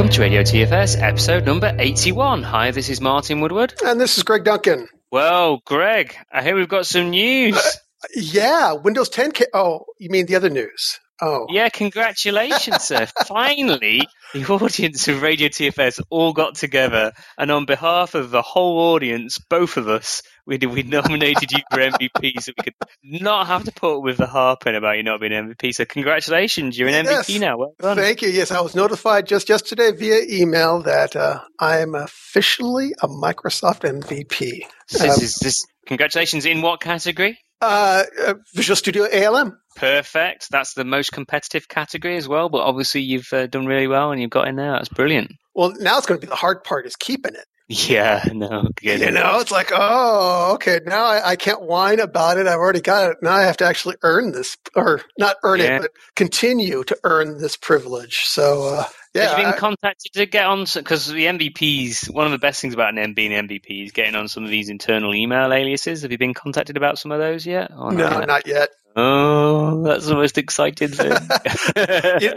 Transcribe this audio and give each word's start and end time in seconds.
welcome 0.00 0.14
to 0.14 0.22
Radio 0.22 0.40
TFS, 0.40 0.98
episode 0.98 1.44
number 1.44 1.76
81. 1.78 2.42
Hi, 2.42 2.70
this 2.70 2.88
is 2.88 3.02
Martin 3.02 3.42
Woodward. 3.42 3.74
And 3.84 4.00
this 4.00 4.16
is 4.16 4.24
Greg 4.24 4.44
Duncan. 4.44 4.88
Well, 5.12 5.60
Greg, 5.66 6.16
I 6.32 6.42
hear 6.42 6.56
we've 6.56 6.70
got 6.70 6.86
some 6.86 7.10
news. 7.10 7.54
Uh, 7.54 8.08
yeah, 8.14 8.72
Windows 8.72 9.10
10. 9.10 9.32
Ca- 9.32 9.44
oh, 9.52 9.84
you 9.98 10.08
mean 10.08 10.24
the 10.24 10.36
other 10.36 10.48
news? 10.48 10.98
Oh. 11.22 11.46
Yeah, 11.50 11.68
congratulations, 11.68 12.82
sir. 12.84 13.06
Finally, 13.26 14.06
the 14.32 14.44
audience 14.46 15.06
of 15.08 15.22
Radio 15.22 15.48
TFS 15.48 16.00
all 16.08 16.32
got 16.32 16.54
together, 16.54 17.12
and 17.36 17.50
on 17.50 17.66
behalf 17.66 18.14
of 18.14 18.30
the 18.30 18.42
whole 18.42 18.94
audience, 18.94 19.38
both 19.38 19.76
of 19.76 19.88
us, 19.88 20.22
we 20.46 20.58
we 20.58 20.82
nominated 20.82 21.52
you 21.52 21.58
for 21.70 21.78
MVP, 21.78 22.40
so 22.40 22.52
we 22.56 22.64
could 22.64 22.74
not 23.02 23.46
have 23.46 23.64
to 23.64 23.72
put 23.72 24.00
with 24.00 24.16
the 24.16 24.26
harping 24.26 24.74
about 24.74 24.96
you 24.96 25.02
not 25.02 25.20
being 25.20 25.32
MVP. 25.32 25.74
So 25.74 25.84
congratulations, 25.84 26.78
you're 26.78 26.88
an 26.88 27.04
yes. 27.04 27.28
MVP 27.28 27.40
now. 27.40 27.58
Well 27.58 27.74
done. 27.78 27.96
Thank 27.96 28.22
you. 28.22 28.30
Yes, 28.30 28.50
I 28.50 28.60
was 28.60 28.74
notified 28.74 29.26
just 29.26 29.48
yesterday 29.48 29.92
via 29.92 30.22
email 30.28 30.82
that 30.82 31.16
uh, 31.16 31.40
I 31.58 31.80
am 31.80 31.94
officially 31.94 32.94
a 33.02 33.08
Microsoft 33.08 33.82
MVP. 33.82 34.62
This 34.90 35.02
um, 35.02 35.08
is 35.10 35.36
this. 35.36 35.66
Congratulations 35.86 36.46
in 36.46 36.62
what 36.62 36.80
category? 36.80 37.38
Uh, 37.60 38.04
uh, 38.26 38.34
Visual 38.54 38.76
Studio 38.76 39.06
ALM. 39.12 39.58
Perfect. 39.76 40.50
That's 40.50 40.74
the 40.74 40.84
most 40.84 41.12
competitive 41.12 41.68
category 41.68 42.16
as 42.16 42.26
well. 42.26 42.48
But 42.48 42.62
obviously, 42.62 43.02
you've 43.02 43.32
uh, 43.32 43.46
done 43.46 43.66
really 43.66 43.86
well 43.86 44.12
and 44.12 44.20
you've 44.20 44.30
got 44.30 44.48
in 44.48 44.56
there. 44.56 44.72
That's 44.72 44.88
brilliant. 44.88 45.32
Well, 45.54 45.74
now 45.78 45.98
it's 45.98 46.06
going 46.06 46.20
to 46.20 46.26
be 46.26 46.30
the 46.30 46.36
hard 46.36 46.64
part 46.64 46.86
is 46.86 46.96
keeping 46.96 47.34
it. 47.34 47.44
Yeah, 47.72 48.24
no, 48.32 48.64
you 48.82 49.12
know, 49.12 49.38
it's 49.38 49.52
like, 49.52 49.70
oh, 49.72 50.54
okay, 50.54 50.80
now 50.84 51.04
I, 51.04 51.30
I, 51.30 51.36
can't 51.36 51.62
whine 51.62 52.00
about 52.00 52.36
it. 52.36 52.48
I've 52.48 52.58
already 52.58 52.80
got 52.80 53.12
it. 53.12 53.18
Now 53.22 53.30
I 53.30 53.42
have 53.42 53.58
to 53.58 53.64
actually 53.64 53.94
earn 54.02 54.32
this, 54.32 54.56
or 54.74 55.02
not 55.16 55.36
earn 55.44 55.60
yeah. 55.60 55.76
it, 55.76 55.82
but 55.82 55.90
continue 56.16 56.82
to 56.82 56.98
earn 57.04 57.38
this 57.38 57.56
privilege. 57.56 58.24
So, 58.24 58.64
uh, 58.74 58.84
yeah, 59.14 59.28
Have 59.28 59.38
you 59.38 59.44
been 59.44 59.54
I, 59.54 59.56
contacted 59.56 60.12
to 60.14 60.26
get 60.26 60.46
on? 60.46 60.64
Because 60.74 61.06
the 61.06 61.26
MVPs, 61.26 62.12
one 62.12 62.26
of 62.26 62.32
the 62.32 62.38
best 62.38 62.60
things 62.60 62.74
about 62.74 62.98
an 62.98 63.14
being 63.14 63.30
MVP 63.30 63.84
is 63.84 63.92
getting 63.92 64.16
on 64.16 64.26
some 64.26 64.42
of 64.42 64.50
these 64.50 64.68
internal 64.68 65.14
email 65.14 65.52
aliases. 65.52 66.02
Have 66.02 66.10
you 66.10 66.18
been 66.18 66.34
contacted 66.34 66.76
about 66.76 66.98
some 66.98 67.12
of 67.12 67.20
those 67.20 67.46
yet? 67.46 67.70
no, 67.70 68.20
not 68.24 68.48
yet? 68.48 68.70
Not 68.96 69.02
yet. 69.02 69.06
Oh, 69.06 69.82
that's 69.82 70.06
the 70.06 70.14
most 70.14 70.38
exciting 70.38 70.88
thing. 70.88 71.12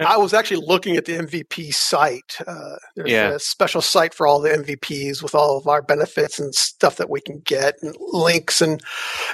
I 0.06 0.16
was 0.18 0.34
actually 0.34 0.66
looking 0.66 0.98
at 0.98 1.06
the 1.06 1.14
MVP 1.14 1.74
site. 1.74 2.38
Uh, 2.46 2.76
there's 2.96 3.12
yeah. 3.12 3.30
a 3.32 3.40
special 3.40 3.82
site 3.82 4.14
for 4.14 4.28
all 4.28 4.40
the 4.40 4.50
MVPs 4.50 5.22
with 5.22 5.36
all 5.36 5.58
of 5.58 5.68
our 5.68 5.82
benefits 5.82 6.40
and 6.40 6.54
stuff 6.54 6.98
that 6.98 7.10
we 7.10 7.22
can 7.22 7.42
get, 7.46 7.76
and 7.82 7.96
links 8.00 8.62
and 8.62 8.82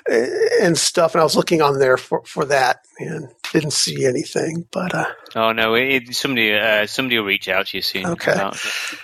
and 0.08 0.78
stuff. 0.78 1.14
And 1.14 1.22
I 1.22 1.24
was 1.24 1.36
looking 1.36 1.62
on 1.62 1.80
there 1.80 1.98
for, 1.98 2.24
for 2.26 2.46
that 2.46 2.80
and 3.00 3.30
didn't 3.52 3.74
see 3.74 4.06
anything. 4.06 4.66
But 4.72 4.94
uh, 4.94 5.06
oh 5.36 5.52
no, 5.52 5.76
it, 5.76 6.14
somebody 6.16 6.54
uh, 6.54 6.88
somebody 6.88 7.18
will 7.18 7.26
reach 7.26 7.48
out 7.48 7.68
to 7.68 7.78
you 7.78 7.82
soon. 7.82 8.06
Okay. 8.06 8.52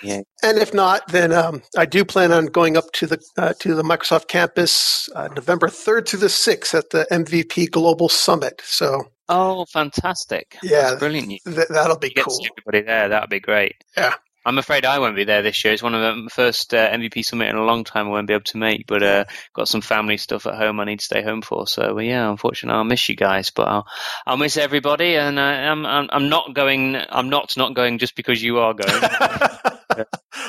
Yeah. 0.02 0.22
And 0.42 0.58
if 0.58 0.74
not, 0.74 1.08
then 1.08 1.32
um, 1.32 1.62
I 1.76 1.86
do 1.86 2.04
plan 2.04 2.30
on 2.30 2.46
going 2.46 2.76
up 2.76 2.92
to 2.92 3.06
the 3.06 3.20
uh, 3.38 3.54
to 3.60 3.74
the 3.74 3.82
Microsoft 3.82 4.28
campus 4.28 5.08
uh, 5.14 5.28
November 5.28 5.68
third 5.68 6.06
to 6.06 6.16
the 6.16 6.28
sixth 6.28 6.74
at 6.74 6.90
the 6.90 7.06
MVP 7.10 7.70
Global 7.70 8.08
Summit. 8.08 8.60
So 8.64 9.04
Oh, 9.28 9.64
fantastic! 9.64 10.56
Yeah, 10.62 10.90
That's 10.90 11.00
brilliant. 11.00 11.40
Th- 11.44 11.66
that'll 11.68 11.98
be 11.98 12.10
cool. 12.10 12.38
everybody 12.44 12.86
there. 12.86 13.08
That'll 13.08 13.28
be 13.28 13.40
great. 13.40 13.74
Yeah. 13.96 14.14
I'm 14.44 14.58
afraid 14.58 14.84
I 14.84 15.00
won't 15.00 15.16
be 15.16 15.24
there 15.24 15.42
this 15.42 15.64
year. 15.64 15.74
It's 15.74 15.82
one 15.82 15.96
of 15.96 16.00
the 16.24 16.30
first 16.30 16.72
uh, 16.72 16.88
MVP 16.92 17.24
summit 17.24 17.48
in 17.48 17.56
a 17.56 17.64
long 17.64 17.82
time 17.82 18.06
I 18.06 18.10
won't 18.10 18.28
be 18.28 18.34
able 18.34 18.44
to 18.44 18.58
make, 18.58 18.86
but 18.86 19.02
uh, 19.02 19.24
got 19.52 19.66
some 19.66 19.80
family 19.80 20.18
stuff 20.18 20.46
at 20.46 20.54
home 20.54 20.78
I 20.78 20.84
need 20.84 21.00
to 21.00 21.04
stay 21.04 21.20
home 21.20 21.42
for. 21.42 21.66
So 21.66 21.98
yeah, 21.98 22.30
unfortunately, 22.30 22.76
I'll 22.78 22.84
miss 22.84 23.08
you 23.08 23.16
guys, 23.16 23.50
but 23.50 23.66
I'll 23.66 23.86
I'll 24.24 24.36
miss 24.36 24.56
everybody, 24.56 25.16
and 25.16 25.36
uh, 25.40 25.42
I'm, 25.42 25.84
I'm 25.84 26.08
I'm 26.12 26.28
not 26.28 26.54
going. 26.54 26.94
I'm 27.08 27.28
not 27.28 27.56
not 27.56 27.74
going 27.74 27.98
just 27.98 28.14
because 28.14 28.40
you 28.40 28.58
are 28.58 28.74
going. 28.74 29.02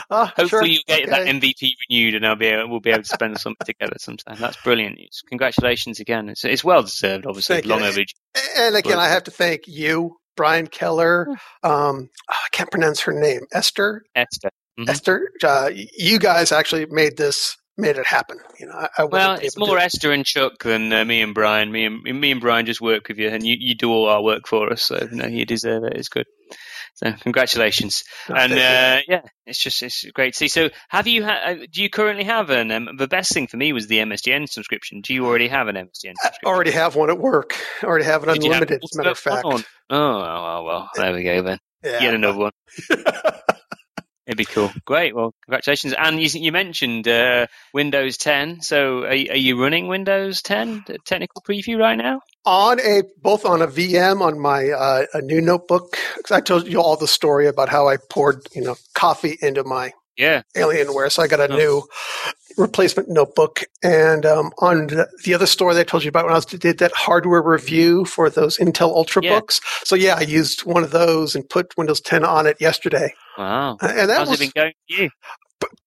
oh, 0.10 0.26
Hopefully, 0.26 0.48
sure. 0.48 0.66
you 0.66 0.80
get 0.88 1.02
okay. 1.04 1.10
that 1.10 1.28
MVP 1.28 1.72
renewed, 1.90 2.16
and 2.16 2.26
I'll 2.26 2.36
be 2.36 2.48
able, 2.48 2.70
we'll 2.70 2.80
be 2.80 2.92
able 2.92 3.04
to 3.04 3.10
spend 3.10 3.40
something 3.40 3.66
together 3.66 3.96
sometime. 4.00 4.38
That's 4.40 4.58
brilliant 4.64 4.98
news. 4.98 5.22
Congratulations 5.28 6.00
again. 6.00 6.30
It's 6.30 6.44
it's 6.46 6.64
well 6.64 6.84
deserved, 6.84 7.26
obviously, 7.26 7.58
thank 7.58 7.66
long 7.66 7.82
overdue. 7.82 8.06
And 8.58 8.76
again, 8.76 8.94
but, 8.94 9.00
I 9.00 9.10
have 9.10 9.24
to 9.26 9.32
thank 9.32 9.68
you 9.68 10.18
Brian 10.38 10.68
Keller. 10.68 11.28
Um, 11.64 12.10
oh, 12.30 12.34
I 12.34 12.48
can't 12.54 12.72
pronounce 12.72 13.02
her 13.02 13.12
name. 13.12 13.42
Esther. 13.52 14.04
Esther. 14.16 14.52
Mm-hmm. 14.80 14.90
Esther. 14.90 15.32
Uh, 15.44 15.70
you 15.74 16.18
guys 16.18 16.54
actually 16.54 16.86
made 16.86 17.18
this 17.18 17.58
made 17.78 17.98
it 17.98 18.06
happen. 18.06 18.38
You 18.60 18.68
know, 18.68 18.74
I, 18.74 18.90
I 19.00 19.04
well, 19.06 19.34
it's 19.34 19.58
more 19.58 19.78
Esther 19.78 20.12
and 20.12 20.26
Chuck 20.26 20.64
than 20.64 20.94
uh, 20.94 21.04
me 21.04 21.22
and 21.22 21.34
Brian. 21.34 21.72
Me 21.72 21.86
and 21.86 22.04
me 22.04 22.32
and 22.32 22.40
Brian 22.40 22.66
just 22.66 22.80
work 22.80 23.08
with 23.08 23.18
you, 23.18 23.28
and 23.30 23.46
you, 23.46 23.56
you 23.60 23.76
do 23.76 23.92
all 23.92 24.08
our 24.08 24.22
work 24.22 24.48
for 24.48 24.72
us. 24.72 24.84
So 24.84 25.08
you 25.12 25.18
know, 25.18 25.28
you 25.28 25.46
deserve 25.46 25.84
it. 25.84 25.94
It's 25.96 26.10
good. 26.10 26.26
So 26.98 27.12
congratulations, 27.12 28.04
oh, 28.28 28.34
and 28.34 28.54
uh, 28.54 29.02
yeah, 29.08 29.22
it's 29.46 29.60
just 29.60 29.84
it's 29.84 30.04
great 30.16 30.34
to 30.34 30.38
see. 30.38 30.48
So 30.48 30.70
have 30.90 31.06
you 31.06 31.24
ha- 31.24 31.42
uh, 31.46 31.56
do 31.72 31.84
you 31.84 31.92
currently 31.92 32.24
have 32.24 32.50
an 32.50 32.72
um, 32.72 32.90
the 32.98 33.08
best 33.08 33.32
thing 33.32 33.46
for 33.46 33.56
me 33.56 33.72
was 33.72 33.86
the 33.86 34.00
MSDN 34.00 34.50
subscription. 34.50 35.02
Do 35.02 35.14
you 35.14 35.28
already 35.28 35.48
have 35.48 35.68
an 35.68 35.76
MSDN 35.76 36.16
subscription? 36.16 36.40
I 36.44 36.50
already 36.50 36.72
have 36.72 36.96
one 36.96 37.12
at 37.12 37.20
work. 37.20 37.56
I 37.84 37.86
already 37.86 38.06
have 38.06 38.24
it 38.24 38.30
unlimited. 38.30 38.84
As 38.84 38.96
a 38.96 38.98
matter 38.98 39.12
of 39.12 39.20
fact. 39.20 39.46
Oh, 39.46 39.62
well, 39.90 40.66
well, 40.66 40.90
there 40.96 41.14
we 41.14 41.22
go 41.22 41.44
then. 41.44 41.60
Yeah. 41.84 42.00
Get 42.00 42.16
another 42.16 42.40
one. 42.40 42.52
It'd 44.28 44.38
be 44.38 44.46
cool. 44.46 44.72
Great. 44.84 45.16
Well, 45.16 45.34
congratulations. 45.46 45.94
And 45.98 46.20
you, 46.20 46.28
you 46.42 46.52
mentioned 46.52 47.08
uh, 47.08 47.48
Windows 47.74 48.18
10. 48.18 48.62
So, 48.62 49.04
are, 49.04 49.08
are, 49.08 49.14
you 49.14 49.62
running 49.62 49.88
Windows 49.88 50.42
10 50.42 50.84
technical 51.06 51.42
preview 51.48 51.78
right 51.78 51.96
now? 51.96 52.20
On 52.48 52.80
a 52.80 53.04
both 53.22 53.46
on 53.46 53.62
a 53.62 53.68
VM 53.68 54.22
on 54.22 54.40
my 54.40 54.70
uh, 54.70 55.06
a 55.14 55.22
new 55.22 55.42
notebook. 55.42 55.98
Because 56.16 56.32
I 56.32 56.40
told 56.40 56.66
you 56.68 56.82
all 56.82 56.96
the 56.96 57.08
story 57.08 57.46
about 57.46 57.68
how 57.68 57.90
I 57.90 57.98
poured 58.10 58.48
you 58.56 58.62
know 58.62 58.76
coffee 58.94 59.38
into 59.42 59.66
my 59.66 59.92
yeah 60.16 60.44
Alienware. 60.56 61.12
So 61.12 61.24
I 61.24 61.28
got 61.28 61.42
a 61.42 61.52
oh. 61.52 61.58
new 61.58 61.84
replacement 62.58 63.10
notebook. 63.10 63.64
And 63.84 64.26
um, 64.26 64.52
on 64.60 64.88
the 65.24 65.34
other 65.34 65.46
story 65.46 65.76
that 65.76 65.82
I 65.82 65.84
told 65.84 66.04
you 66.04 66.10
about 66.10 66.26
when 66.26 66.34
I 66.34 66.38
was, 66.38 66.46
did 66.46 66.80
that 66.80 66.92
hardware 66.94 67.42
review 67.42 68.06
for 68.06 68.30
those 68.30 68.58
Intel 68.58 68.96
Ultrabooks. 68.96 69.62
Yeah. 69.62 69.84
So 69.84 69.96
yeah, 69.96 70.16
I 70.18 70.22
used 70.22 70.66
one 70.66 70.84
of 70.84 70.92
those 70.92 71.36
and 71.36 71.48
put 71.48 71.78
Windows 71.78 72.02
10 72.02 72.26
on 72.26 72.48
it 72.48 72.58
yesterday. 72.60 73.14
Wow. 73.38 73.78
And 73.82 74.10
that 74.10 74.18
How's 74.18 74.30
was, 74.30 74.42
it 74.42 74.54
been 74.54 74.64
going 74.64 74.74
you? 74.88 75.10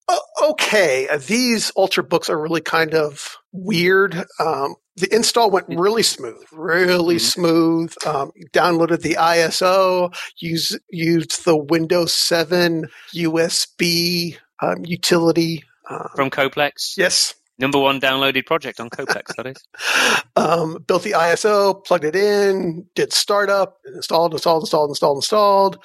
Uh, 0.09 0.17
okay, 0.51 1.09
these 1.27 1.71
Ultrabooks 1.73 2.29
are 2.29 2.41
really 2.41 2.61
kind 2.61 2.95
of 2.95 3.37
weird. 3.53 4.25
Um, 4.39 4.75
the 5.01 5.15
install 5.15 5.51
went 5.51 5.67
really 5.69 6.03
smooth, 6.03 6.45
really 6.53 7.17
mm-hmm. 7.17 7.41
smooth. 7.41 7.95
Um, 8.07 8.33
downloaded 8.53 9.03
the 9.03 9.15
ISO, 9.15 10.15
used 10.39 10.79
used 10.91 11.45
the 11.45 11.57
Windows 11.57 12.13
7 12.13 12.87
USB 13.15 14.37
um, 14.61 14.85
utility 14.85 15.65
uh, 15.89 16.09
from 16.15 16.31
CodePlex. 16.31 16.97
Yes, 16.97 17.35
Number 17.61 17.79
one 17.79 18.01
downloaded 18.01 18.47
project 18.47 18.81
on 18.81 18.89
CodePlex, 18.89 19.37
that 19.37 19.47
is. 19.47 19.63
Um, 20.37 20.83
built 20.87 21.03
the 21.03 21.13
ISO, 21.13 21.85
plugged 21.85 22.05
it 22.05 22.17
in, 22.17 22.87
did 22.95 23.13
startup, 23.13 23.79
installed, 23.95 24.33
installed, 24.33 24.63
installed, 24.63 24.91
installed, 24.91 25.19
installed. 25.19 25.79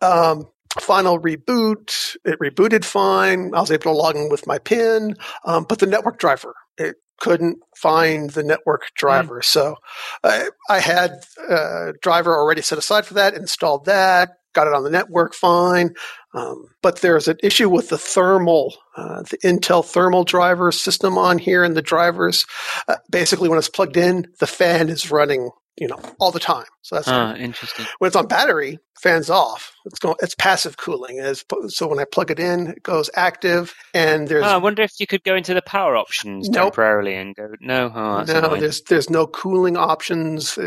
Um, 0.00 0.46
final 0.80 1.20
reboot. 1.20 2.16
It 2.24 2.38
rebooted 2.40 2.84
fine. 2.84 3.54
I 3.54 3.60
was 3.60 3.70
able 3.70 3.84
to 3.84 3.92
log 3.92 4.16
in 4.16 4.30
with 4.30 4.46
my 4.46 4.58
PIN, 4.58 5.14
um, 5.44 5.66
but 5.68 5.78
the 5.78 5.86
network 5.86 6.18
driver, 6.18 6.54
it 6.78 6.96
couldn't 7.20 7.58
find 7.76 8.30
the 8.30 8.42
network 8.42 8.90
driver. 8.96 9.40
Mm. 9.40 9.44
So 9.44 9.76
I, 10.24 10.48
I 10.68 10.80
had 10.80 11.12
a 11.48 11.92
driver 12.02 12.36
already 12.36 12.62
set 12.62 12.78
aside 12.78 13.06
for 13.06 13.14
that, 13.14 13.34
installed 13.34 13.84
that, 13.84 14.30
got 14.52 14.66
it 14.66 14.74
on 14.74 14.82
the 14.82 14.90
network 14.90 15.34
fine. 15.34 15.94
Um, 16.34 16.66
but 16.82 17.00
there's 17.00 17.28
an 17.28 17.36
issue 17.42 17.68
with 17.68 17.88
the 17.88 17.98
thermal, 17.98 18.74
uh, 18.96 19.22
the 19.22 19.38
Intel 19.38 19.84
thermal 19.84 20.24
driver 20.24 20.72
system 20.72 21.18
on 21.18 21.38
here 21.38 21.62
and 21.64 21.76
the 21.76 21.82
drivers. 21.82 22.46
Uh, 22.88 22.96
basically, 23.10 23.48
when 23.48 23.58
it's 23.58 23.68
plugged 23.68 23.96
in, 23.96 24.26
the 24.38 24.46
fan 24.46 24.88
is 24.88 25.10
running 25.10 25.50
you 25.80 25.88
know, 25.88 25.98
all 26.20 26.30
the 26.30 26.38
time. 26.38 26.66
So 26.82 26.96
that's 26.96 27.08
uh, 27.08 27.34
interesting. 27.38 27.86
When 27.98 28.06
it's 28.06 28.16
on 28.16 28.26
battery, 28.26 28.78
fans 29.00 29.30
off. 29.30 29.72
It's 29.86 29.98
going. 29.98 30.16
It's 30.20 30.34
passive 30.34 30.76
cooling. 30.76 31.18
As 31.18 31.42
so 31.68 31.88
when 31.88 31.98
I 31.98 32.04
plug 32.04 32.30
it 32.30 32.38
in, 32.38 32.68
it 32.68 32.82
goes 32.82 33.08
active, 33.14 33.74
and 33.94 34.28
there's. 34.28 34.44
Oh, 34.44 34.48
I 34.48 34.58
wonder 34.58 34.82
if 34.82 34.92
you 35.00 35.06
could 35.06 35.24
go 35.24 35.34
into 35.34 35.54
the 35.54 35.62
power 35.62 35.96
options 35.96 36.50
nope. 36.50 36.74
temporarily 36.74 37.14
and 37.14 37.34
go. 37.34 37.48
No, 37.60 37.90
oh, 37.94 38.24
no. 38.24 38.38
Annoying. 38.38 38.60
There's 38.60 38.82
there's 38.82 39.10
no 39.10 39.26
cooling 39.26 39.76
options 39.76 40.58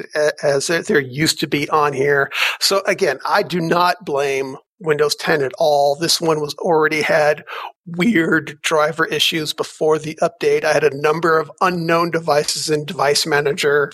as 0.44 0.68
there 0.68 1.00
used 1.00 1.40
to 1.42 1.48
be 1.48 1.70
on 1.70 1.94
here. 1.94 2.32
So 2.60 2.82
again, 2.88 3.20
I 3.26 3.44
do 3.44 3.62
not 3.62 4.04
blame 4.04 4.58
Windows 4.80 5.16
10 5.16 5.42
at 5.42 5.54
all. 5.58 5.96
This 5.96 6.20
one 6.20 6.40
was 6.42 6.54
already 6.56 7.02
had 7.02 7.44
weird 7.86 8.60
driver 8.62 9.06
issues 9.06 9.54
before 9.54 9.98
the 9.98 10.18
update. 10.22 10.64
I 10.64 10.74
had 10.74 10.84
a 10.84 10.98
number 10.98 11.40
of 11.40 11.52
unknown 11.62 12.12
devices 12.12 12.70
in 12.70 12.86
Device 12.86 13.26
Manager. 13.26 13.92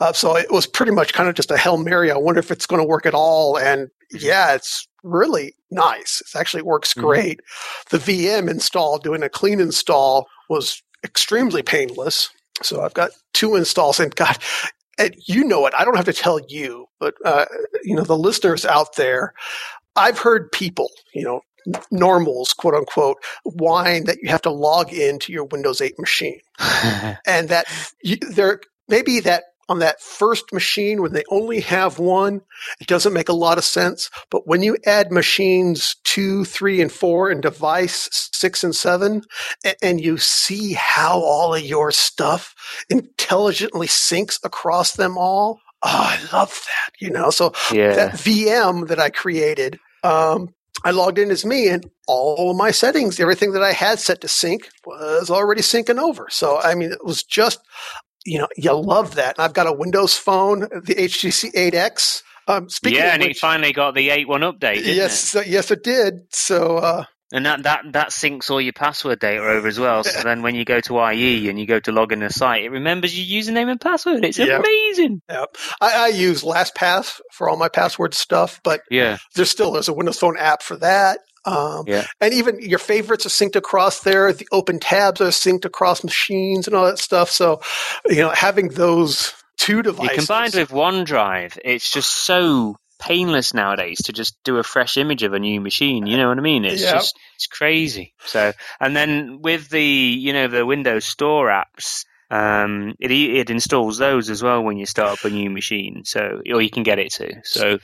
Uh, 0.00 0.12
so 0.12 0.36
it 0.36 0.50
was 0.50 0.66
pretty 0.66 0.92
much 0.92 1.12
kind 1.12 1.28
of 1.28 1.34
just 1.34 1.50
a 1.50 1.56
Hail 1.56 1.76
Mary. 1.76 2.10
I 2.10 2.16
wonder 2.16 2.40
if 2.40 2.50
it's 2.50 2.66
going 2.66 2.80
to 2.80 2.88
work 2.88 3.06
at 3.06 3.14
all. 3.14 3.58
And 3.58 3.88
yeah, 4.10 4.54
it's 4.54 4.86
really 5.02 5.54
nice. 5.70 6.22
It 6.22 6.38
actually 6.38 6.62
works 6.62 6.92
mm-hmm. 6.92 7.06
great. 7.06 7.40
Mm-hmm. 7.40 7.96
The 7.96 8.26
VM 8.26 8.50
install, 8.50 8.98
doing 8.98 9.22
a 9.22 9.28
clean 9.28 9.60
install 9.60 10.26
was 10.48 10.82
extremely 11.04 11.62
painless. 11.62 12.30
So 12.62 12.82
I've 12.82 12.94
got 12.94 13.10
two 13.32 13.56
installs 13.56 13.98
and 13.98 14.14
God, 14.14 14.38
and 14.98 15.14
you 15.26 15.44
know 15.44 15.66
it. 15.66 15.74
I 15.76 15.84
don't 15.84 15.96
have 15.96 16.04
to 16.04 16.12
tell 16.12 16.40
you, 16.48 16.86
but 17.00 17.14
uh, 17.24 17.46
you 17.82 17.96
know 17.96 18.04
the 18.04 18.16
listeners 18.16 18.64
out 18.64 18.96
there. 18.96 19.34
I've 19.96 20.18
heard 20.18 20.52
people, 20.52 20.88
you 21.14 21.24
know, 21.24 21.40
normals, 21.90 22.52
quote 22.52 22.74
unquote, 22.74 23.18
whine 23.44 24.04
that 24.04 24.18
you 24.22 24.30
have 24.30 24.42
to 24.42 24.50
log 24.50 24.92
into 24.92 25.32
your 25.32 25.44
Windows 25.44 25.80
8 25.80 25.98
machine, 25.98 26.40
and 27.26 27.48
that 27.48 27.66
you, 28.02 28.16
there 28.16 28.60
maybe 28.88 29.20
that 29.20 29.44
on 29.68 29.78
that 29.78 30.00
first 30.00 30.52
machine 30.52 31.00
when 31.00 31.12
they 31.12 31.22
only 31.30 31.60
have 31.60 31.98
one, 31.98 32.42
it 32.80 32.86
doesn't 32.86 33.12
make 33.12 33.28
a 33.28 33.34
lot 33.34 33.58
of 33.58 33.64
sense. 33.64 34.10
But 34.30 34.46
when 34.46 34.62
you 34.62 34.76
add 34.84 35.12
machines 35.12 35.96
two, 36.04 36.44
three, 36.44 36.82
and 36.82 36.90
four, 36.92 37.30
and 37.30 37.40
device 37.40 38.08
six 38.34 38.64
and 38.64 38.74
seven, 38.74 39.22
and, 39.64 39.76
and 39.82 40.00
you 40.00 40.18
see 40.18 40.74
how 40.74 41.20
all 41.20 41.54
of 41.54 41.62
your 41.62 41.90
stuff 41.90 42.54
intelligently 42.90 43.86
syncs 43.86 44.38
across 44.44 44.92
them 44.92 45.16
all, 45.16 45.60
oh, 45.82 45.88
I 45.90 46.18
love 46.32 46.50
that. 46.50 46.92
You 46.98 47.10
know, 47.10 47.30
so 47.30 47.52
yeah. 47.72 47.94
that 47.94 48.12
VM 48.12 48.88
that 48.88 48.98
I 48.98 49.10
created. 49.10 49.78
Um, 50.02 50.54
I 50.84 50.90
logged 50.90 51.18
in 51.18 51.30
as 51.30 51.44
me 51.44 51.68
and 51.68 51.88
all 52.08 52.50
of 52.50 52.56
my 52.56 52.72
settings, 52.72 53.20
everything 53.20 53.52
that 53.52 53.62
I 53.62 53.72
had 53.72 54.00
set 54.00 54.20
to 54.22 54.28
sync 54.28 54.68
was 54.84 55.30
already 55.30 55.60
syncing 55.60 55.98
over. 55.98 56.26
So, 56.30 56.60
I 56.60 56.74
mean, 56.74 56.90
it 56.90 57.04
was 57.04 57.22
just 57.22 57.60
you 58.24 58.38
know, 58.38 58.48
you 58.56 58.72
love 58.72 59.16
that. 59.16 59.36
And 59.38 59.44
I've 59.44 59.54
got 59.54 59.66
a 59.66 59.72
Windows 59.72 60.16
phone, 60.16 60.60
the 60.60 60.94
HTC 60.94 61.52
8X. 61.52 62.22
Um, 62.48 62.68
speaking 62.68 62.98
yeah, 62.98 63.08
of 63.08 63.14
and 63.14 63.22
which, 63.22 63.36
it 63.36 63.40
finally 63.40 63.72
got 63.72 63.94
the 63.94 64.08
8.1 64.08 64.58
update, 64.58 64.84
yes, 64.84 65.34
it? 65.34 65.38
uh, 65.38 65.42
yes, 65.46 65.70
it 65.70 65.84
did. 65.84 66.22
So, 66.30 66.78
uh, 66.78 67.04
And 67.32 67.46
that, 67.46 67.62
that, 67.62 67.84
that 67.92 68.08
syncs 68.10 68.50
all 68.50 68.60
your 68.60 68.74
password 68.74 69.18
data 69.18 69.42
over 69.42 69.66
as 69.66 69.80
well. 69.80 70.04
So 70.04 70.22
then 70.22 70.42
when 70.42 70.54
you 70.54 70.66
go 70.66 70.80
to 70.82 71.00
IE 71.12 71.48
and 71.48 71.58
you 71.58 71.66
go 71.66 71.80
to 71.80 71.90
log 71.90 72.12
in 72.12 72.22
a 72.22 72.30
site, 72.30 72.64
it 72.64 72.70
remembers 72.70 73.18
your 73.18 73.42
username 73.42 73.70
and 73.70 73.80
password. 73.80 74.22
It's 74.24 74.38
Yep. 74.38 74.60
amazing. 74.60 75.22
yeah, 75.30 75.46
I, 75.80 76.04
I 76.04 76.08
use 76.08 76.42
LastPass 76.42 77.20
for 77.32 77.48
all 77.48 77.56
my 77.56 77.68
password 77.70 78.14
stuff, 78.14 78.60
but 78.62 78.82
Yeah. 78.90 79.16
there's 79.34 79.50
still 79.50 79.72
there's 79.72 79.88
a 79.88 79.94
Windows 79.94 80.18
Phone 80.18 80.36
app 80.38 80.62
for 80.62 80.76
that. 80.76 81.20
Um, 81.46 81.84
Yeah. 81.88 82.04
And 82.20 82.34
even 82.34 82.60
your 82.60 82.78
favorites 82.78 83.26
are 83.26 83.30
synced 83.30 83.56
across 83.56 84.00
there. 84.00 84.32
The 84.32 84.46
open 84.52 84.78
tabs 84.78 85.20
are 85.22 85.28
synced 85.28 85.64
across 85.64 86.04
machines 86.04 86.66
and 86.66 86.76
all 86.76 86.84
that 86.86 86.98
stuff. 86.98 87.30
So, 87.30 87.62
you 88.06 88.16
know, 88.16 88.30
having 88.30 88.68
those 88.68 89.32
two 89.58 89.76
You 89.78 89.82
devices 89.82 90.26
combined 90.26 90.54
with 90.54 90.70
OneDrive, 90.70 91.58
it's 91.64 91.90
just 91.90 92.10
so 92.10 92.76
painless 93.02 93.52
nowadays 93.52 93.98
to 94.04 94.12
just 94.12 94.36
do 94.44 94.58
a 94.58 94.62
fresh 94.62 94.96
image 94.96 95.22
of 95.24 95.32
a 95.32 95.38
new 95.40 95.60
machine. 95.60 96.06
You 96.06 96.16
know 96.16 96.28
what 96.28 96.38
I 96.38 96.42
mean? 96.42 96.64
It's 96.64 96.82
Yep. 96.82 96.92
just 96.92 97.18
it's 97.34 97.46
crazy. 97.48 98.14
So 98.24 98.52
and 98.80 98.94
then 98.96 99.40
with 99.42 99.68
the 99.68 99.82
you 99.84 100.32
know 100.32 100.48
the 100.48 100.64
Windows 100.64 101.04
Store 101.04 101.48
apps, 101.48 102.04
um, 102.30 102.94
it 103.00 103.10
it 103.10 103.50
installs 103.50 103.98
those 103.98 104.30
as 104.30 104.42
well 104.42 104.62
when 104.62 104.78
you 104.78 104.86
start 104.86 105.12
up 105.18 105.24
a 105.24 105.30
new 105.30 105.50
machine. 105.50 106.02
So 106.04 106.40
or 106.52 106.62
you 106.62 106.70
can 106.70 106.82
get 106.84 106.98
it 106.98 107.12
to. 107.14 107.34
So 107.44 107.78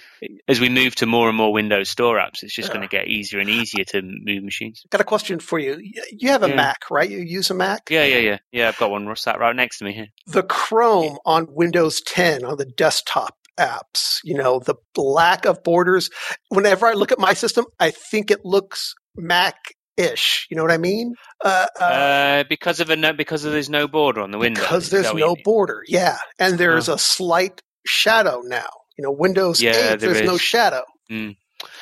as 0.46 0.60
we 0.60 0.68
move 0.68 0.94
to 0.96 1.06
more 1.06 1.28
and 1.28 1.36
more 1.36 1.52
Windows 1.52 1.90
Store 1.90 2.16
apps, 2.16 2.42
it's 2.42 2.54
just 2.54 2.68
Yeah. 2.68 2.74
going 2.76 2.88
to 2.88 2.96
get 2.96 3.08
easier 3.08 3.40
and 3.40 3.50
easier 3.50 3.84
to 3.84 4.00
move 4.02 4.44
machines. 4.44 4.82
got 4.90 5.00
a 5.00 5.04
question 5.04 5.38
for 5.40 5.58
you. 5.58 5.78
You 6.12 6.28
have 6.30 6.42
a 6.44 6.48
Yeah. 6.48 6.54
Mac, 6.56 6.90
right? 6.90 7.10
You 7.10 7.18
use 7.18 7.50
a 7.50 7.54
Mac. 7.54 7.88
Yeah, 7.90 8.04
yeah, 8.04 8.18
yeah, 8.18 8.38
yeah. 8.52 8.68
I've 8.68 8.78
got 8.78 8.90
one 8.90 9.14
sat 9.16 9.38
right 9.38 9.54
next 9.54 9.78
to 9.78 9.84
me 9.84 9.92
here. 9.92 10.06
the 10.26 10.42
Chrome 10.44 11.18
on 11.26 11.46
Windows 11.50 12.00
10 12.00 12.44
on 12.44 12.56
the 12.56 12.64
desktop 12.64 13.36
apps, 13.58 14.18
you 14.24 14.34
know, 14.34 14.60
the 14.60 14.74
lack 14.96 15.44
of 15.44 15.62
borders. 15.62 16.10
Whenever 16.48 16.86
I 16.86 16.92
look 16.92 17.12
at 17.12 17.18
my 17.18 17.34
system, 17.34 17.64
I 17.80 17.90
think 17.90 18.30
it 18.30 18.44
looks 18.44 18.94
Mac 19.16 19.56
ish. 19.96 20.46
You 20.50 20.56
know 20.56 20.62
what 20.62 20.72
I 20.72 20.78
mean? 20.78 21.14
Uh, 21.44 21.66
uh, 21.80 21.84
Uh, 21.84 22.44
because 22.48 22.80
of 22.80 22.88
a 22.90 22.96
no, 22.96 23.12
because 23.12 23.44
of 23.44 23.52
there's 23.52 23.68
no 23.70 23.88
border 23.88 24.20
on 24.20 24.30
the 24.30 24.38
window. 24.38 24.60
because 24.62 24.90
there's 24.90 25.04
that 25.06 25.14
what 25.14 25.20
you 25.20 25.26
no 25.26 25.36
border. 25.44 25.82
Yeah. 25.88 26.18
And 26.38 26.56
there's 26.58 26.88
Oh. 26.88 26.94
a 26.94 26.98
slight 26.98 27.60
shadow 27.86 28.40
now. 28.44 28.68
You 28.96 29.02
know, 29.04 29.10
Windows 29.12 29.60
Yeah, 29.62 29.70
8, 29.70 29.74
there 30.00 30.12
there's 30.12 30.22
no 30.26 30.34
is. 30.34 30.40
shadow. 30.40 30.82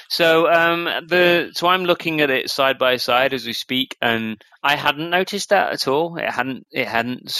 So 0.08 0.50
um, 0.50 0.84
the 1.08 1.50
so 1.54 1.66
I'm 1.66 1.84
looking 1.84 2.20
at 2.20 2.30
it 2.30 2.48
side 2.50 2.78
by 2.78 2.96
side 2.96 3.34
as 3.34 3.44
we 3.44 3.52
speak, 3.52 3.96
and 4.00 4.40
I 4.62 4.76
hadn't 4.76 5.10
noticed 5.10 5.50
that 5.50 5.72
at 5.72 5.88
all. 5.88 6.16
It 6.16 6.30
hadn't 6.30 6.66
it 6.70 6.86
hadn't 6.88 7.30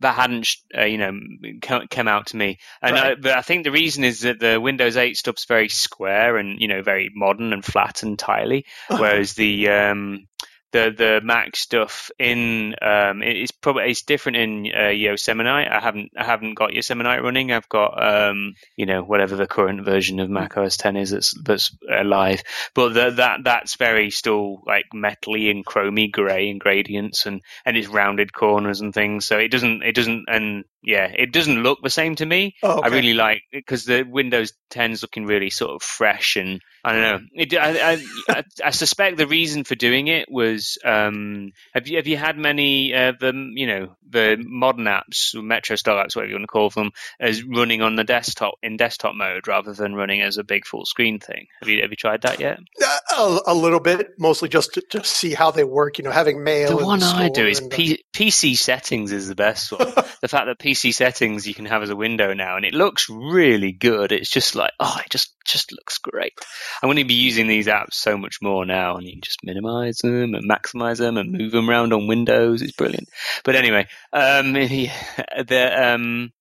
that 0.00 0.14
hadn't 0.14 0.48
uh, 0.76 0.84
you 0.84 0.98
know 0.98 1.18
come 1.62 2.08
out 2.08 2.26
to 2.26 2.36
me. 2.36 2.58
And 2.82 2.96
I, 2.96 3.14
but 3.14 3.32
I 3.32 3.42
think 3.42 3.64
the 3.64 3.70
reason 3.70 4.04
is 4.04 4.20
that 4.20 4.40
the 4.40 4.60
Windows 4.60 4.96
8 4.96 5.16
stuff's 5.16 5.44
very 5.44 5.68
square 5.68 6.36
and 6.36 6.60
you 6.60 6.68
know 6.68 6.82
very 6.82 7.10
modern 7.14 7.52
and 7.52 7.64
flat 7.64 8.02
and 8.02 8.18
tiley, 8.18 8.64
Uh-huh. 8.88 8.98
whereas 9.00 9.34
the 9.34 9.68
um, 9.68 10.26
the 10.72 10.94
the 10.96 11.20
Mac 11.22 11.56
stuff 11.56 12.10
in 12.18 12.74
um, 12.80 13.22
it's 13.22 13.50
probably 13.50 13.90
it's 13.90 14.02
different 14.02 14.36
in 14.36 14.72
uh, 14.76 14.88
Yosemite. 14.88 15.48
I 15.48 15.80
haven't 15.80 16.12
I 16.16 16.24
haven't 16.24 16.54
got 16.54 16.72
Yosemite 16.72 17.20
running. 17.20 17.52
I've 17.52 17.68
got 17.68 18.02
um, 18.02 18.54
you 18.76 18.86
know 18.86 19.02
whatever 19.02 19.36
the 19.36 19.46
current 19.46 19.84
version 19.84 20.20
of 20.20 20.30
Mac 20.30 20.56
OS 20.56 20.76
10 20.76 20.96
is 20.96 21.10
that's 21.10 21.34
that's 21.42 21.76
alive. 21.90 22.42
But 22.74 22.94
the, 22.94 23.10
that 23.10 23.40
that's 23.44 23.76
very 23.76 24.10
still 24.10 24.62
like 24.66 24.86
metally 24.94 25.50
and 25.50 25.64
chromy 25.64 26.10
grey 26.10 26.50
and 26.50 26.60
gradients 26.60 27.26
and 27.26 27.42
and 27.64 27.76
it's 27.76 27.88
rounded 27.88 28.32
corners 28.32 28.80
and 28.80 28.94
things. 28.94 29.26
So 29.26 29.38
it 29.38 29.50
doesn't 29.50 29.82
it 29.82 29.94
doesn't 29.94 30.26
and 30.28 30.64
yeah 30.82 31.06
it 31.06 31.32
doesn't 31.32 31.62
look 31.62 31.80
the 31.82 31.90
same 31.90 32.14
to 32.16 32.26
me. 32.26 32.54
Oh, 32.62 32.78
okay. 32.78 32.88
I 32.88 32.92
really 32.94 33.14
like 33.14 33.42
because 33.52 33.84
the 33.84 34.02
Windows 34.02 34.52
10 34.70 34.92
is 34.92 35.02
looking 35.02 35.26
really 35.26 35.50
sort 35.50 35.72
of 35.72 35.82
fresh 35.82 36.36
and 36.36 36.60
I 36.84 36.92
don't 36.92 37.02
know. 37.02 37.26
It, 37.34 37.54
I, 37.54 37.92
I, 37.92 38.04
I, 38.28 38.44
I 38.64 38.70
suspect 38.70 39.16
the 39.16 39.26
reason 39.26 39.64
for 39.64 39.74
doing 39.74 40.08
it 40.08 40.30
was 40.30 40.78
um, 40.84 41.52
have 41.74 41.88
you 41.88 41.96
have 41.96 42.06
you 42.06 42.16
had 42.16 42.38
many 42.38 42.94
uh, 42.94 43.12
the 43.18 43.32
you 43.54 43.66
know 43.66 43.96
the 44.08 44.36
modern 44.44 44.84
apps, 44.84 45.34
Metro 45.34 45.76
style 45.76 45.96
apps, 45.96 46.16
whatever 46.16 46.30
you 46.30 46.34
want 46.34 46.44
to 46.44 46.46
call 46.48 46.70
them, 46.70 46.90
as 47.18 47.42
running 47.44 47.82
on 47.82 47.96
the 47.96 48.04
desktop 48.04 48.54
in 48.62 48.76
desktop 48.76 49.14
mode 49.14 49.46
rather 49.46 49.72
than 49.72 49.94
running 49.94 50.22
as 50.22 50.38
a 50.38 50.44
big 50.44 50.66
full 50.66 50.84
screen 50.84 51.18
thing? 51.18 51.46
Have 51.60 51.68
you 51.68 51.82
have 51.82 51.90
you 51.90 51.96
tried 51.96 52.22
that 52.22 52.40
yet? 52.40 52.58
Uh, 52.82 52.98
a, 53.18 53.52
a 53.52 53.54
little 53.54 53.80
bit, 53.80 54.18
mostly 54.18 54.48
just 54.48 54.74
to, 54.74 54.80
to 54.90 55.04
see 55.04 55.34
how 55.34 55.50
they 55.50 55.64
work. 55.64 55.98
You 55.98 56.04
know, 56.04 56.10
having 56.10 56.42
mail. 56.42 56.78
The 56.78 56.84
one 56.84 57.02
I 57.02 57.28
do 57.28 57.46
is 57.46 57.60
uh, 57.60 57.68
P- 57.70 58.04
PC 58.12 58.56
settings 58.56 59.12
is 59.12 59.28
the 59.28 59.34
best 59.34 59.70
one. 59.72 59.80
the 60.20 60.28
fact 60.28 60.46
that 60.46 60.58
PC 60.58 60.94
settings 60.94 61.46
you 61.46 61.54
can 61.54 61.66
have 61.66 61.82
as 61.82 61.90
a 61.90 61.96
window 61.96 62.32
now, 62.32 62.56
and 62.56 62.64
it 62.64 62.74
looks 62.74 63.08
really 63.10 63.72
good. 63.72 64.12
It's 64.12 64.30
just 64.30 64.54
like, 64.54 64.72
oh, 64.80 64.98
it 65.04 65.10
just 65.10 65.34
just 65.44 65.72
looks 65.72 65.98
great. 65.98 66.32
I'm 66.82 66.88
going 66.88 66.96
to 66.96 67.04
be 67.04 67.14
using 67.14 67.46
these 67.46 67.66
apps 67.66 67.94
so 67.94 68.16
much 68.16 68.38
more 68.42 68.64
now, 68.64 68.96
and 68.96 69.06
you 69.06 69.12
can 69.12 69.22
just 69.22 69.44
minimize 69.44 69.98
them 69.98 70.34
and 70.34 70.50
maximize 70.50 70.98
them 70.98 71.16
and 71.16 71.32
move 71.32 71.52
them 71.52 71.68
around 71.68 71.92
on 71.92 72.06
Windows. 72.06 72.62
It's 72.62 72.72
brilliant. 72.72 73.08
But 73.44 73.56
anyway, 73.56 73.86
um, 74.12 74.52
the 74.54 75.92
um. 75.94 76.32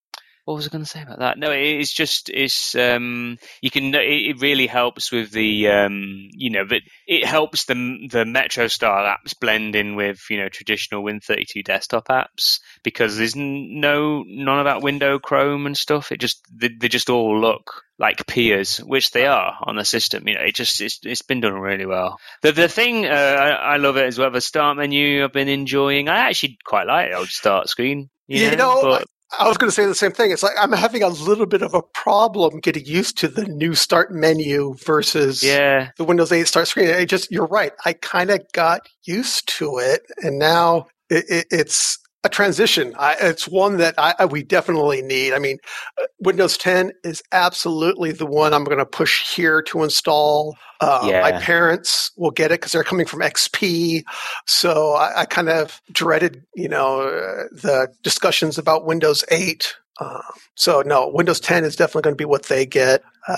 What 0.49 0.55
was 0.55 0.65
I 0.65 0.71
going 0.71 0.83
to 0.83 0.89
say 0.89 1.03
about 1.03 1.19
that? 1.19 1.37
No, 1.37 1.51
it's 1.51 1.93
just 1.93 2.27
it's 2.27 2.73
um 2.73 3.37
you 3.61 3.69
can 3.69 3.93
it, 3.93 4.41
really 4.41 4.65
helps 4.65 5.11
with 5.11 5.29
the 5.29 5.67
um 5.67 6.29
you 6.31 6.49
know 6.49 6.65
that 6.65 6.81
it 7.05 7.23
helps 7.23 7.65
the 7.65 8.07
the 8.09 8.25
Metro 8.25 8.65
style 8.67 9.05
apps 9.05 9.39
blend 9.39 9.75
in 9.75 9.95
with 9.95 10.25
you 10.31 10.37
know 10.37 10.49
traditional 10.49 11.03
Win32 11.03 11.63
desktop 11.63 12.07
apps 12.07 12.61
because 12.81 13.15
there's 13.15 13.35
no 13.35 14.23
none 14.25 14.57
of 14.57 14.65
that 14.65 14.81
window 14.81 15.19
Chrome 15.19 15.67
and 15.67 15.77
stuff. 15.77 16.11
It 16.11 16.19
just 16.19 16.41
they, 16.51 16.69
they 16.69 16.87
just 16.87 17.11
all 17.11 17.39
look 17.39 17.83
like 17.99 18.25
peers, 18.25 18.77
which 18.77 19.11
they 19.11 19.27
are 19.27 19.55
on 19.61 19.75
the 19.75 19.85
system. 19.85 20.27
You 20.27 20.33
know, 20.33 20.41
it 20.41 20.55
just 20.55 20.81
it's, 20.81 20.99
it's 21.03 21.21
been 21.21 21.41
done 21.41 21.53
really 21.53 21.85
well. 21.85 22.17
The 22.41 22.53
the 22.53 22.67
thing 22.67 23.05
uh, 23.05 23.09
I, 23.09 23.49
I 23.49 23.77
love 23.77 23.97
it 23.97 24.07
as 24.07 24.17
well. 24.17 24.31
The 24.31 24.41
start 24.41 24.77
menu 24.77 25.23
I've 25.23 25.31
been 25.31 25.47
enjoying. 25.47 26.09
I 26.09 26.27
actually 26.27 26.57
quite 26.65 26.87
like 26.87 27.11
the 27.11 27.17
old 27.17 27.29
start 27.29 27.69
screen. 27.69 28.09
You 28.25 28.45
You 28.45 28.55
know, 28.55 28.57
know, 28.57 28.81
but 28.81 29.05
I 29.37 29.47
was 29.47 29.57
going 29.57 29.69
to 29.69 29.75
say 29.75 29.85
the 29.85 29.93
same 29.93 30.11
thing. 30.11 30.31
It's 30.31 30.41
like 30.41 30.55
I'm 30.59 30.71
having 30.71 31.03
a 31.03 31.07
little 31.07 31.45
bit 31.45 31.61
of 31.61 31.73
a 31.73 31.81
problem 31.81 32.59
getting 32.59 32.85
used 32.85 33.17
to 33.19 33.27
the 33.27 33.45
new 33.45 33.75
start 33.75 34.11
menu 34.11 34.75
versus 34.85 35.43
yeah, 35.43 35.91
the 35.97 36.03
Windows 36.03 36.31
8 36.31 36.47
start 36.47 36.67
screen. 36.67 36.89
I 36.89 37.05
just, 37.05 37.31
you're 37.31 37.45
right. 37.45 37.73
I 37.85 37.93
kind 37.93 38.31
of 38.31 38.41
got 38.53 38.87
used 39.03 39.47
to 39.59 39.77
it, 39.77 40.01
and 40.23 40.39
now 40.39 40.87
it, 41.09 41.25
it, 41.29 41.47
it's 41.51 41.99
a 42.23 42.29
transition. 42.29 42.93
I, 42.99 43.15
it's 43.21 43.47
one 43.47 43.77
that 43.77 43.95
I, 43.97 44.13
I- 44.19 44.25
we 44.25 44.43
definitely 44.43 45.01
need. 45.01 45.33
I 45.33 45.39
mean, 45.39 45.57
uh, 46.01 46.05
Windows 46.19 46.57
10 46.57 46.91
is 47.03 47.23
absolutely 47.31 48.11
the 48.11 48.25
one 48.25 48.53
I'm 48.53 48.65
going 48.65 48.77
to 48.79 48.85
push 48.85 49.33
here 49.35 49.61
to 49.63 49.83
install. 49.83 50.57
Uh, 50.81 51.01
Yeah. 51.05 51.21
My 51.21 51.31
parents 51.39 52.11
will 52.17 52.31
get 52.31 52.51
it 52.51 52.59
because 52.59 52.71
they're 52.73 52.83
coming 52.83 53.05
from 53.05 53.21
XP, 53.21 54.03
so 54.45 54.93
I, 54.93 55.21
I 55.21 55.25
kind 55.25 55.49
of 55.49 55.81
dreaded, 55.91 56.43
you 56.55 56.67
know, 56.69 57.01
uh, 57.01 57.43
the 57.51 57.87
discussions 58.03 58.57
about 58.57 58.85
Windows 58.85 59.23
8. 59.31 59.73
Um, 60.01 60.21
so 60.55 60.81
no, 60.81 61.09
Windows 61.09 61.39
10 61.41 61.63
is 61.65 61.75
definitely 61.75 62.03
going 62.03 62.15
to 62.15 62.21
be 62.21 62.25
what 62.25 62.43
they 62.45 62.65
get. 62.65 63.01
Uh, 63.27 63.35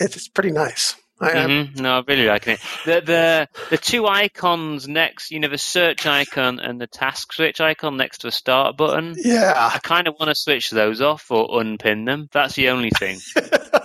it's 0.00 0.28
pretty 0.28 0.50
nice. 0.50 0.94
I, 1.22 1.30
I'm- 1.38 1.66
hmm 1.68 1.82
No, 1.82 1.98
I 1.98 2.02
really 2.06 2.26
like 2.26 2.46
it. 2.48 2.60
The 2.84 3.00
the 3.00 3.48
the 3.70 3.78
two 3.78 4.06
icons 4.06 4.88
next, 4.88 5.30
you 5.30 5.40
know, 5.40 5.48
the 5.48 5.58
search 5.58 6.06
icon 6.06 6.58
and 6.58 6.80
the 6.80 6.86
task 6.86 7.32
switch 7.32 7.60
icon 7.60 7.96
next 7.96 8.18
to 8.18 8.26
the 8.28 8.32
start 8.32 8.76
button. 8.76 9.14
yeah. 9.16 9.52
I 9.56 9.78
kind 9.78 10.08
of 10.08 10.14
want 10.18 10.28
to 10.30 10.34
switch 10.34 10.70
those 10.70 11.00
off 11.00 11.30
or 11.30 11.60
unpin 11.60 12.04
them. 12.04 12.28
That's 12.32 12.54
the 12.54 12.70
only 12.70 12.90
thing. 12.90 13.18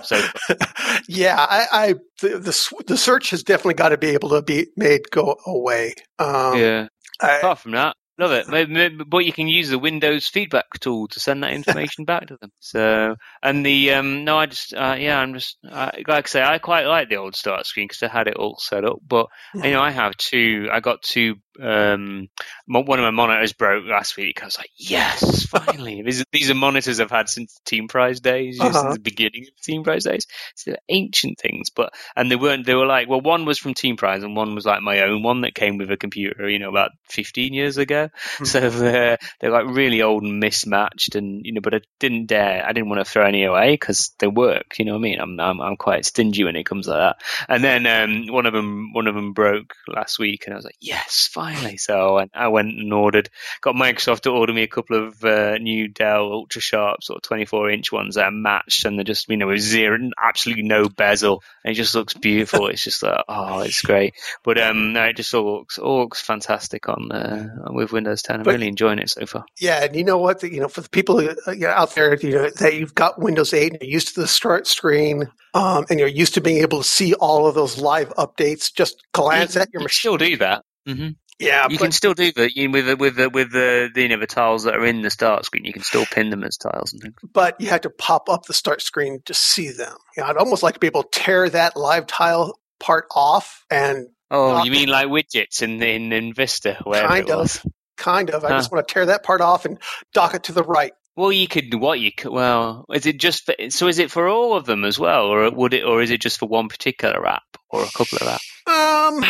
So 0.04 0.20
yeah, 1.08 1.36
I, 1.38 1.66
I 1.72 1.94
the, 2.20 2.38
the 2.38 2.82
the 2.86 2.96
search 2.96 3.30
has 3.30 3.42
definitely 3.42 3.74
got 3.74 3.90
to 3.90 3.98
be 3.98 4.08
able 4.08 4.30
to 4.30 4.42
be 4.42 4.66
made 4.76 5.10
go 5.10 5.36
away. 5.46 5.94
Um, 6.18 6.58
yeah. 6.58 6.88
I, 7.20 7.38
Apart 7.38 7.58
from 7.58 7.72
that, 7.72 7.96
Love 8.18 8.32
it. 8.32 8.48
Maybe, 8.48 9.04
but 9.04 9.18
you 9.18 9.32
can 9.32 9.46
use 9.46 9.68
the 9.68 9.78
Windows 9.78 10.26
feedback 10.26 10.66
tool 10.80 11.06
to 11.08 11.20
send 11.20 11.44
that 11.44 11.52
information 11.52 12.04
back 12.04 12.26
to 12.26 12.36
them. 12.36 12.50
So, 12.58 13.14
and 13.44 13.64
the 13.64 13.92
um, 13.92 14.24
no, 14.24 14.36
I 14.36 14.46
just 14.46 14.74
uh, 14.74 14.96
yeah, 14.98 15.20
I'm 15.20 15.34
just 15.34 15.56
uh, 15.68 15.92
like 15.94 16.26
I 16.26 16.28
say, 16.28 16.42
I 16.42 16.58
quite 16.58 16.86
like 16.86 17.08
the 17.08 17.16
old 17.16 17.36
start 17.36 17.64
screen 17.66 17.86
because 17.86 18.02
I 18.02 18.08
had 18.08 18.26
it 18.26 18.34
all 18.34 18.56
set 18.58 18.84
up. 18.84 18.98
But 19.06 19.28
you 19.54 19.70
know, 19.70 19.80
I 19.80 19.92
have 19.92 20.16
two. 20.16 20.68
I 20.72 20.80
got 20.80 21.02
two. 21.02 21.36
Um, 21.60 22.28
one 22.66 22.98
of 22.98 23.04
my 23.04 23.10
monitors 23.10 23.52
broke 23.52 23.84
last 23.86 24.16
week. 24.16 24.42
I 24.42 24.46
was 24.46 24.58
like, 24.58 24.70
yes, 24.76 25.46
finally. 25.46 26.02
these, 26.02 26.24
these 26.32 26.50
are 26.50 26.54
monitors 26.54 27.00
I've 27.00 27.10
had 27.10 27.28
since 27.28 27.60
Teamprise 27.66 28.20
days, 28.20 28.60
uh-huh. 28.60 28.72
since 28.72 28.94
the 28.94 29.00
beginning 29.00 29.46
of 29.48 29.64
Teamprise 29.64 30.04
days. 30.04 30.26
So 30.54 30.70
they're 30.70 30.80
ancient 30.88 31.38
things, 31.38 31.70
but 31.70 31.92
and 32.16 32.30
they 32.30 32.36
weren't. 32.36 32.66
They 32.66 32.74
were 32.74 32.86
like, 32.86 33.08
well, 33.08 33.20
one 33.20 33.44
was 33.44 33.58
from 33.58 33.74
Teamprise 33.74 34.24
and 34.24 34.34
one 34.34 34.56
was 34.56 34.66
like 34.66 34.82
my 34.82 35.02
own 35.02 35.22
one 35.22 35.42
that 35.42 35.54
came 35.54 35.78
with 35.78 35.90
a 35.92 35.96
computer. 35.96 36.48
You 36.48 36.58
know, 36.58 36.68
about 36.68 36.90
15 37.10 37.54
years 37.54 37.78
ago. 37.78 38.07
So 38.44 38.70
they're, 38.70 39.18
they're 39.40 39.50
like 39.50 39.66
really 39.66 40.00
old 40.02 40.22
and 40.22 40.40
mismatched, 40.40 41.14
and 41.14 41.44
you 41.44 41.52
know, 41.52 41.60
but 41.60 41.74
I 41.74 41.80
didn't 41.98 42.26
dare, 42.26 42.64
I 42.64 42.72
didn't 42.72 42.88
want 42.88 43.04
to 43.04 43.10
throw 43.10 43.26
any 43.26 43.44
away 43.44 43.72
because 43.72 44.12
they 44.18 44.26
work. 44.26 44.78
You 44.78 44.84
know 44.84 44.92
what 44.92 44.98
I 44.98 45.02
mean? 45.02 45.20
I'm, 45.20 45.38
I'm 45.40 45.60
I'm 45.60 45.76
quite 45.76 46.04
stingy 46.04 46.44
when 46.44 46.56
it 46.56 46.64
comes 46.64 46.86
like 46.86 46.98
that. 46.98 47.16
And 47.48 47.62
then 47.62 47.86
um, 47.86 48.32
one 48.32 48.46
of 48.46 48.52
them 48.52 48.92
one 48.92 49.06
of 49.06 49.14
them 49.14 49.32
broke 49.32 49.74
last 49.86 50.18
week, 50.18 50.44
and 50.46 50.54
I 50.54 50.56
was 50.56 50.64
like, 50.64 50.76
yes, 50.80 51.28
finally. 51.32 51.76
So 51.76 51.98
I 51.98 52.12
went, 52.12 52.30
I 52.34 52.48
went 52.48 52.68
and 52.68 52.92
ordered, 52.92 53.30
got 53.60 53.74
Microsoft 53.74 54.20
to 54.20 54.30
order 54.30 54.52
me 54.52 54.62
a 54.62 54.68
couple 54.68 55.06
of 55.06 55.24
uh, 55.24 55.58
new 55.58 55.88
Dell 55.88 56.32
Ultra 56.32 56.60
Sharp 56.60 57.02
sort 57.02 57.18
of 57.18 57.22
24 57.22 57.70
inch 57.70 57.92
ones 57.92 58.14
that 58.14 58.24
are 58.24 58.30
matched, 58.30 58.84
and 58.84 58.98
they're 58.98 59.04
just 59.04 59.28
you 59.28 59.36
know 59.36 59.48
with 59.48 59.60
zero, 59.60 59.98
absolutely 60.22 60.64
no 60.64 60.88
bezel, 60.88 61.42
and 61.64 61.72
it 61.72 61.76
just 61.76 61.94
looks 61.94 62.14
beautiful. 62.14 62.68
it's 62.68 62.84
just 62.84 63.02
like 63.02 63.24
oh, 63.28 63.60
it's 63.60 63.82
great. 63.82 64.14
But 64.44 64.58
um, 64.58 64.92
no, 64.92 65.04
it 65.04 65.16
just 65.16 65.34
all 65.34 65.58
looks 65.58 65.78
all 65.78 66.00
looks 66.00 66.20
fantastic 66.20 66.88
on 66.88 67.10
uh, 67.12 67.48
with 67.70 67.92
Windows 67.98 68.22
10. 68.22 68.36
I'm 68.36 68.42
but, 68.44 68.52
really 68.52 68.68
enjoying 68.68 68.98
it 68.98 69.10
so 69.10 69.26
far. 69.26 69.44
Yeah, 69.60 69.84
and 69.84 69.96
you 69.96 70.04
know 70.04 70.18
what? 70.18 70.42
You 70.42 70.60
know, 70.60 70.68
for 70.68 70.80
the 70.80 70.88
people 70.88 71.18
uh, 71.18 71.66
out 71.66 71.94
there, 71.94 72.16
you 72.16 72.30
know, 72.30 72.50
that 72.50 72.74
you've 72.74 72.94
got 72.94 73.20
Windows 73.20 73.52
8 73.52 73.72
and 73.72 73.82
you're 73.82 73.90
used 73.90 74.14
to 74.14 74.20
the 74.20 74.28
start 74.28 74.66
screen, 74.66 75.28
um, 75.54 75.84
and 75.90 75.98
you're 75.98 76.08
used 76.08 76.34
to 76.34 76.40
being 76.40 76.62
able 76.62 76.78
to 76.78 76.88
see 76.88 77.14
all 77.14 77.46
of 77.46 77.54
those 77.54 77.78
live 77.78 78.10
updates, 78.16 78.72
just 78.72 79.02
glance 79.12 79.54
you, 79.54 79.62
at 79.62 79.72
your 79.72 79.80
you 79.80 79.84
machine. 79.84 79.98
Still 79.98 80.16
do 80.16 80.36
that. 80.36 80.64
Mm-hmm. 80.88 81.08
Yeah, 81.38 81.68
you 81.68 81.78
but, 81.78 81.84
can 81.84 81.92
still 81.92 82.14
do 82.14 82.32
that 82.32 82.50
with 82.72 82.86
the, 82.86 82.96
with 82.96 83.16
the, 83.16 83.30
with 83.30 83.52
the, 83.52 83.90
the 83.94 84.02
you 84.02 84.08
know 84.08 84.18
the 84.18 84.26
tiles 84.26 84.64
that 84.64 84.74
are 84.74 84.84
in 84.84 85.02
the 85.02 85.10
start 85.10 85.44
screen. 85.44 85.64
You 85.64 85.72
can 85.72 85.82
still 85.82 86.04
pin 86.04 86.30
them 86.30 86.42
as 86.42 86.56
tiles 86.56 86.92
and 86.92 87.00
things. 87.00 87.14
But 87.32 87.60
you 87.60 87.68
have 87.68 87.82
to 87.82 87.90
pop 87.90 88.28
up 88.28 88.46
the 88.46 88.54
start 88.54 88.82
screen 88.82 89.20
to 89.26 89.34
see 89.34 89.70
them. 89.70 89.94
You 90.16 90.22
know, 90.22 90.30
I'd 90.30 90.36
almost 90.36 90.64
like 90.64 90.74
to 90.74 90.80
be 90.80 90.88
able 90.88 91.04
to 91.04 91.10
tear 91.12 91.48
that 91.48 91.76
live 91.76 92.06
tile 92.06 92.58
part 92.80 93.06
off 93.14 93.64
and. 93.70 94.08
Oh, 94.30 94.62
you 94.64 94.70
mean 94.70 94.88
like 94.88 95.06
widgets 95.06 95.62
in 95.62 95.82
in, 95.82 96.12
in 96.12 96.34
Vista? 96.34 96.76
Kind 96.84 97.30
of. 97.30 97.64
Kind 97.98 98.30
of. 98.30 98.44
I 98.44 98.48
huh. 98.48 98.58
just 98.58 98.72
want 98.72 98.86
to 98.86 98.94
tear 98.94 99.06
that 99.06 99.24
part 99.24 99.40
off 99.40 99.64
and 99.64 99.78
dock 100.14 100.34
it 100.34 100.44
to 100.44 100.52
the 100.52 100.62
right. 100.62 100.92
Well, 101.16 101.32
you 101.32 101.48
could 101.48 101.74
what 101.74 101.98
you 101.98 102.12
could. 102.12 102.30
Well, 102.30 102.86
is 102.94 103.04
it 103.04 103.18
just 103.18 103.44
for, 103.44 103.54
so? 103.70 103.88
Is 103.88 103.98
it 103.98 104.10
for 104.10 104.28
all 104.28 104.56
of 104.56 104.66
them 104.66 104.84
as 104.84 105.00
well, 105.00 105.26
or 105.26 105.50
would 105.50 105.74
it, 105.74 105.82
or 105.82 106.00
is 106.00 106.12
it 106.12 106.20
just 106.20 106.38
for 106.38 106.48
one 106.48 106.68
particular 106.68 107.26
app 107.26 107.42
or 107.70 107.82
a 107.82 107.86
couple 107.86 108.18
of 108.20 108.28
apps? 108.28 108.68
Um. 108.68 109.24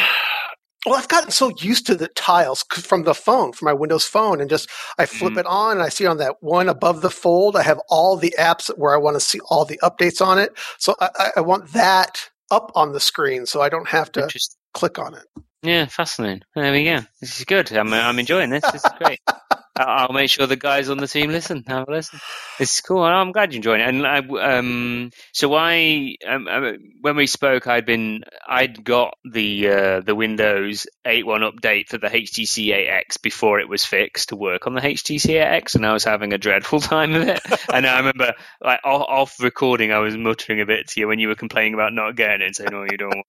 Well, 0.86 0.96
I've 0.96 1.08
gotten 1.08 1.30
so 1.30 1.50
used 1.58 1.86
to 1.86 1.96
the 1.96 2.08
tiles 2.08 2.62
from 2.70 3.02
the 3.02 3.14
phone, 3.14 3.52
from 3.52 3.66
my 3.66 3.72
Windows 3.72 4.04
phone, 4.04 4.40
and 4.40 4.48
just 4.48 4.70
I 4.96 5.06
flip 5.06 5.34
mm. 5.34 5.40
it 5.40 5.46
on 5.46 5.72
and 5.72 5.82
I 5.82 5.88
see 5.88 6.06
on 6.06 6.18
that 6.18 6.36
one 6.40 6.68
above 6.68 7.00
the 7.00 7.10
fold, 7.10 7.56
I 7.56 7.62
have 7.62 7.80
all 7.88 8.16
the 8.16 8.34
apps 8.38 8.68
where 8.78 8.94
I 8.94 8.98
want 8.98 9.16
to 9.16 9.20
see 9.20 9.40
all 9.50 9.64
the 9.64 9.78
updates 9.82 10.24
on 10.24 10.38
it. 10.38 10.56
So 10.78 10.94
I, 11.00 11.30
I 11.36 11.40
want 11.40 11.72
that 11.72 12.30
up 12.50 12.70
on 12.74 12.92
the 12.92 13.00
screen 13.00 13.44
so 13.44 13.60
I 13.60 13.68
don't 13.68 13.88
have 13.88 14.12
to 14.12 14.28
click 14.78 14.98
on 14.98 15.14
it. 15.14 15.24
Yeah, 15.62 15.86
fascinating. 15.86 16.42
There 16.54 16.72
we 16.72 16.84
go. 16.84 17.00
This 17.20 17.40
is 17.40 17.44
good. 17.44 17.72
I'm, 17.72 17.92
I'm 17.92 18.18
enjoying 18.18 18.50
this. 18.50 18.62
This 18.70 18.84
is 18.84 18.92
great. 18.98 19.20
I'll 19.76 20.12
make 20.12 20.30
sure 20.30 20.46
the 20.46 20.56
guys 20.56 20.88
on 20.88 20.98
the 20.98 21.06
team 21.06 21.30
listen. 21.30 21.64
Have 21.66 21.88
a 21.88 21.90
listen. 21.90 22.20
It's 22.58 22.80
cool. 22.80 23.02
I'm 23.02 23.30
glad 23.30 23.52
you're 23.52 23.58
enjoying 23.58 23.80
it. 23.80 23.88
And 23.88 24.06
I, 24.06 24.18
um, 24.18 25.10
so 25.32 25.54
I, 25.54 26.16
um, 26.26 26.48
uh, 26.48 26.72
when 27.00 27.16
we 27.16 27.26
spoke, 27.26 27.66
I'd 27.66 27.86
been, 27.86 28.22
I'd 28.46 28.82
got 28.84 29.14
the 29.24 29.68
uh, 29.68 30.00
the 30.00 30.16
Windows 30.16 30.86
8.1 31.06 31.52
update 31.52 31.88
for 31.88 31.98
the 31.98 32.08
HTC 32.08 32.68
8X 32.68 33.22
before 33.22 33.60
it 33.60 33.68
was 33.68 33.84
fixed 33.84 34.30
to 34.30 34.36
work 34.36 34.66
on 34.66 34.74
the 34.74 34.80
HTC 34.80 35.40
8X, 35.40 35.76
and 35.76 35.86
I 35.86 35.92
was 35.92 36.04
having 36.04 36.32
a 36.32 36.38
dreadful 36.38 36.80
time 36.80 37.14
of 37.14 37.28
it. 37.28 37.40
and 37.72 37.86
I 37.86 37.98
remember, 37.98 38.32
like 38.60 38.80
off 38.84 39.40
recording, 39.40 39.92
I 39.92 39.98
was 39.98 40.16
muttering 40.16 40.60
a 40.60 40.66
bit 40.66 40.88
to 40.88 41.00
you 41.00 41.06
when 41.06 41.20
you 41.20 41.28
were 41.28 41.36
complaining 41.36 41.74
about 41.74 41.92
not 41.92 42.16
getting 42.16 42.42
it, 42.42 42.46
and 42.46 42.56
saying, 42.56 42.74
"Oh, 42.74 42.86
you 42.90 42.96
don't." 42.96 43.24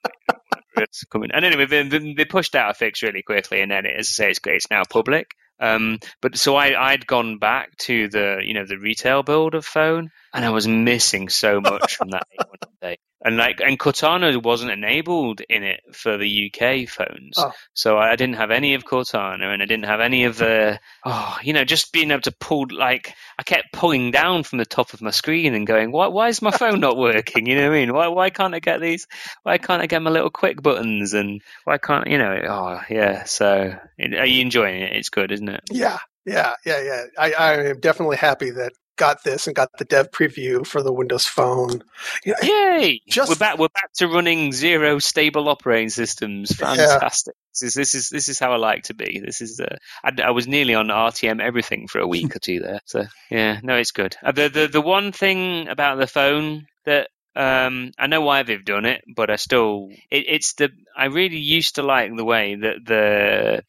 Coming. 1.12 1.31
And 1.33 1.45
anyway, 1.45 1.65
they, 1.65 2.13
they 2.13 2.25
pushed 2.25 2.55
out 2.55 2.71
a 2.71 2.74
fix 2.74 3.03
really 3.03 3.21
quickly, 3.21 3.62
and 3.62 3.71
then, 3.71 3.86
it, 3.86 3.95
as 3.98 4.07
I 4.07 4.12
say, 4.12 4.29
it's, 4.31 4.39
it's 4.45 4.69
now 4.71 4.83
public. 4.89 5.31
Um, 5.59 6.00
but 6.21 6.38
so 6.38 6.55
I, 6.55 6.91
I'd 6.91 7.05
gone 7.05 7.38
back 7.38 7.75
to 7.79 8.07
the, 8.07 8.41
you 8.43 8.53
know, 8.53 8.65
the 8.65 8.77
retail 8.77 9.24
build 9.24 9.55
of 9.55 9.65
phone 9.65 10.09
and 10.33 10.45
I 10.45 10.50
was 10.51 10.67
missing 10.67 11.29
so 11.29 11.59
much 11.59 11.95
from 11.95 12.12
that 12.12 12.27
update. 12.83 12.98
And 13.21 13.35
like, 13.35 13.59
and 13.59 13.77
Cortana 13.77 14.41
wasn't 14.41 14.71
enabled 14.71 15.41
in 15.49 15.63
it 15.63 15.81
for 15.91 16.17
the 16.17 16.51
UK 16.53 16.88
phones, 16.88 17.33
oh. 17.38 17.51
so 17.73 17.97
I 17.97 18.15
didn't 18.15 18.38
have 18.38 18.49
any 18.49 18.75
of 18.75 18.85
Cortana, 18.85 19.53
and 19.53 19.61
I 19.61 19.65
didn't 19.65 19.85
have 19.85 19.99
any 19.99 20.23
of 20.23 20.38
the, 20.38 20.79
oh, 21.05 21.38
you 21.43 21.51
know, 21.51 21.65
just 21.65 21.91
being 21.91 22.11
able 22.11 22.21
to 22.21 22.31
pull. 22.31 22.67
Like, 22.71 23.13
I 23.38 23.43
kept 23.43 23.73
pulling 23.73 24.11
down 24.11 24.43
from 24.43 24.59
the 24.59 24.65
top 24.65 24.93
of 24.93 25.01
my 25.01 25.11
screen 25.11 25.53
and 25.53 25.67
going, 25.67 25.91
why, 25.91 26.07
why 26.07 26.29
is 26.29 26.41
my 26.41 26.51
phone 26.51 26.79
not 26.79 26.95
working? 26.95 27.45
You 27.45 27.55
know 27.55 27.69
what 27.69 27.75
I 27.75 27.79
mean? 27.79 27.93
Why, 27.93 28.07
why 28.07 28.29
can't 28.29 28.55
I 28.55 28.59
get 28.59 28.79
these? 28.79 29.05
Why 29.43 29.57
can't 29.57 29.81
I 29.81 29.88
get 29.88 30.01
my 30.01 30.11
little 30.11 30.29
quick 30.29 30.61
buttons? 30.61 31.13
And 31.13 31.41
why 31.65 31.77
can't, 31.77 32.07
you 32.07 32.17
know? 32.19 32.39
Oh, 32.47 32.81
yeah. 32.89 33.25
So, 33.25 33.75
are 33.99 34.25
you 34.25 34.41
enjoying 34.41 34.81
it? 34.81 34.95
It's 34.95 35.09
good, 35.09 35.33
isn't 35.33 35.49
it? 35.49 35.61
Yeah, 35.69 35.99
yeah, 36.25 36.53
yeah, 36.65 36.81
yeah. 36.81 37.03
I, 37.17 37.33
I 37.33 37.53
am 37.69 37.79
definitely 37.81 38.17
happy 38.17 38.51
that 38.51 38.71
got 39.00 39.24
this 39.24 39.48
and 39.48 39.56
got 39.56 39.70
the 39.79 39.86
dev 39.86 40.12
preview 40.12 40.68
for 40.68 40.84
the 40.84 40.94
Windows 40.94 41.25
Phone. 41.25 41.82
You 42.24 42.34
know, 42.34 42.48
Yay! 42.48 43.01
Just, 43.08 43.29
we're 43.29 43.36
back. 43.36 43.58
We're 43.58 43.70
back 43.70 43.91
to 43.96 44.08
running 44.08 44.51
zero 44.51 45.00
stable 45.00 45.50
operating 45.50 45.89
systems. 45.89 46.51
Fantastic. 46.56 47.34
Yeah. 47.36 47.50
This 47.53 47.63
is 47.63 47.74
this 47.74 47.96
is 47.96 48.10
this 48.10 48.27
is 48.27 48.38
how 48.38 48.51
I 48.51 48.58
like 48.58 48.84
to 48.84 48.94
be. 48.94 49.22
This 49.25 49.41
is 49.41 49.60
uh, 49.60 49.77
I, 50.03 50.12
I, 50.22 50.32
was 50.32 50.48
nearly 50.48 50.75
on 50.75 50.88
RTM 50.88 51.41
everything 51.41 51.88
for 51.88 52.00
a 52.00 52.08
week 52.08 52.36
or 52.36 52.39
two 52.39 52.60
there. 52.60 52.82
So 52.86 53.06
yeah, 53.32 53.60
no, 53.63 53.77
it's 53.77 53.91
good. 53.91 54.15
Uh, 54.22 54.34
the 54.34 54.50
the 54.50 54.68
the 54.68 54.82
one 54.82 55.12
thing 55.12 55.68
about 55.68 55.98
the 55.98 56.08
phone 56.08 56.68
that 56.86 57.10
um, 57.36 57.91
I 57.98 58.08
know 58.08 58.22
why 58.22 58.44
they've 58.44 58.63
done 58.63 58.86
it, 58.86 59.03
but 59.15 59.29
I 59.29 59.38
still 59.38 59.89
it, 60.12 60.25
it's 60.27 60.53
the 60.53 60.70
I 60.96 61.06
really 61.06 61.38
used 61.38 61.75
to 61.75 61.84
like 61.84 62.15
the 62.15 62.25
way 62.25 62.56
that 62.56 62.86
the 62.86 63.63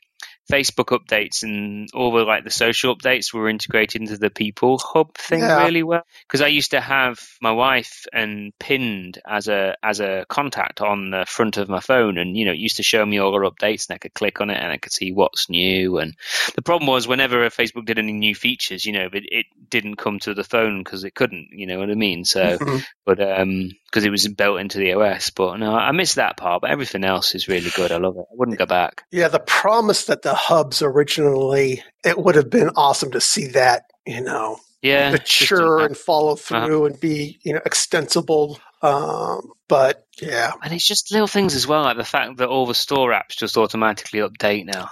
Facebook 0.51 0.99
updates 0.99 1.43
and 1.43 1.89
all 1.95 2.13
the 2.13 2.25
like 2.25 2.45
the 2.45 2.51
social 2.51 2.97
updates 2.97 3.33
were 3.33 3.49
integrated 3.49 4.01
into 4.01 4.17
the 4.17 4.31
people 4.31 4.79
hub 4.79 5.17
thing 5.17 5.41
yeah. 5.41 5.65
really 5.65 5.83
well. 5.83 6.03
Because 6.23 6.41
I 6.43 6.49
used 6.49 6.73
to 6.73 6.81
have 6.81 7.21
my 7.41 7.53
wife 7.53 8.07
and 8.13 8.53
pinned 8.59 9.21
as 9.27 9.49
a 9.49 9.77
as 9.83 10.01
a 10.01 10.27
contact 10.29 10.81
on 10.81 11.11
the 11.11 11.25
front 11.27 11.57
of 11.57 11.69
my 11.69 11.81
phone, 11.81 12.19
and 12.19 12.37
you 12.37 12.45
know 12.45 12.53
it 12.53 12.59
used 12.59 12.77
to 12.77 12.83
show 12.83 13.05
me 13.05 13.19
all 13.19 13.35
her 13.35 13.49
updates, 13.49 13.89
and 13.89 13.95
I 13.95 13.99
could 13.99 14.15
click 14.15 14.41
on 14.41 14.51
it 14.51 14.59
and 14.61 14.73
I 14.73 14.77
could 14.77 14.93
see 14.93 15.13
what's 15.13 15.49
new. 15.49 15.99
And 15.99 16.15
the 16.55 16.63
problem 16.63 16.89
was 16.89 17.09
whenever 17.09 17.49
Facebook 17.51 17.87
did 17.87 17.99
any 17.99 18.13
new 18.13 18.35
features, 18.35 18.85
you 18.85 18.93
know, 18.93 19.09
it, 19.13 19.25
it 19.31 19.47
didn't 19.69 19.97
come 19.97 20.19
to 20.21 20.35
the 20.35 20.45
phone 20.45 20.83
because 20.83 21.05
it 21.05 21.15
couldn't. 21.15 21.49
You 21.53 21.67
know 21.67 21.79
what 21.79 21.91
I 21.91 21.95
mean? 21.95 22.25
So, 22.25 22.59
mm-hmm. 22.59 22.79
but 23.05 23.21
um, 23.21 23.71
because 23.91 24.05
it 24.05 24.11
was 24.11 24.27
built 24.29 24.61
into 24.61 24.79
the 24.79 24.95
OS. 24.95 25.31
But 25.31 25.59
no, 25.59 25.75
I 25.75 25.91
miss 25.93 26.15
that 26.15 26.37
part. 26.37 26.63
But 26.63 26.71
everything 26.71 27.05
else 27.05 27.35
is 27.35 27.49
really 27.49 27.71
good. 27.71 27.91
I 27.91 27.97
love 27.97 28.17
it. 28.17 28.27
I 28.31 28.35
wouldn't 28.35 28.59
go 28.59 28.67
back. 28.67 29.05
Yeah, 29.11 29.29
the 29.29 29.41
promise 29.41 30.05
that 30.07 30.23
the 30.23 30.35
hubs 30.35 30.83
originally, 30.83 31.83
it 32.05 32.19
would 32.19 32.37
have 32.37 32.51
been 32.51 32.71
awesome 32.77 33.11
to 33.13 33.21
see 33.21 33.49
that, 33.49 33.85
you 34.07 34.21
know, 34.23 34.59
yeah, 34.83 35.11
mature 35.11 35.85
and 35.85 35.97
follow 35.97 36.37
through 36.37 36.59
uh-huh. 36.59 36.85
and 36.85 37.01
be, 37.01 37.39
you 37.43 37.53
know, 37.53 37.61
extensible. 37.67 38.59
Um, 38.83 39.53
but 39.69 40.07
yeah, 40.23 40.53
and 40.63 40.73
it's 40.73 40.87
just 40.87 41.13
little 41.13 41.27
things 41.27 41.55
as 41.55 41.67
well, 41.67 41.83
like 41.83 41.99
the 41.99 42.05
fact 42.05 42.39
that 42.39 42.49
all 42.49 42.67
the 42.67 42.75
store 42.75 43.11
apps 43.13 43.37
just 43.37 43.59
automatically 43.59 44.21
update 44.21 44.65
now. 44.65 44.89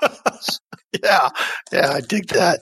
yeah, 1.02 1.28
yeah, 1.70 1.92
I 1.92 2.00
dig 2.00 2.28
that. 2.28 2.60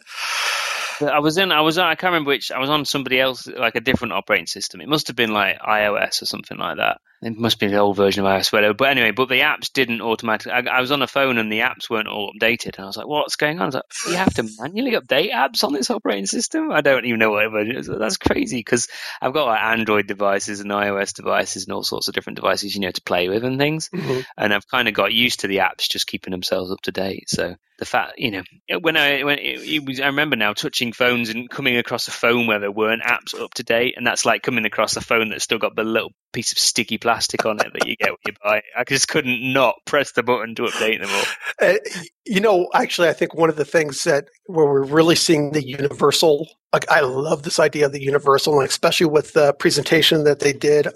I 1.01 1.19
was 1.21 1.39
in. 1.39 1.53
I 1.53 1.61
was. 1.61 1.79
I 1.79 1.95
can't 1.95 2.13
remember 2.13 2.29
which. 2.29 2.51
I 2.53 2.59
was 2.59 2.71
on 2.71 2.85
somebody 2.85 3.21
else, 3.21 3.47
like 3.47 3.77
a 3.77 3.81
different 3.81 4.15
operating 4.15 4.47
system. 4.47 4.81
It 4.81 4.89
must 4.89 5.09
have 5.09 5.17
been 5.17 5.33
like 5.33 5.59
iOS 5.61 6.23
or 6.23 6.27
something 6.27 6.59
like 6.59 6.79
that. 6.79 7.01
It 7.23 7.37
must 7.37 7.59
be 7.59 7.69
the 7.69 7.79
old 7.79 7.97
version 7.97 8.25
of 8.25 8.31
iOS, 8.31 8.53
whatever. 8.53 8.75
But 8.75 8.91
anyway, 8.91 9.11
but 9.11 9.29
the 9.29 9.41
apps 9.41 9.73
didn't 9.73 10.03
automatically. 10.03 10.53
I, 10.53 10.79
I, 10.79 10.81
was 10.81 10.91
on 10.91 11.01
a 11.01 11.07
phone 11.07 11.39
and 11.39 11.51
the 11.51 11.61
apps 11.61 11.89
weren't 11.89 12.09
all 12.09 12.33
updated, 12.33 12.77
and 12.77 12.85
I 12.85 12.87
was 12.87 12.97
like, 12.97 13.07
"What's 13.07 13.37
going 13.37 13.57
on?" 13.57 13.63
I 13.63 13.67
was 13.67 13.75
like, 13.77 13.85
"You 14.09 14.15
have 14.17 14.35
to 14.35 14.49
manually 14.59 14.93
update 14.93 15.33
apps 15.33 15.65
on 15.65 15.73
this 15.73 15.91
operating 15.91 16.27
system." 16.27 16.71
I 16.71 16.83
don't 16.83 17.07
even 17.07 17.19
know 17.19 17.31
what 17.31 17.51
version. 17.51 17.77
Is. 17.77 17.87
That's 17.87 18.19
crazy 18.19 18.59
because 18.59 18.89
I've 19.21 19.33
got 19.33 19.47
like 19.47 19.63
Android 19.63 20.07
devices 20.07 20.61
and 20.61 20.71
iOS 20.71 21.15
devices 21.15 21.65
and 21.65 21.73
all 21.73 21.83
sorts 21.83 22.09
of 22.09 22.15
different 22.15 22.37
devices, 22.37 22.75
you 22.75 22.83
know, 22.83 22.91
to 22.91 23.03
play 23.03 23.29
with 23.31 23.45
and 23.45 23.59
things. 23.59 23.89
Mm-hmm. 23.89 24.21
And 24.37 24.53
I've 24.53 24.69
kind 24.69 24.87
of 24.87 24.95
got 24.95 25.13
used 25.13 25.41
to 25.41 25.49
the 25.49 25.59
apps 25.59 25.89
just 25.89 26.07
keeping 26.07 26.33
themselves 26.33 26.71
up 26.71 26.83
to 26.83 26.93
date. 26.93 27.31
So 27.31 27.57
the 27.79 27.85
fact, 27.85 28.15
you 28.19 28.31
know, 28.31 28.43
when 28.81 28.97
I 28.97 29.23
when 29.23 29.39
it, 29.39 29.61
it 29.63 29.87
was, 29.87 30.01
I 30.01 30.07
remember 30.07 30.37
now 30.37 30.53
touching 30.53 30.93
phones 30.93 31.29
and 31.29 31.49
coming 31.49 31.77
across 31.77 32.09
a 32.09 32.13
phone 32.13 32.47
where 32.47 32.59
there 32.59 32.71
weren't 32.71 33.03
apps 33.03 33.39
up 33.39 33.55
to 33.55 33.63
date, 33.63 33.95
and 33.97 34.07
that's 34.07 34.25
like 34.25 34.43
coming 34.43 34.65
across 34.65 34.97
a 34.97 35.01
phone 35.01 35.31
that's 35.31 35.45
still 35.45 35.59
got 35.59 35.77
the 35.77 35.85
little 35.85 36.13
piece 36.37 36.53
of 36.53 36.59
sticky 36.59 36.99
plastic 36.99 37.47
on 37.47 37.59
it 37.61 37.73
that 37.73 37.87
you 37.87 37.97
get 37.97 38.11
when 38.11 38.19
you 38.27 38.33
buy 38.45 38.59
it. 38.59 38.65
I 38.77 38.85
just 38.85 39.09
couldn't 39.09 39.55
not 39.55 39.77
press 39.87 40.13
the 40.13 40.23
button 40.23 40.55
to 40.57 40.65
update 40.65 41.01
them 41.01 41.11
all. 41.11 41.25
Uh, 41.67 41.79
you 42.27 42.41
know, 42.41 42.69
actually, 42.75 43.09
I 43.09 43.15
think 43.15 43.35
one 43.35 43.49
of 43.49 43.57
the 43.57 43.65
things 43.65 44.05
that 44.05 44.27
where 44.45 44.67
we're 44.67 44.85
really 44.85 45.17
seeing 45.17 45.53
the 45.53 45.67
universal. 45.67 46.47
Like, 46.75 46.91
I 46.91 47.01
love 47.01 47.43
this 47.43 47.59
idea 47.59 47.87
of 47.87 47.93
the 47.93 48.03
universal, 48.03 48.61
and 48.61 48.69
especially 48.69 49.07
with 49.07 49.33
the 49.33 49.55
presentation 49.55 50.25
that 50.25 50.41
they 50.41 50.53
did 50.53 50.89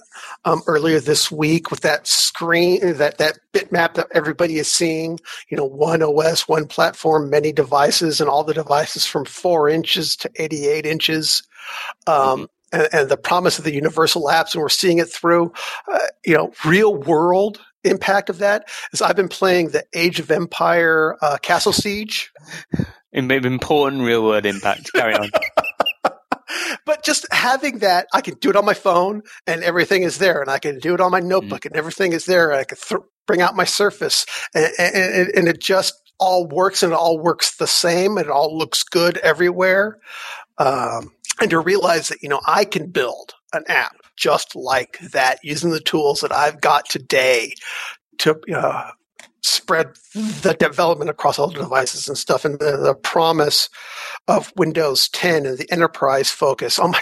um, 0.44 0.60
earlier 0.66 1.00
this 1.00 1.30
week 1.30 1.70
with 1.70 1.80
that 1.80 2.06
screen, 2.06 2.98
that 2.98 3.16
that 3.16 3.38
bitmap 3.54 3.94
that 3.94 4.08
everybody 4.12 4.56
is 4.56 4.68
seeing. 4.68 5.18
You 5.48 5.56
know, 5.56 5.64
one 5.64 6.02
OS, 6.02 6.46
one 6.46 6.66
platform, 6.66 7.30
many 7.30 7.50
devices, 7.50 8.20
and 8.20 8.28
all 8.28 8.44
the 8.44 8.52
devices 8.52 9.06
from 9.06 9.24
four 9.24 9.70
inches 9.70 10.16
to 10.16 10.30
eighty-eight 10.36 10.84
inches. 10.84 11.42
Um, 12.06 12.14
mm-hmm 12.14 12.44
and, 12.72 12.88
and, 12.92 13.08
the 13.08 13.16
promise 13.16 13.58
of 13.58 13.64
the 13.64 13.74
universal 13.74 14.24
apps, 14.24 14.54
and 14.54 14.62
we're 14.62 14.68
seeing 14.68 14.98
it 14.98 15.08
through, 15.08 15.52
uh, 15.90 15.98
you 16.24 16.34
know, 16.34 16.52
real 16.64 16.94
world 16.94 17.60
impact 17.84 18.30
of 18.30 18.38
that 18.38 18.68
is 18.92 19.02
I've 19.02 19.16
been 19.16 19.28
playing 19.28 19.68
the 19.68 19.84
Age 19.94 20.20
of 20.20 20.30
Empire 20.30 21.16
uh, 21.22 21.38
Castle 21.40 21.72
Siege. 21.72 22.32
Important 23.12 24.02
real 24.02 24.24
world 24.24 24.46
impact. 24.46 24.92
Carry 24.92 25.14
on. 25.14 25.30
but 26.86 27.04
just 27.04 27.26
having 27.32 27.78
that, 27.78 28.06
I 28.12 28.20
can 28.20 28.34
do 28.34 28.50
it 28.50 28.56
on 28.56 28.64
my 28.64 28.74
phone 28.74 29.22
and 29.46 29.62
everything 29.62 30.02
is 30.02 30.18
there, 30.18 30.40
and 30.40 30.50
I 30.50 30.58
can 30.58 30.78
do 30.78 30.94
it 30.94 31.00
on 31.00 31.10
my 31.10 31.20
notebook 31.20 31.62
mm. 31.62 31.66
and 31.66 31.76
everything 31.76 32.12
is 32.12 32.24
there. 32.24 32.50
And 32.50 32.60
I 32.60 32.64
can 32.64 32.78
th- 32.78 33.02
bring 33.26 33.40
out 33.40 33.54
my 33.54 33.64
Surface, 33.64 34.26
and, 34.54 34.72
and, 34.78 35.28
and 35.34 35.48
it 35.48 35.60
just 35.60 35.94
all 36.20 36.46
works 36.46 36.82
and 36.82 36.92
it 36.92 36.96
all 36.96 37.18
works 37.18 37.56
the 37.56 37.66
same 37.66 38.18
and 38.18 38.26
it 38.26 38.30
all 38.30 38.56
looks 38.56 38.84
good 38.84 39.16
everywhere. 39.18 39.98
Um, 40.60 41.12
and 41.40 41.50
to 41.50 41.58
realize 41.58 42.08
that, 42.08 42.22
you 42.22 42.28
know, 42.28 42.40
I 42.46 42.64
can 42.64 42.90
build 42.90 43.34
an 43.52 43.64
app 43.68 43.96
just 44.16 44.54
like 44.54 44.98
that 45.12 45.38
using 45.42 45.70
the 45.70 45.80
tools 45.80 46.20
that 46.20 46.32
I've 46.32 46.60
got 46.60 46.88
today 46.88 47.54
to 48.18 48.38
uh, 48.54 48.90
spread 49.42 49.88
the 50.14 50.54
development 50.58 51.08
across 51.08 51.38
all 51.38 51.48
the 51.48 51.60
devices 51.60 52.08
and 52.08 52.18
stuff. 52.18 52.44
And 52.44 52.58
the, 52.58 52.76
the, 52.76 52.94
promise 52.94 53.70
of 54.28 54.52
Windows 54.56 55.08
10 55.08 55.46
and 55.46 55.56
the 55.56 55.72
enterprise 55.72 56.30
focus. 56.30 56.78
Oh 56.78 56.88
my, 56.88 57.00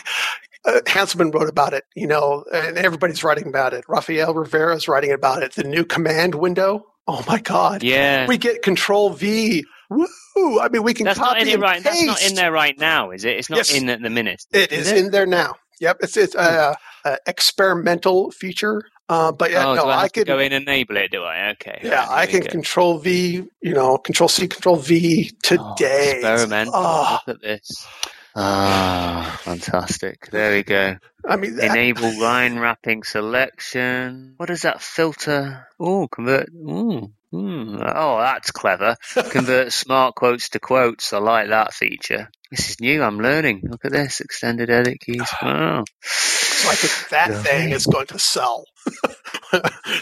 uh, 0.64 0.80
Hanselman 0.86 1.34
wrote 1.34 1.48
about 1.48 1.72
it, 1.72 1.82
you 1.96 2.06
know, 2.06 2.44
and 2.52 2.78
everybody's 2.78 3.24
writing 3.24 3.48
about 3.48 3.74
it. 3.74 3.84
Rafael 3.88 4.34
Rivera 4.34 4.76
is 4.76 4.86
writing 4.86 5.10
about 5.10 5.42
it. 5.42 5.54
The 5.54 5.64
new 5.64 5.84
command 5.84 6.36
window. 6.36 6.84
Oh 7.08 7.24
my 7.26 7.40
God. 7.40 7.82
Yeah. 7.82 8.28
We 8.28 8.38
get 8.38 8.62
control 8.62 9.10
V 9.10 9.64
Woo! 9.90 10.60
I 10.60 10.68
mean, 10.68 10.82
we 10.82 10.94
can 10.94 11.06
that's 11.06 11.18
copy 11.18 11.38
not 11.38 11.42
in 11.46 11.54
and 11.54 11.62
right. 11.62 11.82
Paste. 11.82 11.84
That's 11.84 12.06
not 12.06 12.22
in 12.22 12.34
there 12.34 12.52
right 12.52 12.78
now, 12.78 13.10
is 13.10 13.24
it? 13.24 13.36
It's 13.36 13.50
not 13.50 13.56
yes. 13.56 13.74
in 13.74 13.88
at 13.88 14.02
the 14.02 14.10
minute. 14.10 14.44
It 14.52 14.72
is, 14.72 14.86
is 14.86 14.92
it? 14.92 14.98
in 14.98 15.10
there 15.10 15.26
now. 15.26 15.54
Yep, 15.80 15.98
it's 16.00 16.16
it's 16.16 16.34
a, 16.34 16.76
a 17.04 17.18
experimental 17.26 18.30
feature. 18.30 18.82
Uh, 19.08 19.32
but 19.32 19.50
yeah, 19.50 19.66
oh, 19.66 19.74
no, 19.74 19.84
I, 19.84 20.02
I 20.02 20.08
can 20.08 20.24
go 20.24 20.38
in 20.38 20.52
and 20.52 20.68
enable 20.68 20.98
it. 20.98 21.10
Do 21.10 21.22
I? 21.22 21.50
Okay. 21.52 21.80
Yeah, 21.82 22.06
right, 22.06 22.10
I 22.10 22.26
can 22.26 22.42
control 22.42 22.98
V. 22.98 23.44
You 23.62 23.74
know, 23.74 23.96
control 23.96 24.28
C, 24.28 24.46
control 24.48 24.76
V 24.76 25.32
today. 25.42 26.20
Oh, 26.22 26.32
experimental. 26.32 26.72
Oh. 26.76 27.18
Look 27.26 27.36
at 27.36 27.42
this. 27.42 27.86
Ah, 28.36 29.40
fantastic. 29.42 30.30
There 30.30 30.52
we 30.52 30.62
go. 30.62 30.96
I 31.26 31.36
mean, 31.36 31.56
that... 31.56 31.70
enable 31.70 32.20
line 32.20 32.58
wrapping 32.58 33.02
selection. 33.02 34.34
What 34.36 34.46
does 34.46 34.62
that 34.62 34.82
filter? 34.82 35.66
Oh, 35.80 36.06
convert. 36.06 36.50
Ooh. 36.50 37.10
Hmm. 37.30 37.76
Oh, 37.84 38.18
that's 38.18 38.50
clever. 38.50 38.96
Convert 39.30 39.72
smart 39.72 40.14
quotes 40.14 40.50
to 40.50 40.60
quotes. 40.60 41.12
I 41.12 41.18
like 41.18 41.48
that 41.48 41.74
feature. 41.74 42.30
This 42.50 42.70
is 42.70 42.80
new. 42.80 43.02
I'm 43.02 43.18
learning. 43.18 43.62
Look 43.64 43.84
at 43.84 43.92
this. 43.92 44.20
Extended 44.20 44.70
edit 44.70 44.98
keys. 45.00 45.28
Oh. 45.42 45.84
So 46.02 46.70
I 46.70 46.74
think 46.74 47.10
that 47.10 47.30
yeah. 47.30 47.42
thing 47.42 47.70
is 47.70 47.86
going 47.86 48.06
to 48.06 48.18
sell. 48.18 48.64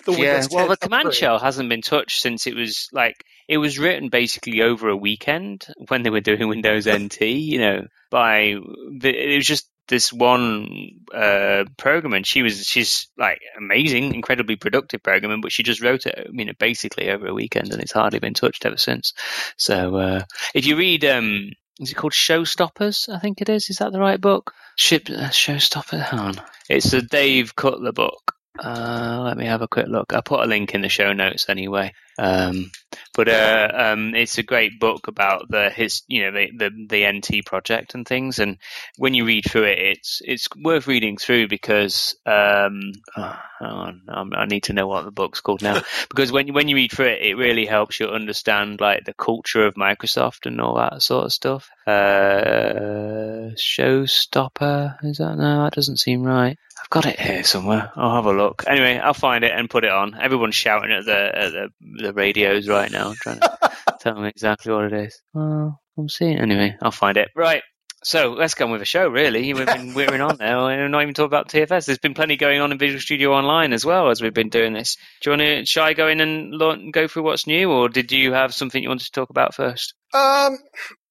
yeah. 0.09 0.47
Well, 0.53 0.69
the 0.69 0.77
command 0.81 1.13
shell 1.13 1.41
hasn't 1.41 1.69
been 1.69 1.83
touched 1.83 2.21
since 2.21 2.47
it 2.47 2.55
was 2.55 2.89
like 2.93 3.17
it 3.49 3.59
was 3.59 3.79
written 3.79 4.09
basically 4.09 4.63
over 4.63 4.89
a 4.89 4.97
weekend 4.97 5.67
when 5.89 6.03
they 6.03 6.11
were 6.11 6.21
doing 6.21 6.49
Windows 6.49 6.89
NT. 6.89 7.21
You 7.23 7.59
know, 7.59 7.87
by 8.11 8.55
the, 9.01 9.11
it 9.11 9.37
was 9.37 9.47
just 9.47 9.69
this 9.89 10.13
one 10.13 11.01
uh, 11.15 11.65
programmer, 11.77 12.17
and 12.17 12.27
she 12.27 12.43
was 12.43 12.65
she's 12.65 13.09
like 13.17 13.41
amazing, 13.57 14.15
incredibly 14.15 14.57
productive 14.57 15.03
programmer, 15.03 15.37
but 15.41 15.53
she 15.53 15.63
just 15.63 15.83
wrote 15.83 16.07
it, 16.07 16.27
I 16.29 16.31
mean, 16.31 16.53
basically 16.59 17.11
over 17.11 17.29
a 17.29 17.35
weekend, 17.35 17.73
and 17.73 17.81
it's 17.81 17.93
hardly 17.93 18.19
been 18.19 18.35
touched 18.35 18.67
ever 18.67 18.77
since. 18.77 19.13
So 19.57 19.97
uh, 19.97 20.23
if 20.55 20.67
you 20.67 20.77
read, 20.77 21.05
um, 21.05 21.51
is 21.79 21.93
it 21.93 21.97
called 21.97 22.13
Showstoppers? 22.13 23.09
I 23.09 23.19
think 23.19 23.41
it 23.41 23.49
is. 23.49 23.71
Is 23.71 23.79
that 23.79 23.93
the 23.93 24.01
right 24.01 24.21
book? 24.21 24.53
Ship 24.77 25.09
uh, 25.09 25.29
Showstopper. 25.29 26.01
Hang 26.01 26.21
on. 26.21 26.35
It's 26.69 26.91
the 26.91 27.03
Dave 27.03 27.55
Cutler 27.55 27.93
book. 27.93 28.33
Uh, 28.59 29.21
let 29.23 29.37
me 29.37 29.47
have 29.47 29.63
a 29.63 29.69
quick 29.69 29.87
look. 29.87 30.13
I'll 30.13 30.23
put 30.23 30.41
a 30.41 30.47
link 30.47 30.75
in 30.75 30.81
the 30.81 30.89
show 30.89 31.13
notes 31.13 31.49
anyway. 31.49 31.93
Um, 32.19 32.71
but 33.17 33.29
uh, 33.29 33.69
um, 33.75 34.15
it's 34.15 34.37
a 34.37 34.43
great 34.43 34.79
book 34.79 35.09
about 35.09 35.51
the 35.51 35.71
his 35.71 36.03
you 36.07 36.23
know 36.23 36.33
the, 36.33 36.51
the, 36.55 36.87
the 36.87 37.13
NT 37.13 37.47
project 37.47 37.95
and 37.95 38.07
things. 38.07 38.39
And 38.39 38.59
when 38.99 39.15
you 39.15 39.25
read 39.25 39.47
through 39.51 39.65
it, 39.65 39.79
it's 39.79 40.21
it's 40.23 40.49
worth 40.63 40.87
reading 40.87 41.17
through 41.17 41.49
because 41.49 42.15
um, 42.27 42.93
oh, 43.17 43.39
on, 43.63 44.03
I 44.37 44.45
need 44.45 44.65
to 44.65 44.75
know 44.75 44.87
what 44.87 45.07
the 45.07 45.11
book's 45.11 45.41
called 45.41 45.63
now. 45.63 45.81
because 46.11 46.31
when 46.31 46.53
when 46.53 46.69
you 46.69 46.77
read 46.77 46.93
through 46.93 47.07
it, 47.07 47.23
it 47.23 47.35
really 47.37 47.65
helps 47.65 47.99
you 47.99 48.09
understand 48.09 48.83
like 48.83 49.07
the 49.07 49.15
culture 49.15 49.65
of 49.65 49.75
Microsoft 49.77 50.45
and 50.45 50.61
all 50.61 50.77
that 50.77 51.03
sort 51.03 51.25
of 51.25 51.33
stuff. 51.33 51.71
Uh, 51.87 53.53
Showstopper 53.55 54.97
is 55.05 55.19
that 55.19 55.37
no? 55.37 55.65
That 55.65 55.73
doesn't 55.73 55.99
seem 55.99 56.23
right. 56.23 56.59
I've 56.81 56.91
got 56.91 57.07
it 57.07 57.19
here 57.19 57.45
somewhere. 57.45 57.93
I'll 57.95 58.17
have 58.17 58.27
a 58.27 58.33
look. 58.33 58.65
Anyway, 58.67 58.99
I'll 58.99 59.15
find 59.15 59.45
it 59.45 59.53
and 59.53 59.71
put 59.71 59.85
it 59.85 59.91
on. 59.91 60.21
Everyone's 60.21 60.55
shouting 60.57 60.93
at 60.93 61.05
the 61.05 61.39
at 61.39 61.53
the, 61.53 61.69
the 62.03 62.13
radios 62.13 62.69
right 62.69 62.91
now, 62.91 63.15
trying 63.15 63.41
to 63.41 63.73
tell 64.01 64.15
them 64.15 64.25
exactly 64.25 64.73
what 64.73 64.93
it 64.93 64.93
is. 64.93 65.21
Well, 65.33 65.81
I'm 65.97 66.09
seeing. 66.09 66.39
Anyway, 66.39 66.77
I'll 66.83 66.91
find 66.91 67.17
it. 67.17 67.29
Right. 67.37 67.63
So 68.05 68.35
let's 68.35 68.55
go 68.55 68.67
on 68.67 68.71
with 68.71 68.83
a 68.83 68.87
show. 68.87 69.09
Really, 69.09 69.53
we've 69.55 69.67
been 69.67 69.95
wearing 69.95 70.21
on 70.21 70.37
there. 70.37 70.57
We're 70.59 70.89
not 70.89 71.03
even 71.03 71.15
talking 71.15 71.27
about 71.27 71.49
TFS. 71.49 71.87
There's 71.87 71.99
been 71.99 72.15
plenty 72.15 72.37
going 72.37 72.61
on 72.61 72.71
in 72.71 72.79
Visual 72.79 73.01
Studio 73.01 73.33
Online 73.33 73.73
as 73.73 73.85
well 73.85 74.11
as 74.11 74.21
we've 74.21 74.35
been 74.35 74.49
doing 74.49 74.75
this. 74.75 74.97
Do 75.23 75.31
you 75.31 75.37
want 75.37 75.41
to? 75.43 75.67
Shall 75.67 75.85
I 75.85 75.95
go 75.95 76.07
in 76.09 76.21
and 76.21 76.93
go 76.93 77.09
through 77.09 77.25
what's 77.25 77.47
new, 77.47 77.71
or 77.71 77.89
did 77.89 78.13
you 78.13 78.33
have 78.33 78.55
something 78.55 78.83
you 78.83 78.89
wanted 78.89 79.07
to 79.07 79.13
talk 79.13 79.31
about 79.31 79.55
first? 79.55 79.95
Um, 80.15 80.59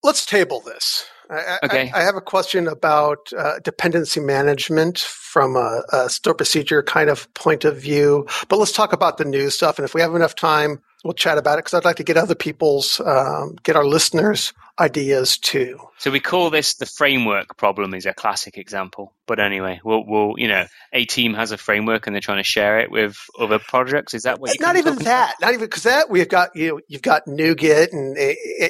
let's 0.06 0.26
table 0.26 0.62
this. 0.62 1.04
I, 1.30 1.58
okay. 1.64 1.92
I, 1.92 2.02
I, 2.02 2.04
have 2.04 2.16
a 2.16 2.22
question 2.22 2.68
about 2.68 3.34
uh, 3.36 3.58
dependency 3.60 4.20
management 4.20 5.00
from 5.00 5.56
a, 5.56 5.82
a 5.92 6.08
store 6.08 6.36
procedure 6.36 6.84
kind 6.84 7.10
of 7.10 7.34
point 7.34 7.66
of 7.66 7.82
view, 7.82 8.28
but 8.48 8.58
let's 8.58 8.72
talk 8.72 8.94
about 8.94 9.18
the 9.18 9.26
new 9.26 9.50
stuff. 9.50 9.80
And 9.80 9.86
if 9.86 9.96
we 9.96 10.02
have 10.02 10.14
enough 10.14 10.36
time, 10.36 10.82
we'll 11.04 11.16
chat 11.16 11.40
about 11.40 11.58
it 11.58 11.66
because 11.66 11.74
I'd 11.74 11.86
like 11.86 11.96
to 11.96 12.04
get 12.04 12.18
other 12.18 12.36
people's, 12.36 13.00
um, 13.00 13.56
get 13.64 13.76
our 13.76 13.86
listeners' 13.86 14.54
ideas 14.80 15.38
too. 15.38 15.80
So 15.98 16.12
we 16.12 16.20
call 16.20 16.50
this 16.50 16.76
the 16.76 16.86
framework 16.86 17.58
problem 17.58 17.94
is 17.94 18.06
a 18.06 18.14
classic 18.14 18.58
example. 18.58 19.14
But 19.28 19.40
anyway, 19.40 19.80
we'll, 19.84 20.06
we'll 20.06 20.34
you 20.38 20.48
know, 20.48 20.66
a 20.92 21.06
team 21.06 21.34
has 21.34 21.52
a 21.52 21.58
framework 21.58 22.06
and 22.06 22.16
they're 22.16 22.22
trying 22.22 22.40
to 22.40 22.44
share 22.44 22.80
it 22.80 22.92
with 22.92 23.18
other 23.40 23.60
projects. 23.60 24.14
Is 24.14 24.24
that 24.24 24.40
what? 24.40 24.52
Not 24.60 24.76
even 24.76 24.96
that. 24.98 25.36
About? 25.38 25.42
Not 25.42 25.54
even 25.54 25.66
because 25.66 25.84
that 25.84 26.10
we've 26.10 26.30
got 26.30 26.56
you. 26.56 26.68
Know, 26.68 26.80
you've 26.88 27.02
got 27.02 27.26
NuGet 27.26 27.94
and 27.94 28.18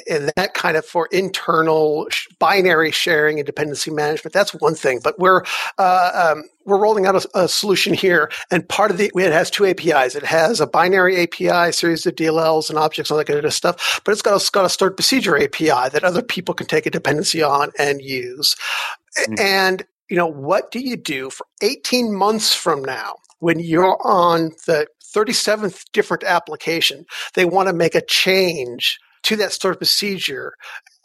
and 0.08 0.32
that 0.36 0.54
kind 0.54 0.76
of 0.76 0.86
for 0.86 1.08
internal 1.10 2.08
binary 2.38 2.92
sharing 2.92 3.38
and 3.38 3.46
dependency 3.46 3.90
management. 3.90 4.32
That's 4.32 4.54
one 4.54 4.74
thing. 4.74 5.00
But 5.02 5.18
we're 5.18 5.42
uh, 5.78 6.34
um, 6.34 6.44
we're 6.66 6.78
rolling 6.78 7.06
out 7.06 7.14
a, 7.14 7.44
a, 7.44 7.48
solution 7.48 7.94
here, 7.94 8.30
and 8.50 8.68
part 8.68 8.90
of 8.90 8.98
the 8.98 9.10
it 9.14 9.32
has 9.32 9.50
two 9.50 9.64
APIs. 9.64 10.14
It 10.14 10.24
has 10.24 10.60
a 10.60 10.66
binary 10.66 11.22
API, 11.22 11.72
series 11.72 12.04
of 12.06 12.14
DLLs 12.14 12.68
and 12.68 12.78
objects, 12.78 13.10
all 13.10 13.18
that 13.18 13.26
kind 13.26 13.44
of 13.44 13.54
stuff. 13.54 14.00
But 14.04 14.12
it's 14.12 14.22
got 14.22 14.32
a, 14.32 14.36
it's 14.36 14.50
got 14.50 14.64
a 14.64 14.68
stored 14.68 14.96
procedure 14.96 15.36
API 15.36 15.90
that 15.90 16.04
other 16.04 16.22
people 16.22 16.54
can 16.54 16.66
take 16.66 16.86
a 16.86 16.90
dependency 16.90 17.42
on 17.42 17.70
and 17.78 18.00
use. 18.00 18.56
Mm-hmm. 19.18 19.34
And 19.38 19.86
you 20.10 20.16
know, 20.16 20.26
what 20.26 20.70
do 20.70 20.80
you 20.80 20.96
do 20.96 21.30
for 21.30 21.46
18 21.62 22.14
months 22.14 22.54
from 22.54 22.82
now 22.82 23.16
when 23.38 23.58
you're 23.58 23.98
on 24.06 24.52
the 24.66 24.86
37th 25.16 25.84
different 25.92 26.24
application? 26.24 27.04
They 27.34 27.44
want 27.44 27.68
to 27.68 27.72
make 27.72 27.94
a 27.94 28.04
change 28.04 28.98
to 29.24 29.36
that 29.36 29.52
stored 29.52 29.78
procedure 29.78 30.54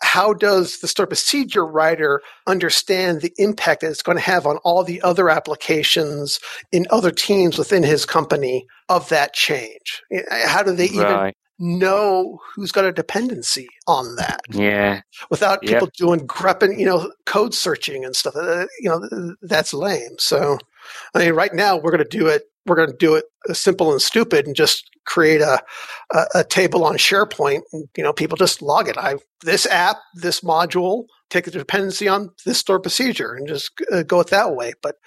how 0.01 0.33
does 0.33 0.79
the 0.79 0.87
stored 0.87 1.09
procedure 1.09 1.65
writer 1.65 2.21
understand 2.47 3.21
the 3.21 3.33
impact 3.37 3.81
that 3.81 3.91
it's 3.91 4.01
going 4.01 4.17
to 4.17 4.23
have 4.23 4.45
on 4.45 4.57
all 4.57 4.83
the 4.83 5.01
other 5.01 5.29
applications 5.29 6.39
in 6.71 6.87
other 6.89 7.11
teams 7.11 7.57
within 7.57 7.83
his 7.83 8.05
company 8.05 8.65
of 8.89 9.07
that 9.09 9.33
change? 9.33 10.01
Eh, 10.11 10.21
eh, 10.29 10.47
how 10.47 10.63
do 10.63 10.73
they 10.73 10.85
even 10.85 11.33
know 11.59 12.39
who's 12.55 12.71
got 12.71 12.85
a 12.85 12.91
dependency 12.91 13.67
on 13.87 14.15
that? 14.15 14.41
Yeah. 14.49 15.01
Without 15.29 15.61
people 15.61 15.87
yep. 15.87 15.93
doing 15.93 16.27
grepping, 16.27 16.79
you 16.79 16.85
know, 16.85 17.11
code 17.25 17.53
searching 17.53 18.03
and 18.03 18.15
stuff. 18.15 18.35
Uh, 18.35 18.65
you 18.79 18.89
know, 18.89 19.35
that's 19.41 19.73
lame. 19.73 20.15
So, 20.17 20.57
I 21.13 21.19
mean, 21.19 21.33
right 21.33 21.53
now 21.53 21.77
we're 21.77 21.91
going 21.91 22.03
to 22.03 22.17
do 22.17 22.27
it 22.27 22.50
we're 22.65 22.75
going 22.75 22.91
to 22.91 22.97
do 22.97 23.15
it 23.15 23.25
simple 23.55 23.91
and 23.91 24.01
stupid 24.01 24.45
and 24.45 24.55
just 24.55 24.89
create 25.05 25.41
a, 25.41 25.61
a, 26.13 26.25
a 26.35 26.43
table 26.43 26.85
on 26.85 26.95
SharePoint. 26.95 27.61
And, 27.73 27.87
you 27.97 28.03
know, 28.03 28.13
people 28.13 28.37
just 28.37 28.61
log 28.61 28.87
it. 28.87 28.97
I 28.97 29.15
this 29.43 29.65
app, 29.65 29.97
this 30.15 30.41
module, 30.41 31.05
take 31.31 31.47
a 31.47 31.51
dependency 31.51 32.07
on 32.07 32.29
this 32.45 32.59
stored 32.59 32.83
procedure 32.83 33.33
and 33.33 33.47
just 33.47 33.71
uh, 33.91 34.03
go 34.03 34.19
it 34.19 34.27
that 34.27 34.55
way. 34.55 34.73
But 34.83 34.97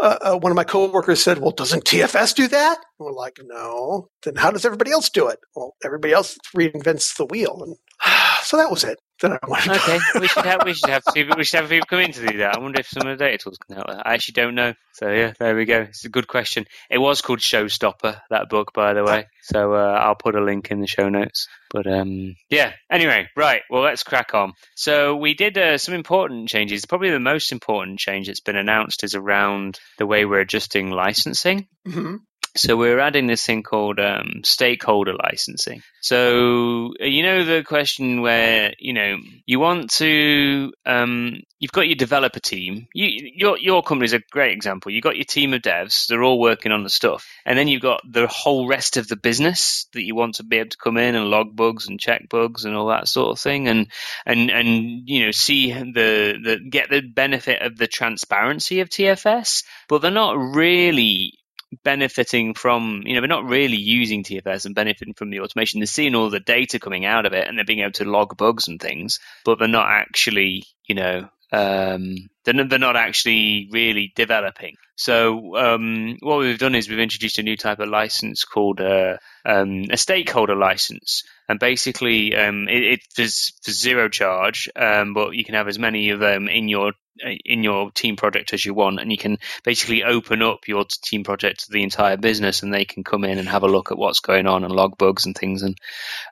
uh, 0.00 0.16
uh, 0.22 0.38
one 0.38 0.50
of 0.50 0.56
my 0.56 0.64
coworkers 0.64 1.22
said, 1.22 1.38
"Well, 1.38 1.50
doesn't 1.50 1.84
TFS 1.84 2.34
do 2.34 2.48
that?" 2.48 2.78
And 2.98 3.06
we're 3.06 3.12
like, 3.12 3.38
"No." 3.44 4.08
Then 4.22 4.36
how 4.36 4.50
does 4.50 4.64
everybody 4.64 4.92
else 4.92 5.10
do 5.10 5.28
it? 5.28 5.40
Well, 5.54 5.74
everybody 5.84 6.14
else 6.14 6.38
reinvents 6.56 7.16
the 7.16 7.26
wheel, 7.26 7.62
and 7.62 7.76
so 8.42 8.56
that 8.56 8.70
was 8.70 8.84
it. 8.84 8.98
That 9.22 9.38
I 9.42 9.46
wanted 9.46 9.70
okay, 9.70 9.98
we 10.20 10.28
should 10.28 10.44
have 10.44 10.64
we 10.64 10.74
should 10.74 10.90
have 10.90 11.02
people 11.14 11.36
we 11.36 11.44
should 11.44 11.60
have 11.60 11.70
people 11.70 11.86
come 11.86 12.00
in 12.00 12.12
to 12.12 12.26
do 12.26 12.38
that. 12.38 12.56
I 12.56 12.60
wonder 12.60 12.80
if 12.80 12.88
some 12.88 13.06
of 13.06 13.18
the 13.18 13.24
data 13.24 13.38
tools 13.38 13.58
can 13.58 13.76
help. 13.76 13.88
I 13.88 14.14
actually 14.14 14.32
don't 14.32 14.54
know. 14.54 14.74
So 14.94 15.10
yeah, 15.10 15.32
there 15.38 15.56
we 15.56 15.64
go. 15.64 15.82
It's 15.82 16.04
a 16.04 16.08
good 16.08 16.28
question. 16.28 16.66
It 16.90 16.98
was 16.98 17.22
called 17.22 17.38
Showstopper 17.38 18.20
that 18.30 18.48
book, 18.48 18.72
by 18.72 18.94
the 18.94 19.04
way. 19.04 19.26
So 19.42 19.74
uh, 19.74 19.98
I'll 20.02 20.14
put 20.14 20.34
a 20.34 20.42
link 20.42 20.70
in 20.70 20.80
the 20.80 20.86
show 20.86 21.08
notes. 21.08 21.48
But 21.70 21.86
um, 21.86 22.36
yeah. 22.50 22.72
Anyway, 22.90 23.28
right. 23.36 23.62
Well, 23.70 23.82
let's 23.82 24.02
crack 24.02 24.34
on. 24.34 24.52
So 24.74 25.16
we 25.16 25.34
did 25.34 25.56
uh, 25.56 25.78
some 25.78 25.94
important 25.94 26.48
changes. 26.48 26.84
Probably 26.84 27.10
the 27.10 27.20
most 27.20 27.52
important 27.52 27.98
change 27.98 28.26
that's 28.26 28.40
been 28.40 28.56
announced 28.56 29.04
is 29.04 29.14
around 29.14 29.78
the 29.98 30.06
way 30.06 30.24
we're 30.24 30.40
adjusting 30.40 30.90
licensing. 30.90 31.66
Mm-hmm. 31.86 32.16
So 32.54 32.76
we're 32.76 32.98
adding 32.98 33.26
this 33.26 33.46
thing 33.46 33.62
called 33.62 33.98
um, 33.98 34.42
stakeholder 34.44 35.14
licensing. 35.14 35.82
So 36.02 36.92
you 37.00 37.22
know 37.22 37.44
the 37.44 37.62
question 37.64 38.20
where 38.20 38.74
you 38.78 38.92
know 38.92 39.16
you 39.46 39.58
want 39.58 39.90
to 39.92 40.72
um, 40.84 41.40
you've 41.60 41.72
got 41.72 41.86
your 41.86 41.96
developer 41.96 42.40
team. 42.40 42.88
You, 42.92 43.30
your 43.34 43.58
your 43.58 43.82
company 43.82 44.04
is 44.04 44.12
a 44.12 44.18
great 44.30 44.52
example. 44.52 44.92
You've 44.92 45.04
got 45.04 45.16
your 45.16 45.24
team 45.24 45.54
of 45.54 45.62
devs; 45.62 46.08
they're 46.08 46.22
all 46.22 46.38
working 46.38 46.72
on 46.72 46.82
the 46.82 46.90
stuff, 46.90 47.26
and 47.46 47.58
then 47.58 47.68
you've 47.68 47.80
got 47.80 48.02
the 48.06 48.26
whole 48.26 48.68
rest 48.68 48.98
of 48.98 49.08
the 49.08 49.16
business 49.16 49.86
that 49.94 50.02
you 50.02 50.14
want 50.14 50.34
to 50.34 50.44
be 50.44 50.58
able 50.58 50.70
to 50.70 50.76
come 50.76 50.98
in 50.98 51.14
and 51.14 51.30
log 51.30 51.56
bugs 51.56 51.88
and 51.88 51.98
check 51.98 52.28
bugs 52.28 52.66
and 52.66 52.76
all 52.76 52.88
that 52.88 53.08
sort 53.08 53.30
of 53.30 53.40
thing, 53.40 53.66
and 53.66 53.86
and 54.26 54.50
and 54.50 55.08
you 55.08 55.24
know 55.24 55.30
see 55.30 55.72
the 55.72 56.38
the 56.44 56.58
get 56.68 56.90
the 56.90 57.00
benefit 57.00 57.62
of 57.62 57.78
the 57.78 57.86
transparency 57.86 58.80
of 58.80 58.90
TFS, 58.90 59.64
but 59.88 60.02
they're 60.02 60.10
not 60.10 60.36
really 60.36 61.38
benefiting 61.84 62.54
from, 62.54 63.02
you 63.04 63.14
know, 63.14 63.20
they're 63.20 63.28
not 63.28 63.48
really 63.48 63.76
using 63.76 64.22
TFS 64.22 64.66
and 64.66 64.74
benefiting 64.74 65.14
from 65.14 65.30
the 65.30 65.40
automation. 65.40 65.80
They're 65.80 65.86
seeing 65.86 66.14
all 66.14 66.30
the 66.30 66.40
data 66.40 66.78
coming 66.78 67.04
out 67.04 67.26
of 67.26 67.32
it 67.32 67.48
and 67.48 67.56
they're 67.56 67.64
being 67.64 67.80
able 67.80 67.92
to 67.92 68.04
log 68.04 68.36
bugs 68.36 68.68
and 68.68 68.80
things, 68.80 69.20
but 69.44 69.58
they're 69.58 69.68
not 69.68 69.88
actually, 69.88 70.64
you 70.86 70.94
know, 70.94 71.28
um, 71.52 72.16
they're, 72.44 72.66
they're 72.66 72.78
not 72.78 72.96
actually 72.96 73.68
really 73.70 74.12
developing. 74.16 74.76
So 74.96 75.56
um, 75.56 76.16
what 76.20 76.38
we've 76.38 76.58
done 76.58 76.74
is 76.74 76.88
we've 76.88 76.98
introduced 76.98 77.38
a 77.38 77.42
new 77.42 77.56
type 77.56 77.78
of 77.78 77.88
license 77.88 78.44
called 78.44 78.80
uh, 78.80 79.16
um, 79.44 79.84
a 79.90 79.96
stakeholder 79.96 80.56
license, 80.56 81.24
and 81.48 81.58
basically 81.58 82.36
um, 82.36 82.68
it, 82.68 83.00
it's 83.18 83.52
for 83.62 83.70
zero 83.70 84.08
charge, 84.08 84.68
um, 84.76 85.12
but 85.12 85.34
you 85.34 85.44
can 85.44 85.54
have 85.54 85.68
as 85.68 85.78
many 85.78 86.10
of 86.10 86.20
them 86.20 86.48
in 86.48 86.68
your 86.68 86.92
in 87.18 87.62
your 87.62 87.90
team 87.90 88.16
project 88.16 88.52
as 88.52 88.64
you 88.64 88.74
want, 88.74 89.00
and 89.00 89.10
you 89.10 89.18
can 89.18 89.38
basically 89.64 90.02
open 90.02 90.42
up 90.42 90.66
your 90.66 90.84
team 90.84 91.24
project 91.24 91.64
to 91.64 91.72
the 91.72 91.82
entire 91.82 92.16
business, 92.16 92.62
and 92.62 92.72
they 92.72 92.84
can 92.84 93.04
come 93.04 93.24
in 93.24 93.38
and 93.38 93.48
have 93.48 93.62
a 93.62 93.68
look 93.68 93.90
at 93.90 93.98
what's 93.98 94.20
going 94.20 94.46
on 94.46 94.64
and 94.64 94.74
log 94.74 94.96
bugs 94.98 95.26
and 95.26 95.36
things, 95.36 95.62
and 95.62 95.76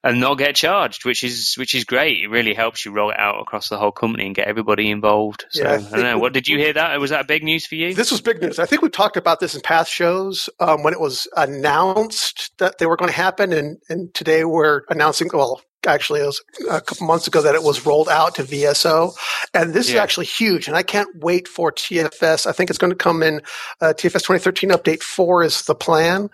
and 0.02 0.20
not 0.20 0.38
get 0.38 0.54
charged, 0.54 1.04
which 1.04 1.22
is 1.22 1.54
which 1.56 1.74
is 1.74 1.84
great. 1.84 2.22
It 2.22 2.28
really 2.28 2.54
helps 2.54 2.84
you 2.84 2.92
roll 2.92 3.10
it 3.10 3.18
out 3.18 3.40
across 3.40 3.68
the 3.68 3.78
whole 3.78 3.92
company 3.92 4.26
and 4.26 4.34
get 4.34 4.48
everybody 4.48 4.90
involved. 4.90 5.44
So 5.50 5.62
yeah, 5.62 5.72
I, 5.72 5.74
I, 5.74 5.78
don't 5.78 6.02
know. 6.02 6.18
What 6.18 6.32
did 6.32 6.48
you 6.48 6.58
hear 6.58 6.72
that? 6.72 6.98
Was 7.00 7.10
that 7.10 7.28
big 7.28 7.42
news 7.42 7.66
for 7.66 7.74
you? 7.74 7.94
This 7.94 8.10
was 8.10 8.20
big 8.20 8.40
news. 8.40 8.58
I 8.58 8.66
think 8.66 8.82
we 8.82 8.88
talked 8.88 9.16
about 9.16 9.40
this 9.40 9.54
in 9.54 9.60
past 9.60 9.90
shows 9.92 10.48
um, 10.58 10.82
when 10.82 10.94
it 10.94 11.00
was 11.00 11.28
announced 11.36 12.52
that 12.58 12.78
they 12.78 12.86
were 12.86 12.96
going 12.96 13.10
to 13.10 13.16
happen, 13.16 13.52
and 13.52 13.78
and 13.88 14.12
today 14.14 14.44
we're 14.44 14.82
announcing. 14.88 15.28
Well, 15.32 15.62
actually 15.86 16.20
it 16.20 16.26
was 16.26 16.42
a 16.70 16.80
couple 16.80 17.06
months 17.06 17.26
ago 17.26 17.42
that 17.42 17.54
it 17.54 17.62
was 17.62 17.86
rolled 17.86 18.08
out 18.08 18.34
to 18.36 18.42
VSO, 18.42 19.14
and 19.54 19.72
this 19.72 19.88
yeah. 19.88 19.96
is 19.96 20.00
actually 20.00 20.26
huge. 20.26 20.68
And 20.68 20.76
I 20.76 20.82
can't 20.82 21.08
wait 21.16 21.48
for 21.48 21.72
TFS. 21.72 22.46
I 22.46 22.52
think 22.52 22.70
it's 22.70 22.78
going 22.78 22.92
to 22.92 22.96
come 22.96 23.22
in 23.22 23.40
uh, 23.80 23.94
TFS 23.96 24.22
2013 24.22 24.70
update 24.70 25.02
four 25.02 25.42
is 25.42 25.62
the 25.62 25.74
plan. 25.74 26.30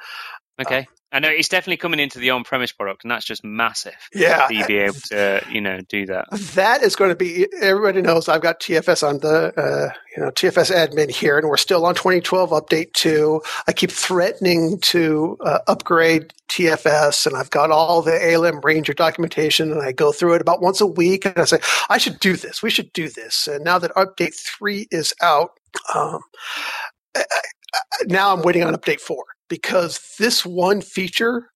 Okay. 0.61 0.80
Uh, 0.80 0.95
I 1.16 1.18
know 1.18 1.31
it's 1.31 1.48
definitely 1.48 1.79
coming 1.79 1.98
into 1.98 2.18
the 2.18 2.29
on-premise 2.29 2.72
product, 2.72 3.02
and 3.02 3.11
that's 3.11 3.24
just 3.24 3.42
massive. 3.42 3.96
Yeah, 4.14 4.50
you 4.50 4.66
be 4.66 4.76
able 4.76 5.00
to, 5.09 5.42
you 5.50 5.62
know, 5.62 5.81
do 5.88 6.05
that. 6.07 6.26
That 6.57 6.83
is 6.83 6.94
going 6.94 7.09
to 7.09 7.16
be. 7.16 7.46
Everybody 7.59 8.02
knows 8.02 8.29
I've 8.29 8.42
got 8.42 8.61
TFS 8.61 9.02
on 9.02 9.20
the, 9.20 9.50
uh, 9.57 9.94
you 10.14 10.22
know, 10.22 10.31
TFS 10.31 10.70
admin 10.70 11.11
here, 11.11 11.38
and 11.38 11.48
we're 11.48 11.57
still 11.57 11.87
on 11.87 11.94
2012 11.94 12.50
update 12.50 12.92
two. 12.92 13.40
I 13.66 13.72
keep 13.72 13.90
threatening 13.90 14.79
to 14.81 15.38
uh, 15.40 15.61
upgrade 15.66 16.35
TFS, 16.50 17.26
and 17.26 17.35
I've 17.35 17.48
got 17.48 17.70
all 17.70 18.02
the 18.02 18.35
ALM 18.35 18.61
Ranger 18.61 18.92
documentation, 18.92 19.72
and 19.72 19.81
I 19.81 19.92
go 19.92 20.12
through 20.12 20.35
it 20.35 20.42
about 20.42 20.61
once 20.61 20.83
a 20.83 20.87
week, 20.87 21.24
and 21.24 21.38
I 21.38 21.44
say 21.44 21.61
I 21.88 21.96
should 21.96 22.20
do 22.20 22.37
this. 22.37 22.62
We 22.62 22.68
should 22.68 22.92
do 22.92 23.09
this. 23.09 23.46
And 23.46 23.64
now 23.64 23.79
that 23.79 23.94
update 23.94 24.35
three 24.35 24.87
is 24.90 25.14
out, 25.22 25.52
um, 25.94 26.20
I, 27.16 27.22
I, 27.22 27.40
now 28.05 28.35
I'm 28.35 28.42
waiting 28.42 28.64
on 28.64 28.74
update 28.74 29.00
four 29.00 29.24
because 29.48 30.00
this 30.18 30.44
one 30.44 30.80
feature, 30.80 31.50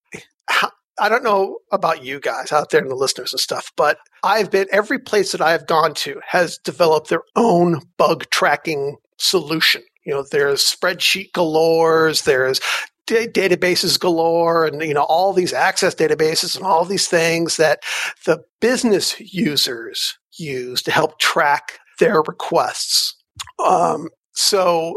I 1.01 1.09
don't 1.09 1.25
know 1.25 1.59
about 1.73 2.05
you 2.05 2.21
guys 2.21 2.53
out 2.53 2.71
there 2.71 2.81
and 2.81 2.91
the 2.91 2.95
listeners 2.95 3.33
and 3.33 3.41
stuff, 3.41 3.73
but 3.77 3.99
I've 4.23 4.51
been, 4.51 4.67
every 4.71 4.99
place 4.99 5.33
that 5.33 5.41
I 5.41 5.53
have 5.53 5.67
gone 5.67 5.95
to 5.95 6.21
has 6.27 6.59
developed 6.59 7.09
their 7.09 7.23
own 7.37 7.81
bug 7.97 8.29
tracking 8.31 8.97
solution. 9.19 9.83
You 10.05 10.15
know, 10.15 10.25
there's 10.31 10.63
spreadsheet 10.63 11.33
galores, 11.33 12.25
there's 12.25 12.61
databases 13.07 13.99
galore 13.99 14.65
and 14.65 14.83
you 14.83 14.95
know 14.95 15.03
all 15.03 15.33
these 15.33 15.53
access 15.53 15.97
databases 15.97 16.55
and 16.57 16.65
all 16.65 16.85
these 16.85 17.09
things 17.09 17.57
that 17.57 17.81
the 18.25 18.39
business 18.61 19.19
users 19.19 20.17
use 20.39 20.81
to 20.81 20.93
help 20.93 21.19
track 21.19 21.81
their 21.99 22.23
requests 22.23 23.17
um, 23.65 24.09
so 24.33 24.95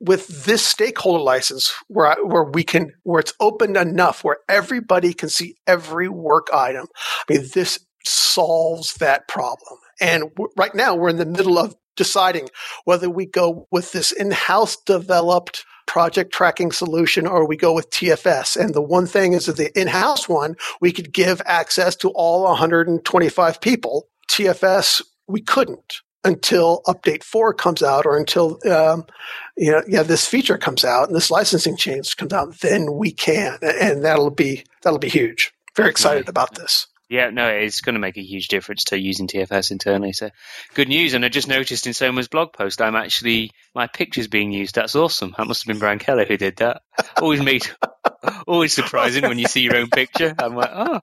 with 0.00 0.44
this 0.44 0.64
stakeholder 0.64 1.22
license 1.22 1.72
where 1.88 2.16
where 2.24 2.44
we 2.44 2.62
can 2.62 2.92
where 3.02 3.20
it's 3.20 3.34
open 3.40 3.76
enough 3.76 4.22
where 4.22 4.38
everybody 4.48 5.12
can 5.12 5.28
see 5.28 5.56
every 5.66 6.08
work 6.08 6.48
item 6.52 6.86
i 7.28 7.32
mean 7.32 7.48
this 7.54 7.78
solves 8.04 8.94
that 8.94 9.26
problem 9.28 9.78
and 10.00 10.22
w- 10.36 10.52
right 10.56 10.74
now 10.74 10.94
we're 10.94 11.08
in 11.08 11.16
the 11.16 11.26
middle 11.26 11.58
of 11.58 11.74
deciding 11.96 12.48
whether 12.84 13.10
we 13.10 13.26
go 13.26 13.66
with 13.70 13.92
this 13.92 14.12
in-house 14.12 14.76
developed 14.86 15.64
project 15.86 16.32
tracking 16.32 16.70
solution 16.70 17.26
or 17.26 17.46
we 17.48 17.56
go 17.56 17.72
with 17.72 17.90
TFS. 17.90 18.56
And 18.56 18.74
the 18.74 18.82
one 18.82 19.06
thing 19.06 19.32
is 19.32 19.46
that 19.46 19.56
the 19.56 19.76
in-house 19.78 20.28
one, 20.28 20.54
we 20.80 20.92
could 20.92 21.12
give 21.12 21.42
access 21.46 21.96
to 21.96 22.10
all 22.10 22.44
125 22.44 23.60
people. 23.60 24.06
TFS, 24.30 25.02
we 25.26 25.40
couldn't 25.40 26.02
until 26.24 26.82
update 26.86 27.22
four 27.22 27.54
comes 27.54 27.82
out 27.82 28.04
or 28.06 28.18
until 28.18 28.58
um, 28.70 29.04
you 29.56 29.70
know 29.70 29.82
yeah 29.86 30.02
this 30.02 30.26
feature 30.26 30.58
comes 30.58 30.84
out 30.84 31.08
and 31.08 31.16
this 31.16 31.30
licensing 31.30 31.76
change 31.76 32.16
comes 32.16 32.32
out 32.32 32.58
then 32.60 32.92
we 32.94 33.10
can 33.10 33.58
and 33.62 34.04
that'll 34.04 34.30
be 34.30 34.64
that'll 34.82 34.98
be 34.98 35.08
huge 35.08 35.52
very 35.76 35.90
excited 35.90 36.20
right. 36.20 36.28
about 36.28 36.54
this 36.54 36.86
yeah, 37.10 37.30
no, 37.30 37.48
it's 37.48 37.80
going 37.80 37.94
to 37.94 38.00
make 38.00 38.18
a 38.18 38.22
huge 38.22 38.48
difference 38.48 38.84
to 38.84 38.98
using 38.98 39.28
TFS 39.28 39.70
internally. 39.70 40.12
So, 40.12 40.28
good 40.74 40.88
news. 40.88 41.14
And 41.14 41.24
I 41.24 41.30
just 41.30 41.48
noticed 41.48 41.86
in 41.86 41.94
Soma's 41.94 42.28
blog 42.28 42.52
post, 42.52 42.82
I'm 42.82 42.96
actually 42.96 43.50
my 43.74 43.86
picture's 43.86 44.28
being 44.28 44.52
used. 44.52 44.74
That's 44.74 44.94
awesome. 44.94 45.34
That 45.38 45.46
must 45.46 45.62
have 45.62 45.68
been 45.68 45.78
Brian 45.78 45.98
Keller 45.98 46.26
who 46.26 46.36
did 46.36 46.56
that. 46.56 46.82
Always 47.20 47.40
made 47.40 47.66
always 48.46 48.74
surprising 48.74 49.22
when 49.22 49.38
you 49.38 49.46
see 49.46 49.62
your 49.62 49.76
own 49.76 49.88
picture. 49.88 50.34
I'm 50.38 50.54
like, 50.54 50.70
oh, 50.70 51.00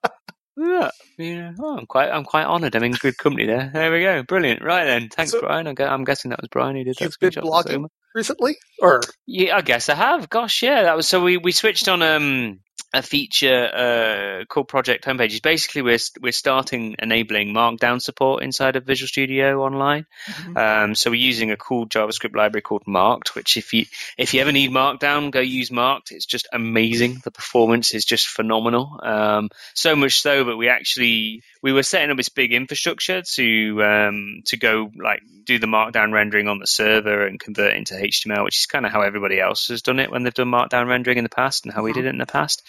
yeah, 0.58 0.89
yeah. 1.18 1.54
Oh, 1.60 1.78
I'm 1.78 1.86
quite, 1.86 2.10
I'm 2.10 2.24
quite 2.24 2.46
honoured. 2.46 2.76
I'm 2.76 2.84
in 2.84 2.94
good 2.94 3.18
company 3.18 3.46
there. 3.46 3.70
There 3.74 3.91
we 3.91 4.02
go. 4.02 4.24
Brilliant. 4.24 4.63
Right 4.63 4.86
then. 4.86 5.10
Thanks, 5.10 5.32
so, 5.32 5.41
Brian. 5.41 5.68
I'm, 5.68 6.04
guessing 6.04 6.30
that 6.30 6.41
was 6.41 6.50
Brian 6.50 6.76
who 6.76 6.84
did 6.84 6.96
that. 6.98 7.02
You've 7.02 7.20
been 7.20 7.44
blogging 7.44 7.88
recently, 8.13 8.58
or 8.80 9.02
yeah, 9.28 9.56
I 9.56 9.62
guess 9.62 9.89
I 9.89 9.96
have. 9.96 10.30
Gosh, 10.30 10.63
yeah, 10.63 10.84
that 10.84 10.96
was 10.96 11.08
so. 11.08 11.22
We 11.24 11.38
we 11.38 11.52
switched 11.52 11.88
on 11.88 12.02
um 12.02 12.60
a 12.95 13.01
feature 13.01 13.65
uh, 13.65 14.45
called 14.45 14.69
Project 14.69 15.03
Homepages. 15.03 15.41
Basically, 15.41 15.81
we're 15.81 15.99
we're 16.21 16.31
starting 16.31 16.95
enabling 16.99 17.53
Markdown 17.53 18.01
support 18.01 18.41
inside 18.41 18.77
of 18.77 18.86
Visual 18.86 19.08
Studio 19.08 19.62
Online. 19.63 20.05
Mm-hmm. 20.27 20.58
Um, 20.58 20.95
so 20.95 21.10
we're 21.12 21.15
using 21.15 21.51
a 21.51 21.58
cool 21.58 21.88
JavaScript 21.88 22.36
library 22.36 22.62
called 22.62 22.88
Marked, 22.88 23.36
which 23.36 23.58
if 23.58 23.73
you 23.73 23.86
if 24.17 24.34
you 24.34 24.39
ever 24.39 24.53
need 24.53 24.71
Markdown, 24.71 25.29
go 25.29 25.41
use 25.41 25.71
Marked. 25.71 26.12
It's 26.12 26.25
just 26.25 26.47
amazing. 26.53 27.21
The 27.23 27.31
performance 27.31 27.93
is 27.93 28.05
just 28.05 28.27
phenomenal. 28.27 28.97
Um, 29.03 29.49
so 29.73 29.95
much 29.95 30.21
so 30.21 30.45
that 30.45 30.55
we 30.55 30.69
actually 30.69 31.43
we 31.65 31.73
were 31.73 31.82
setting 31.82 32.12
up 32.12 32.17
this 32.17 32.30
big 32.30 32.54
infrastructure 32.54 33.23
to 33.23 33.84
um, 33.84 34.41
to 34.45 34.56
go 34.56 34.91
like 35.01 35.23
do 35.45 35.58
the 35.58 35.65
Markdown 35.65 36.13
rendering 36.13 36.47
on 36.47 36.60
the 36.60 36.67
server 36.67 37.25
and 37.25 37.39
convert 37.39 37.73
it 37.73 37.78
into 37.78 37.95
HTML, 37.95 38.43
which 38.43 38.60
is 38.60 38.67
kind 38.67 38.86
of 38.86 38.91
how 38.91 39.01
everybody 39.01 39.39
else 39.39 39.69
has 39.69 39.82
done 39.82 39.97
it 39.97 40.12
when 40.12 40.21
they've 40.21 40.32
done 40.32 40.51
Markdown 40.51 40.88
rendering 40.88 41.17
in 41.17 41.23
the 41.23 41.30
past 41.30 41.65
and 41.65 41.73
how 41.73 41.82
we 41.82 41.91
did 41.91 42.06
it 42.06 42.10
in 42.10 42.19
the 42.19 42.28
past. 42.28 42.62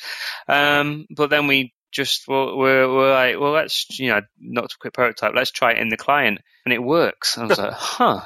Um, 0.48 1.04
but 1.14 1.28
then 1.28 1.46
we 1.46 1.74
just 1.92 2.26
well, 2.26 2.56
we're, 2.56 2.90
we're 2.90 3.12
like, 3.12 3.38
well, 3.38 3.52
let's 3.52 3.86
you 3.98 4.08
know, 4.08 4.22
not 4.40 4.70
to 4.70 4.76
quit 4.80 4.94
prototype. 4.94 5.34
Let's 5.34 5.50
try 5.50 5.72
it 5.72 5.78
in 5.78 5.90
the 5.90 5.98
client, 5.98 6.40
and 6.64 6.72
it 6.72 6.82
works. 6.82 7.36
I 7.36 7.44
was 7.44 7.58
like, 7.58 7.72
huh. 7.76 8.22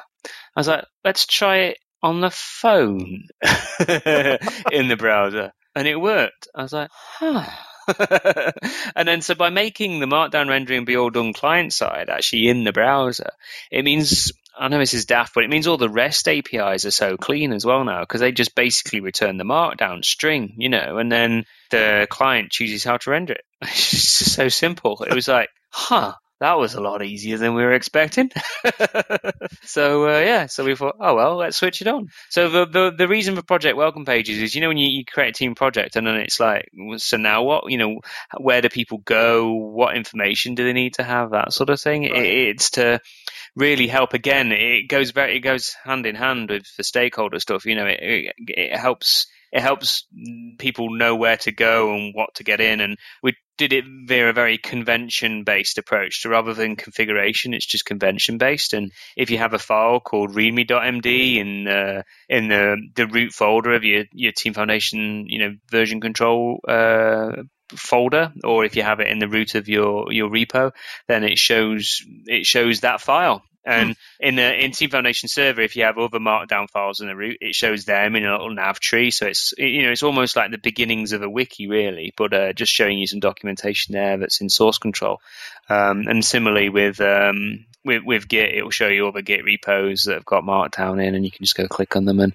I 0.55 0.59
was 0.59 0.69
like, 0.69 0.85
let's 1.03 1.25
try 1.25 1.57
it 1.57 1.79
on 2.01 2.21
the 2.21 2.31
phone 2.31 3.25
in 4.71 4.87
the 4.87 4.95
browser, 4.97 5.51
and 5.75 5.85
it 5.85 5.99
worked. 5.99 6.47
I 6.55 6.61
was 6.61 6.71
like, 6.71 6.89
huh. 6.93 7.45
and 8.95 9.07
then 9.07 9.21
so 9.21 9.35
by 9.35 9.49
making 9.49 9.99
the 9.99 10.05
markdown 10.05 10.49
rendering 10.49 10.85
be 10.85 10.97
all 10.97 11.09
done 11.09 11.33
client 11.33 11.73
side 11.73 12.09
actually 12.09 12.47
in 12.47 12.63
the 12.63 12.73
browser 12.73 13.31
it 13.71 13.83
means 13.83 14.31
i 14.57 14.67
know 14.67 14.79
this 14.79 14.93
is 14.93 15.05
daft 15.05 15.33
but 15.33 15.43
it 15.43 15.49
means 15.49 15.67
all 15.67 15.77
the 15.77 15.89
rest 15.89 16.27
apis 16.27 16.85
are 16.85 16.91
so 16.91 17.17
clean 17.17 17.53
as 17.53 17.65
well 17.65 17.83
now 17.83 18.01
because 18.01 18.21
they 18.21 18.31
just 18.31 18.55
basically 18.55 18.99
return 18.99 19.37
the 19.37 19.43
markdown 19.43 20.03
string 20.03 20.53
you 20.57 20.69
know 20.69 20.97
and 20.97 21.11
then 21.11 21.45
the 21.71 22.05
client 22.09 22.51
chooses 22.51 22.83
how 22.83 22.97
to 22.97 23.09
render 23.09 23.33
it. 23.33 23.45
It's 23.61 23.91
just 24.17 24.33
so 24.33 24.49
simple. 24.49 25.03
It 25.03 25.13
was 25.13 25.27
like 25.27 25.49
huh 25.69 26.13
that 26.41 26.57
was 26.57 26.73
a 26.73 26.81
lot 26.81 27.03
easier 27.03 27.37
than 27.37 27.53
we 27.53 27.61
were 27.61 27.73
expecting. 27.73 28.31
so 29.61 30.07
uh, 30.07 30.19
yeah, 30.19 30.47
so 30.47 30.65
we 30.65 30.75
thought, 30.75 30.95
oh 30.99 31.15
well, 31.15 31.35
let's 31.37 31.55
switch 31.55 31.81
it 31.81 31.87
on. 31.87 32.07
So 32.29 32.49
the, 32.49 32.65
the, 32.65 32.91
the 32.97 33.07
reason 33.07 33.35
for 33.35 33.43
project 33.43 33.77
welcome 33.77 34.05
pages 34.05 34.39
is, 34.39 34.55
you 34.55 34.61
know, 34.61 34.69
when 34.69 34.77
you, 34.77 34.89
you 34.89 35.05
create 35.05 35.29
a 35.29 35.37
team 35.37 35.53
project 35.53 35.95
and 35.95 36.07
then 36.07 36.15
it's 36.15 36.39
like, 36.39 36.67
so 36.97 37.17
now 37.17 37.43
what? 37.43 37.71
You 37.71 37.77
know, 37.77 37.99
where 38.39 38.59
do 38.59 38.69
people 38.69 38.97
go? 38.97 39.53
What 39.53 39.95
information 39.95 40.55
do 40.55 40.65
they 40.65 40.73
need 40.73 40.95
to 40.95 41.03
have? 41.03 41.29
That 41.29 41.53
sort 41.53 41.69
of 41.69 41.79
thing. 41.79 42.03
Right. 42.03 42.25
It, 42.25 42.47
it's 42.49 42.71
to 42.71 43.01
really 43.55 43.85
help. 43.85 44.15
Again, 44.15 44.51
it 44.51 44.87
goes 44.87 45.11
very, 45.11 45.37
it 45.37 45.41
goes 45.41 45.75
hand 45.83 46.07
in 46.07 46.15
hand 46.15 46.49
with 46.49 46.65
the 46.75 46.83
stakeholder 46.83 47.39
stuff. 47.39 47.67
You 47.67 47.75
know, 47.75 47.85
it, 47.85 47.99
it, 48.01 48.35
it 48.47 48.77
helps 48.79 49.27
it 49.51 49.61
helps 49.61 50.05
people 50.57 50.95
know 50.95 51.15
where 51.15 51.37
to 51.37 51.51
go 51.51 51.93
and 51.93 52.13
what 52.13 52.35
to 52.35 52.43
get 52.43 52.61
in. 52.61 52.79
And 52.79 52.97
we 53.21 53.35
did 53.57 53.73
it 53.73 53.85
via 54.07 54.29
a 54.29 54.33
very 54.33 54.57
convention 54.57 55.43
based 55.43 55.77
approach. 55.77 56.21
So 56.21 56.29
rather 56.29 56.53
than 56.53 56.75
configuration, 56.75 57.53
it's 57.53 57.65
just 57.65 57.85
convention 57.85 58.37
based. 58.37 58.73
And 58.73 58.91
if 59.15 59.29
you 59.29 59.37
have 59.37 59.53
a 59.53 59.59
file 59.59 59.99
called 59.99 60.33
readme.md 60.33 61.35
in 61.35 61.67
uh, 61.67 62.03
in 62.29 62.47
the 62.47 62.77
the 62.95 63.07
root 63.07 63.33
folder 63.33 63.73
of 63.73 63.83
your 63.83 64.05
your 64.13 64.31
Team 64.31 64.53
Foundation, 64.53 65.25
you 65.27 65.39
know, 65.39 65.55
version 65.69 66.01
control 66.01 66.59
uh, 66.67 67.43
folder, 67.75 68.33
or 68.43 68.65
if 68.65 68.75
you 68.75 68.83
have 68.83 68.99
it 68.99 69.07
in 69.07 69.19
the 69.19 69.27
root 69.27 69.55
of 69.55 69.67
your 69.67 70.11
your 70.11 70.29
repo, 70.29 70.71
then 71.07 71.23
it 71.23 71.37
shows 71.37 72.01
it 72.25 72.45
shows 72.45 72.81
that 72.81 73.01
file. 73.01 73.43
And 73.63 73.91
mm. 73.91 73.95
in 74.19 74.35
the 74.35 74.63
in 74.63 74.71
Team 74.71 74.89
Foundation 74.89 75.29
server, 75.29 75.61
if 75.61 75.75
you 75.75 75.83
have 75.83 75.97
other 75.97 76.19
markdown 76.19 76.69
files 76.69 76.99
in 76.99 77.07
the 77.07 77.15
root, 77.15 77.37
it 77.41 77.55
shows 77.55 77.85
them 77.85 78.15
in 78.15 78.25
a 78.25 78.31
little 78.31 78.53
nav 78.53 78.79
tree. 78.79 79.11
So 79.11 79.27
it's 79.27 79.53
you 79.57 79.83
know 79.83 79.91
it's 79.91 80.03
almost 80.03 80.35
like 80.35 80.51
the 80.51 80.57
beginnings 80.57 81.11
of 81.11 81.21
a 81.21 81.29
wiki, 81.29 81.67
really, 81.67 82.13
but 82.17 82.33
uh, 82.33 82.53
just 82.53 82.71
showing 82.71 82.97
you 82.97 83.07
some 83.07 83.19
documentation 83.19 83.93
there 83.93 84.17
that's 84.17 84.41
in 84.41 84.49
source 84.49 84.77
control. 84.77 85.21
Um, 85.69 86.05
and 86.07 86.25
similarly 86.25 86.69
with 86.69 86.99
um, 87.01 87.65
with, 87.83 88.03
with 88.05 88.27
Git, 88.27 88.53
it 88.53 88.63
will 88.63 88.71
show 88.71 88.87
you 88.87 89.05
all 89.05 89.11
the 89.11 89.21
Git 89.21 89.43
repos 89.43 90.03
that 90.03 90.13
have 90.15 90.25
got 90.25 90.43
Markdown 90.43 91.03
in, 91.05 91.15
and 91.15 91.25
you 91.25 91.31
can 91.31 91.43
just 91.43 91.55
go 91.55 91.67
click 91.67 91.95
on 91.95 92.05
them 92.05 92.19
and 92.19 92.33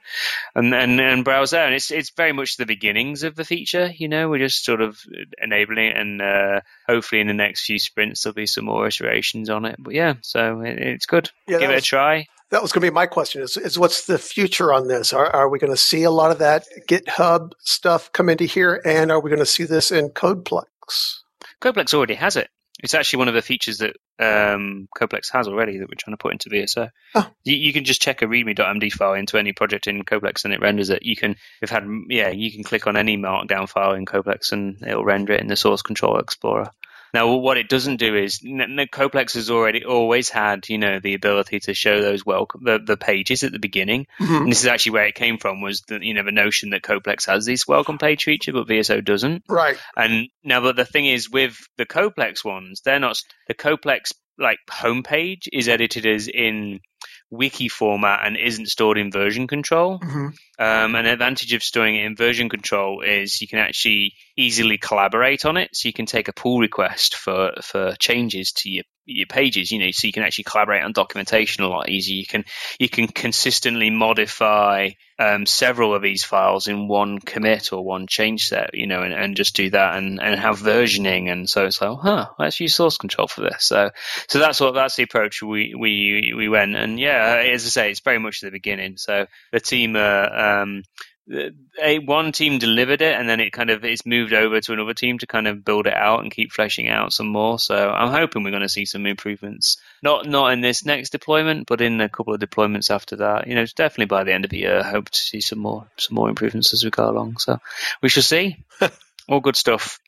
and 0.54 0.74
and, 0.74 1.00
and 1.00 1.24
browse 1.24 1.50
there. 1.50 1.66
And 1.66 1.74
it's 1.74 1.90
it's 1.90 2.10
very 2.10 2.32
much 2.32 2.56
the 2.56 2.66
beginnings 2.66 3.22
of 3.22 3.34
the 3.36 3.44
feature. 3.44 3.90
You 3.96 4.08
know, 4.08 4.28
we're 4.28 4.38
just 4.38 4.64
sort 4.64 4.80
of 4.80 5.00
enabling 5.40 5.86
it, 5.86 5.96
and 5.96 6.22
uh, 6.22 6.60
hopefully 6.86 7.20
in 7.20 7.28
the 7.28 7.34
next 7.34 7.64
few 7.64 7.78
sprints 7.78 8.22
there'll 8.22 8.34
be 8.34 8.46
some 8.46 8.64
more 8.64 8.86
iterations 8.86 9.50
on 9.50 9.64
it. 9.64 9.76
But 9.78 9.94
yeah, 9.94 10.14
so 10.22 10.60
it, 10.60 10.78
it's 10.78 11.06
good. 11.06 11.30
Yeah, 11.46 11.58
Give 11.58 11.70
it 11.70 11.74
was, 11.74 11.82
a 11.82 11.86
try. 11.86 12.26
That 12.50 12.62
was 12.62 12.72
going 12.72 12.82
to 12.82 12.90
be 12.90 12.94
my 12.94 13.06
question: 13.06 13.42
is, 13.42 13.56
is 13.56 13.78
what's 13.78 14.06
the 14.06 14.18
future 14.18 14.72
on 14.72 14.88
this? 14.88 15.12
Are, 15.12 15.26
are 15.26 15.48
we 15.48 15.58
going 15.58 15.72
to 15.72 15.76
see 15.76 16.02
a 16.02 16.10
lot 16.10 16.30
of 16.30 16.38
that 16.38 16.64
GitHub 16.88 17.52
stuff 17.60 18.12
come 18.12 18.28
into 18.28 18.44
here, 18.44 18.80
and 18.84 19.10
are 19.10 19.20
we 19.20 19.30
going 19.30 19.40
to 19.40 19.46
see 19.46 19.64
this 19.64 19.92
in 19.92 20.10
CodePlex? 20.10 20.64
CodePlex 21.60 21.94
already 21.94 22.14
has 22.14 22.36
it. 22.36 22.48
It's 22.82 22.94
actually 22.94 23.20
one 23.20 23.28
of 23.28 23.34
the 23.34 23.42
features 23.42 23.78
that 23.78 23.96
um, 24.18 24.88
CodePlex 24.96 25.30
has 25.32 25.48
already 25.48 25.78
that 25.78 25.88
we're 25.88 25.94
trying 25.98 26.16
to 26.16 26.22
put 26.22 26.32
into 26.32 26.48
VSO. 26.48 26.90
Oh. 27.14 27.30
You, 27.44 27.56
you, 27.56 27.72
can 27.72 27.84
just 27.84 28.00
check 28.00 28.22
a 28.22 28.26
README.md 28.26 28.92
file 28.92 29.14
into 29.14 29.36
any 29.36 29.52
project 29.52 29.86
in 29.86 30.04
CodePlex 30.04 30.44
and 30.44 30.54
it 30.54 30.60
renders 30.60 30.90
it. 30.90 31.02
You 31.02 31.16
can, 31.16 31.36
we've 31.60 31.70
had, 31.70 31.86
yeah, 32.08 32.30
you 32.30 32.50
can 32.50 32.64
click 32.64 32.86
on 32.86 32.96
any 32.96 33.16
Markdown 33.16 33.68
file 33.68 33.92
in 33.92 34.06
CodePlex 34.06 34.52
and 34.52 34.82
it'll 34.82 35.04
render 35.04 35.34
it 35.34 35.40
in 35.40 35.48
the 35.48 35.56
Source 35.56 35.82
Control 35.82 36.18
Explorer. 36.18 36.70
Now, 37.14 37.34
what 37.36 37.56
it 37.56 37.68
doesn't 37.68 37.96
do 37.96 38.14
is 38.14 38.40
CodePlex 38.40 39.34
has 39.34 39.50
already 39.50 39.84
always 39.84 40.28
had, 40.28 40.68
you 40.68 40.78
know, 40.78 41.00
the 41.00 41.14
ability 41.14 41.60
to 41.60 41.74
show 41.74 42.00
those 42.00 42.24
welcome 42.24 42.62
the, 42.64 42.78
the 42.78 42.96
pages 42.96 43.42
at 43.42 43.52
the 43.52 43.58
beginning. 43.58 44.06
Mm-hmm. 44.20 44.34
And 44.34 44.50
this 44.52 44.60
is 44.60 44.66
actually 44.66 44.92
where 44.92 45.06
it 45.06 45.14
came 45.14 45.38
from 45.38 45.60
was 45.60 45.82
the 45.82 45.98
you 46.04 46.14
know 46.14 46.24
the 46.24 46.32
notion 46.32 46.70
that 46.70 46.82
CodePlex 46.82 47.26
has 47.26 47.46
this 47.46 47.66
welcome 47.66 47.98
page 47.98 48.24
feature, 48.24 48.52
but 48.52 48.68
VSO 48.68 49.04
doesn't. 49.04 49.44
Right. 49.48 49.76
And 49.96 50.28
now, 50.44 50.60
but 50.60 50.76
the 50.76 50.84
thing 50.84 51.06
is 51.06 51.30
with 51.30 51.56
the 51.78 51.86
CodePlex 51.86 52.44
ones, 52.44 52.82
they're 52.84 52.98
not 52.98 53.16
the 53.48 53.54
CodePlex 53.54 54.12
like 54.38 54.58
homepage 54.70 55.48
is 55.52 55.68
edited 55.68 56.06
as 56.06 56.28
in 56.28 56.80
wiki 57.30 57.68
format 57.68 58.20
and 58.24 58.36
isn't 58.36 58.68
stored 58.68 58.98
in 58.98 59.10
version 59.10 59.46
control. 59.46 59.98
Mm-hmm. 59.98 60.26
Um, 60.58 60.94
an 60.94 61.06
advantage 61.06 61.52
of 61.54 61.62
storing 61.62 61.96
it 61.96 62.04
in 62.04 62.16
version 62.16 62.48
control 62.48 63.02
is 63.02 63.40
you 63.40 63.48
can 63.48 63.58
actually 63.58 64.14
easily 64.36 64.78
collaborate 64.78 65.44
on 65.44 65.56
it. 65.56 65.70
So 65.74 65.88
you 65.88 65.92
can 65.92 66.06
take 66.06 66.28
a 66.28 66.32
pull 66.32 66.58
request 66.58 67.16
for, 67.16 67.52
for 67.62 67.94
changes 67.98 68.52
to 68.52 68.70
your 68.70 68.84
your 69.08 69.26
pages, 69.26 69.70
you 69.70 69.78
know, 69.78 69.90
so 69.92 70.08
you 70.08 70.12
can 70.12 70.24
actually 70.24 70.44
collaborate 70.44 70.82
on 70.82 70.92
documentation 70.92 71.62
a 71.62 71.68
lot 71.68 71.88
easier. 71.88 72.16
You 72.16 72.26
can 72.26 72.44
you 72.80 72.88
can 72.88 73.06
consistently 73.06 73.88
modify 73.88 74.90
um, 75.18 75.46
several 75.46 75.94
of 75.94 76.02
these 76.02 76.24
files 76.24 76.66
in 76.66 76.88
one 76.88 77.20
commit 77.20 77.72
or 77.72 77.84
one 77.84 78.08
change 78.08 78.48
set, 78.48 78.70
you 78.74 78.86
know, 78.86 79.02
and, 79.02 79.14
and 79.14 79.36
just 79.36 79.54
do 79.54 79.70
that 79.70 79.96
and, 79.96 80.20
and 80.20 80.38
have 80.38 80.58
versioning. 80.58 81.30
And 81.30 81.48
so 81.48 81.64
it's 81.66 81.80
like, 81.80 81.96
huh, 82.00 82.26
let's 82.38 82.58
use 82.58 82.74
source 82.74 82.98
control 82.98 83.28
for 83.28 83.42
this. 83.42 83.64
So 83.64 83.90
so 84.28 84.40
that's 84.40 84.60
what 84.60 84.74
that's 84.74 84.96
the 84.96 85.04
approach 85.04 85.40
we 85.40 85.74
we 85.78 86.32
we 86.36 86.48
went. 86.48 86.74
And 86.74 86.98
yeah, 86.98 87.44
as 87.46 87.64
I 87.64 87.68
say, 87.68 87.90
it's 87.90 88.00
very 88.00 88.18
much 88.18 88.40
the 88.40 88.50
beginning. 88.50 88.96
So 88.96 89.26
the 89.52 89.60
team 89.60 89.94
um, 89.94 90.82
a 91.82 91.98
one 91.98 92.30
team 92.32 92.58
delivered 92.58 93.02
it 93.02 93.18
and 93.18 93.28
then 93.28 93.40
it 93.40 93.52
kind 93.52 93.70
of 93.70 93.84
it's 93.84 94.06
moved 94.06 94.32
over 94.32 94.60
to 94.60 94.72
another 94.72 94.94
team 94.94 95.18
to 95.18 95.26
kind 95.26 95.48
of 95.48 95.64
build 95.64 95.86
it 95.86 95.94
out 95.94 96.22
and 96.22 96.30
keep 96.30 96.52
fleshing 96.52 96.88
out 96.88 97.12
some 97.12 97.26
more. 97.26 97.58
So 97.58 97.90
i'm 97.90 98.12
hoping 98.12 98.42
we're 98.42 98.50
going 98.50 98.62
to 98.62 98.68
see 98.68 98.84
some 98.84 99.06
improvements. 99.06 99.78
Not 100.02 100.26
not 100.26 100.52
in 100.52 100.60
this 100.60 100.84
next 100.84 101.10
deployment 101.10 101.66
but 101.66 101.80
in 101.80 102.00
a 102.00 102.08
couple 102.08 102.34
of 102.34 102.40
deployments 102.40 102.90
after 102.90 103.16
that. 103.16 103.48
You 103.48 103.56
know 103.56 103.66
definitely 103.74 104.06
by 104.06 104.24
the 104.24 104.32
end 104.32 104.44
of 104.44 104.50
the 104.50 104.58
year 104.58 104.78
i 104.78 104.88
hope 104.88 105.10
to 105.10 105.18
see 105.18 105.40
some 105.40 105.58
more 105.58 105.88
some 105.96 106.14
more 106.14 106.28
improvements 106.28 106.72
as 106.72 106.84
we 106.84 106.90
go 106.90 107.10
along. 107.10 107.38
So 107.38 107.58
we 108.02 108.08
shall 108.08 108.22
see. 108.22 108.64
All 109.28 109.40
good 109.40 109.56
stuff. 109.56 109.98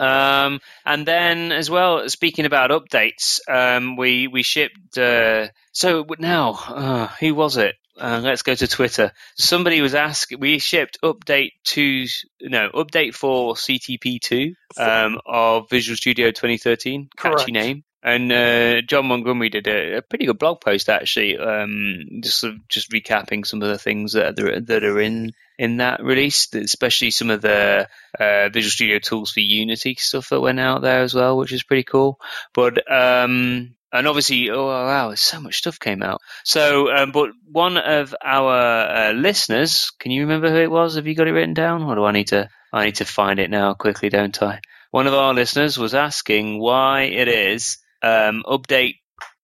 Um, 0.00 0.60
and 0.84 1.06
then 1.06 1.50
as 1.50 1.70
well, 1.70 2.08
speaking 2.08 2.44
about 2.44 2.70
updates, 2.70 3.40
um, 3.48 3.96
we 3.96 4.28
we 4.28 4.42
shipped. 4.42 4.96
Uh, 4.96 5.48
so 5.72 6.06
now, 6.18 6.52
uh, 6.68 7.06
who 7.20 7.34
was 7.34 7.56
it? 7.56 7.74
Uh, 7.98 8.20
let's 8.22 8.42
go 8.42 8.54
to 8.54 8.68
Twitter. 8.68 9.12
Somebody 9.36 9.80
was 9.80 9.94
asking. 9.94 10.40
We 10.40 10.58
shipped 10.58 10.98
update 11.02 11.52
two, 11.64 12.06
no, 12.40 12.70
update 12.70 13.14
four 13.14 13.54
CTP 13.54 14.20
two 14.20 14.54
um, 14.76 15.20
of 15.26 15.68
Visual 15.70 15.96
Studio 15.96 16.30
2013. 16.30 17.10
Correct. 17.16 17.38
Catchy 17.38 17.52
name. 17.52 17.84
And 18.00 18.30
uh, 18.30 18.80
Jon 18.82 19.06
Montgomery 19.06 19.48
did 19.48 19.66
a, 19.66 19.96
a, 19.96 20.02
pretty 20.02 20.26
good 20.26 20.38
blog 20.38 20.60
post 20.60 20.88
actually, 20.88 21.36
um, 21.36 22.20
just 22.22 22.38
sort 22.38 22.54
of 22.54 22.68
just 22.68 22.92
recapping 22.92 23.44
some 23.44 23.60
of 23.60 23.68
the 23.68 23.78
things 23.78 24.12
that 24.12 24.38
are, 24.38 24.60
that 24.60 24.84
are 24.84 25.00
in 25.00 25.32
in 25.58 25.78
that 25.78 26.02
release, 26.04 26.54
especially 26.54 27.10
some 27.10 27.30
of 27.30 27.42
the 27.42 27.88
uh, 28.18 28.48
Visual 28.50 28.70
Studio 28.70 28.98
tools 29.00 29.32
for 29.32 29.40
Unity 29.40 29.96
stuff 29.96 30.28
that 30.28 30.40
went 30.40 30.60
out 30.60 30.82
there 30.82 31.02
as 31.02 31.12
well, 31.12 31.36
which 31.36 31.52
is 31.52 31.64
pretty 31.64 31.82
cool. 31.82 32.20
But 32.54 32.90
um, 32.90 33.74
and 33.92 34.06
obviously, 34.06 34.50
oh 34.50 34.66
wow, 34.66 35.14
so 35.14 35.40
much 35.40 35.58
stuff 35.58 35.78
came 35.80 36.02
out. 36.02 36.20
So, 36.44 36.94
um, 36.94 37.12
but 37.12 37.30
one 37.50 37.76
of 37.76 38.14
our 38.22 38.88
uh, 38.88 39.12
listeners, 39.12 39.90
can 39.98 40.10
you 40.12 40.22
remember 40.22 40.50
who 40.50 40.58
it 40.58 40.70
was? 40.70 40.96
Have 40.96 41.06
you 41.06 41.14
got 41.14 41.28
it 41.28 41.32
written 41.32 41.54
down, 41.54 41.82
or 41.82 41.94
do 41.94 42.04
I 42.04 42.12
need 42.12 42.28
to? 42.28 42.48
I 42.72 42.86
need 42.86 42.96
to 42.96 43.04
find 43.04 43.38
it 43.40 43.50
now 43.50 43.74
quickly, 43.74 44.10
don't 44.10 44.42
I? 44.42 44.60
One 44.90 45.06
of 45.06 45.14
our 45.14 45.32
listeners 45.32 45.78
was 45.78 45.94
asking 45.94 46.58
why 46.58 47.02
it 47.02 47.28
is 47.28 47.78
um, 48.02 48.42
update 48.46 48.96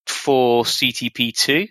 for 0.06 0.64
CTP 0.64 1.34
two 1.34 1.68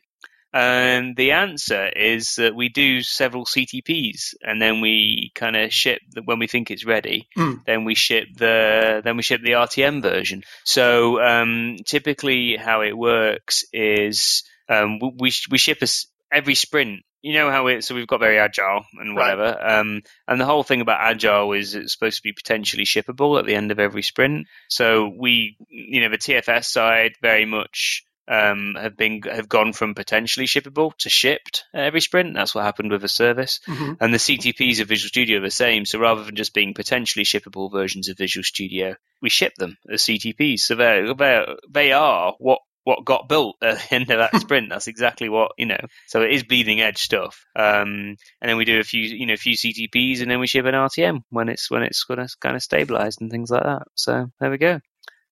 and 0.54 1.16
the 1.16 1.32
answer 1.32 1.88
is 1.88 2.36
that 2.36 2.56
we 2.56 2.70
do 2.70 3.02
several 3.02 3.46
CTPs, 3.46 4.36
and 4.42 4.62
then 4.62 4.82
we 4.82 5.32
kind 5.34 5.56
of 5.56 5.74
ship 5.74 6.02
the, 6.12 6.22
when 6.22 6.38
we 6.38 6.46
think 6.46 6.70
it's 6.70 6.86
ready. 6.86 7.28
Mm. 7.36 7.66
Then 7.66 7.86
we 7.86 7.96
ship 7.96 8.28
the 8.38 9.02
then 9.04 9.18
we 9.18 9.24
ship 9.24 9.42
the 9.44 9.54
RTM 9.54 10.04
version. 10.04 10.44
So 10.64 11.20
um, 11.20 11.78
typically, 11.86 12.56
how 12.56 12.82
it 12.82 12.96
works 12.96 13.64
is 13.74 14.44
um, 14.70 15.00
we 15.00 15.32
we 15.50 15.58
ship 15.58 15.82
us 15.82 16.06
every 16.32 16.56
sprint. 16.56 17.02
You 17.24 17.34
know 17.34 17.50
how 17.50 17.68
it 17.68 17.84
so 17.84 17.96
we've 17.96 18.06
got 18.06 18.20
very 18.20 18.38
agile 18.38 18.86
and 19.00 19.16
whatever. 19.16 19.58
Right. 19.60 19.80
Um, 19.80 20.02
and 20.28 20.40
the 20.40 20.46
whole 20.46 20.64
thing 20.64 20.82
about 20.82 21.02
agile 21.02 21.54
is 21.54 21.74
it's 21.74 21.94
supposed 21.94 22.18
to 22.18 22.24
be 22.24 22.34
potentially 22.34 22.84
shippable 22.84 23.40
at 23.40 23.46
the 23.46 23.56
end 23.56 23.72
of 23.72 23.80
every 23.80 24.04
sprint. 24.04 24.48
So 24.68 25.12
we, 25.18 25.58
you 25.70 26.02
know, 26.02 26.10
the 26.10 26.18
TFS 26.18 26.66
side 26.66 27.14
very 27.22 27.46
much 27.46 28.04
um, 28.28 28.76
have 28.80 28.96
been 28.96 29.22
have 29.24 29.50
gone 29.50 29.74
from 29.74 29.96
potentially 29.96 30.46
shippable 30.46 30.96
to 31.00 31.10
shipped 31.10 31.66
every 31.74 32.02
sprint. 32.02 32.34
That's 32.34 32.56
what 32.56 32.64
happened 32.64 32.92
with 32.92 33.02
the 33.02 33.10
service. 33.10 33.60
Mm-hmm. 33.68 33.94
And 34.00 34.14
the 34.14 34.18
CTPs 34.18 34.80
of 34.80 34.88
Visual 34.88 35.10
Studio 35.10 35.40
are 35.40 35.42
the 35.42 35.52
same. 35.52 35.86
So 35.86 36.00
rather 36.00 36.24
than 36.24 36.36
just 36.36 36.54
being 36.54 36.74
potentially 36.74 37.26
shippable 37.26 37.72
versions 37.72 38.10
of 38.10 38.18
Visual 38.18 38.44
Studio, 38.44 38.96
we 39.22 39.30
ship 39.30 39.54
them 39.56 39.78
as 39.90 40.04
CTPs. 40.04 40.60
So 40.60 40.76
they 40.76 41.14
they 41.18 41.46
they 41.70 41.92
are 41.92 42.34
what 42.40 42.60
what 42.86 43.06
got 43.06 43.30
built 43.30 43.56
at 43.62 43.78
the 43.78 43.96
end 43.96 44.10
of 44.10 44.20
that 44.20 44.36
sprint. 44.42 44.70
That's 44.70 44.88
exactly 44.88 45.30
what 45.30 45.52
you 45.58 45.66
know. 45.66 45.80
So 46.08 46.22
it 46.22 46.32
is 46.32 46.44
bleeding 46.44 46.82
edge 46.82 47.00
stuff. 47.00 47.46
Um, 47.56 48.16
and 48.42 48.50
then 48.50 48.58
we 48.58 48.66
do 48.66 48.80
a 48.80 48.84
few, 48.84 49.02
you 49.02 49.26
know, 49.26 49.34
a 49.34 49.38
few 49.38 49.56
CTPs, 49.56 50.22
and 50.22 50.30
then 50.30 50.40
we 50.40 50.48
ship 50.48 50.66
an 50.66 50.74
RTM 50.74 51.24
when 51.30 51.50
it's 51.50 51.70
when 51.70 51.84
it's 51.84 52.04
kind 52.04 52.22
of 52.22 52.32
kind 52.40 52.56
of 52.56 52.64
stabilized 52.64 53.22
and 53.22 53.32
things 53.32 53.50
like 53.50 53.64
that. 53.64 53.84
So 53.96 54.28
there 54.40 54.52
we 54.52 54.58
go. 54.58 54.80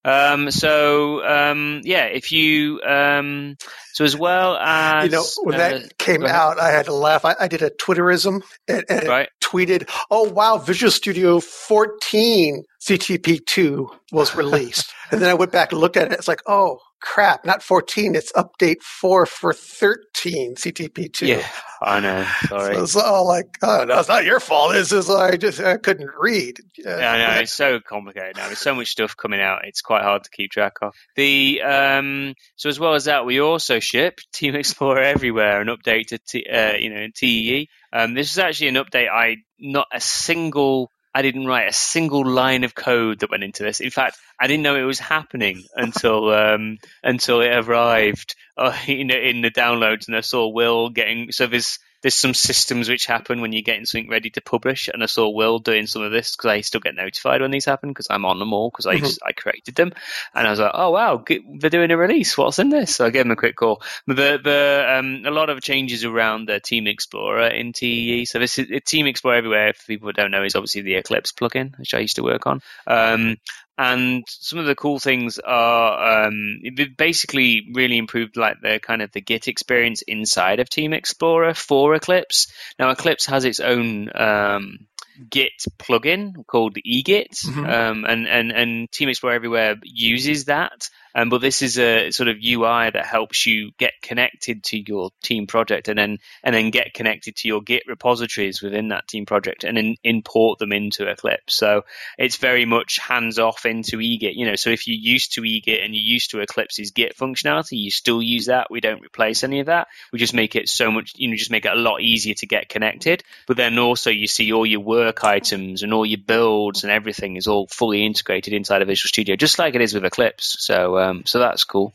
Um, 0.04 0.50
so 0.50 1.24
um, 1.24 1.82
yeah, 1.84 2.06
if 2.06 2.32
you 2.32 2.82
um, 2.82 3.56
so 3.94 4.04
as 4.04 4.16
well 4.16 4.58
as 4.58 5.06
you 5.06 5.12
know 5.12 5.24
when 5.44 5.58
that 5.58 5.74
uh, 5.74 5.88
came 5.98 6.26
out, 6.26 6.60
I 6.60 6.70
had 6.70 6.86
to 6.86 6.94
laugh. 6.94 7.24
I, 7.24 7.36
I 7.40 7.48
did 7.48 7.62
a 7.62 7.70
Twitterism 7.70 8.42
and, 8.68 8.84
and 8.90 9.08
right. 9.08 9.30
tweeted, 9.44 9.90
"Oh 10.10 10.30
wow, 10.30 10.58
Visual 10.58 10.92
Studio 10.92 11.40
14 11.40 12.64
CTP2 12.82 13.88
was 14.12 14.36
released," 14.36 14.92
and 15.12 15.22
then 15.22 15.30
I 15.30 15.36
went 15.36 15.52
back 15.52 15.72
and 15.72 15.80
looked 15.80 15.98
at 15.98 16.12
it. 16.12 16.14
It's 16.14 16.28
like, 16.28 16.42
oh 16.48 16.80
crap, 17.02 17.46
not 17.46 17.64
14, 17.64 18.16
it's 18.16 18.32
update 18.34 18.82
4 18.82 19.26
for 19.26 19.54
13 19.54 20.56
CTP2. 20.56 21.28
Yeah, 21.28 21.48
I 21.82 22.00
know. 22.00 22.26
Sorry. 22.48 22.76
So 22.76 22.84
it's 22.84 22.96
all 22.96 23.28
like, 23.28 23.58
oh, 23.62 23.84
no, 23.86 24.00
it's 24.00 24.08
not 24.08 24.24
your 24.24 24.40
fault. 24.40 24.76
It's 24.76 24.90
just 24.90 25.10
I 25.10 25.38
just 25.38 25.60
I 25.60 25.78
couldn't 25.78 26.12
read. 26.20 26.60
Yeah, 26.78 26.96
I 26.96 27.18
know. 27.18 27.42
It's 27.42 27.54
so 27.54 27.80
complicated 27.80 28.38
now. 28.38 28.48
There's 28.48 28.60
so 28.60 28.76
much 28.76 28.90
stuff 28.90 29.18
coming 29.18 29.42
out. 29.42 29.66
It's 29.66 29.82
quite 29.82 30.04
hard 30.04 30.24
to 30.24 30.30
keep 30.30 30.52
track 30.52 30.74
of. 30.82 30.96
The 31.16 31.62
um, 31.62 32.34
So 32.56 32.70
as 32.70 32.80
well 32.80 32.94
as 32.94 33.06
that, 33.06 33.26
we 33.26 33.42
also 33.42 33.80
ship 33.80 34.20
Team 34.34 34.56
Explorer 34.56 35.02
Everywhere, 35.02 35.62
an 35.62 35.68
update 35.68 36.08
to, 36.08 36.20
T, 36.20 36.46
uh, 36.52 36.74
you 36.74 36.90
know, 36.94 37.08
TEE. 37.16 37.70
Um, 37.94 38.14
this 38.14 38.32
is 38.32 38.40
actually 38.40 38.70
an 38.70 38.76
update 38.76 39.10
I, 39.12 39.38
not 39.60 39.88
a 39.94 40.00
single 40.00 40.90
I 41.14 41.22
didn't 41.22 41.46
write 41.46 41.68
a 41.68 41.74
single 41.74 42.26
line 42.26 42.64
of 42.64 42.74
code 42.74 43.20
that 43.20 43.32
went 43.32 43.44
into 43.44 43.64
this. 43.64 43.80
In 43.80 43.90
fact, 43.90 44.18
I 44.40 44.48
didn't 44.48 44.64
know 44.64 44.76
it 44.76 44.84
was 44.84 45.00
happening 45.00 45.64
until 45.76 46.30
um, 46.32 46.78
until 47.04 47.42
it 47.42 47.54
arrived 47.54 48.36
uh, 48.58 48.78
in, 48.88 49.12
in 49.12 49.42
the 49.42 49.52
downloads, 49.52 50.08
and 50.08 50.16
I 50.16 50.22
saw 50.22 50.48
Will 50.48 50.90
getting. 50.90 51.32
So 51.32 51.48
there's 51.48 51.80
there's 52.02 52.16
some 52.16 52.34
systems 52.34 52.90
which 52.90 53.06
happen 53.06 53.42
when 53.42 53.54
you're 53.54 53.62
getting 53.62 53.86
something 53.86 54.10
ready 54.10 54.30
to 54.32 54.42
publish, 54.42 54.88
and 54.88 55.04
I 55.04 55.06
saw 55.06 55.30
Will 55.30 55.60
doing 55.60 55.88
some 55.88 56.02
of 56.02 56.12
this 56.12 56.36
because 56.36 56.50
I 56.50 56.62
still 56.62 56.82
get 56.82 56.96
notified 56.96 57.42
when 57.42 57.52
these 57.52 57.66
happen 57.66 57.90
because 57.90 58.08
I'm 58.10 58.26
on 58.26 58.40
them 58.40 58.54
all 58.54 58.70
because 58.70 58.88
I 58.88 58.96
mm-hmm. 58.98 59.28
I 59.28 59.32
created 59.34 59.76
them, 59.76 59.94
and 60.34 60.48
I 60.48 60.50
was 60.50 60.60
like, 60.60 60.72
oh 60.74 60.92
wow, 60.92 61.24
they're 61.28 61.70
doing 61.70 61.92
a 61.92 61.98
release. 61.98 62.38
What's 62.38 62.60
in 62.60 62.70
this? 62.70 62.96
So 62.96 63.06
I 63.06 63.10
gave 63.10 63.26
him 63.26 63.32
a 63.32 63.36
quick 63.36 63.56
call. 63.56 63.82
The 64.08 64.40
the 64.44 64.86
um, 64.98 65.24
a 65.26 65.32
lot 65.32 65.50
of 65.50 65.62
changes 65.62 66.04
around 66.04 66.48
the 66.48 66.60
Team 66.60 66.88
Explorer 66.88 67.48
in 67.48 67.74
TE. 67.74 68.26
So 68.26 68.40
this 68.40 68.58
is 68.58 68.68
Team 68.86 69.08
Explorer 69.08 69.36
everywhere. 69.36 69.68
If 69.70 69.88
people 69.88 70.10
who 70.10 70.14
don't 70.14 70.32
know, 70.32 70.44
is 70.44 70.56
obviously 70.56 70.82
the 70.82 70.96
Eclipse 70.96 71.32
plugin 71.32 71.78
which 71.78 71.94
I 71.94 72.00
used 72.00 72.16
to 72.16 72.24
work 72.24 72.48
on. 72.48 72.62
Um, 72.88 73.38
and 73.78 74.24
some 74.28 74.60
of 74.60 74.66
the 74.66 74.76
cool 74.76 75.00
things 75.00 75.40
are 75.40 76.28
um, 76.28 76.60
basically 76.98 77.68
really 77.74 77.98
improved 77.98 78.38
like 78.38 78.58
the 78.62 78.80
kind 78.80 79.02
of 79.02 79.12
the 79.12 79.22
Git 79.22 79.48
experience 79.48 80.02
inside 80.04 80.60
of 80.60 80.70
Team 80.70 80.94
Explorer 80.94 81.54
for 81.54 81.96
Eclipse. 81.96 82.52
Now 82.78 82.92
Eclipse 82.92 83.26
has 83.26 83.46
its 83.46 83.60
own 83.60 84.10
um, 84.14 84.88
Git 85.30 85.66
plugin 85.78 86.46
called 86.48 86.76
eGit, 86.76 87.46
mm-hmm. 87.46 87.66
um, 87.66 88.06
and 88.06 88.28
and 88.28 88.52
and 88.52 88.92
Team 88.92 89.10
Explorer 89.10 89.36
Everywhere 89.36 89.76
uses 89.84 90.46
that. 90.46 90.90
Um, 91.14 91.30
but 91.30 91.42
this 91.42 91.62
is 91.62 91.78
a 91.78 92.12
sort 92.12 92.30
of 92.30 92.38
UI 92.38 92.90
that 92.92 93.06
helps 93.06 93.46
you 93.46 93.72
get 93.78 93.94
connected 94.02 94.64
to 94.66 94.78
your 94.78 95.12
team 95.22 95.48
project 95.48 95.88
and 95.88 95.98
then 95.98 96.20
and 96.44 96.56
then 96.56 96.70
get 96.70 96.94
connected 96.94 97.36
to 97.38 97.48
your 97.48 97.62
Git 97.62 97.84
repositories 97.88 98.62
within 98.62 98.90
that 98.90 99.08
team 99.08 99.26
project 99.26 99.64
and 99.64 99.76
then 99.76 99.96
import 100.04 100.60
them 100.60 100.72
into 100.72 101.10
Eclipse. 101.10 101.54
So 101.56 101.84
it's 102.18 102.38
very 102.38 102.66
much 102.66 102.98
hands 102.98 103.40
off 103.40 103.66
into 103.66 103.98
eGit. 103.98 104.36
You 104.36 104.46
know, 104.46 104.56
so 104.56 104.70
if 104.70 104.88
you're 104.88 104.98
used 104.98 105.34
to 105.34 105.42
eGit 105.42 105.84
and 105.84 105.94
you're 105.94 106.14
used 106.14 106.32
to 106.32 106.40
Eclipse's 106.40 106.92
Git 106.92 107.18
functionality, 107.18 107.78
you 107.78 107.92
still 107.92 108.22
use 108.22 108.46
that. 108.46 108.68
We 108.72 108.80
don't 108.80 109.04
replace 109.04 109.44
any 109.44 109.60
of 109.60 109.66
that. 109.66 109.88
We 110.14 110.20
just 110.20 110.34
make 110.34 110.56
it 110.56 110.70
so 110.70 110.92
much, 110.92 111.14
you 111.16 111.30
know, 111.30 111.36
just 111.36 111.52
make 111.52 111.66
it 111.66 111.74
a 111.74 111.76
lot 111.76 112.02
easier 112.02 112.36
to 112.36 112.48
get 112.48 112.70
connected. 112.70 113.24
But 113.48 113.58
then 113.58 113.78
also 113.80 114.10
you 114.10 114.28
see 114.28 114.54
all 114.54 114.66
your 114.66 114.80
work 114.80 115.11
items 115.24 115.84
and 115.84 115.94
all 115.94 116.06
your 116.06 116.20
builds 116.26 116.84
and 116.84 116.92
everything 116.92 117.36
is 117.36 117.48
all 117.48 117.68
fully 117.68 118.06
integrated 118.06 118.54
inside 118.54 118.82
of 118.82 118.88
Visual 118.88 119.08
Studio, 119.08 119.36
just 119.36 119.60
like 119.60 119.76
it 119.76 119.82
is 119.82 119.94
with 119.94 120.06
Eclipse. 120.06 120.58
So 120.60 120.98
um, 120.98 121.26
so 121.26 121.40
that's 121.40 121.64
cool. 121.64 121.94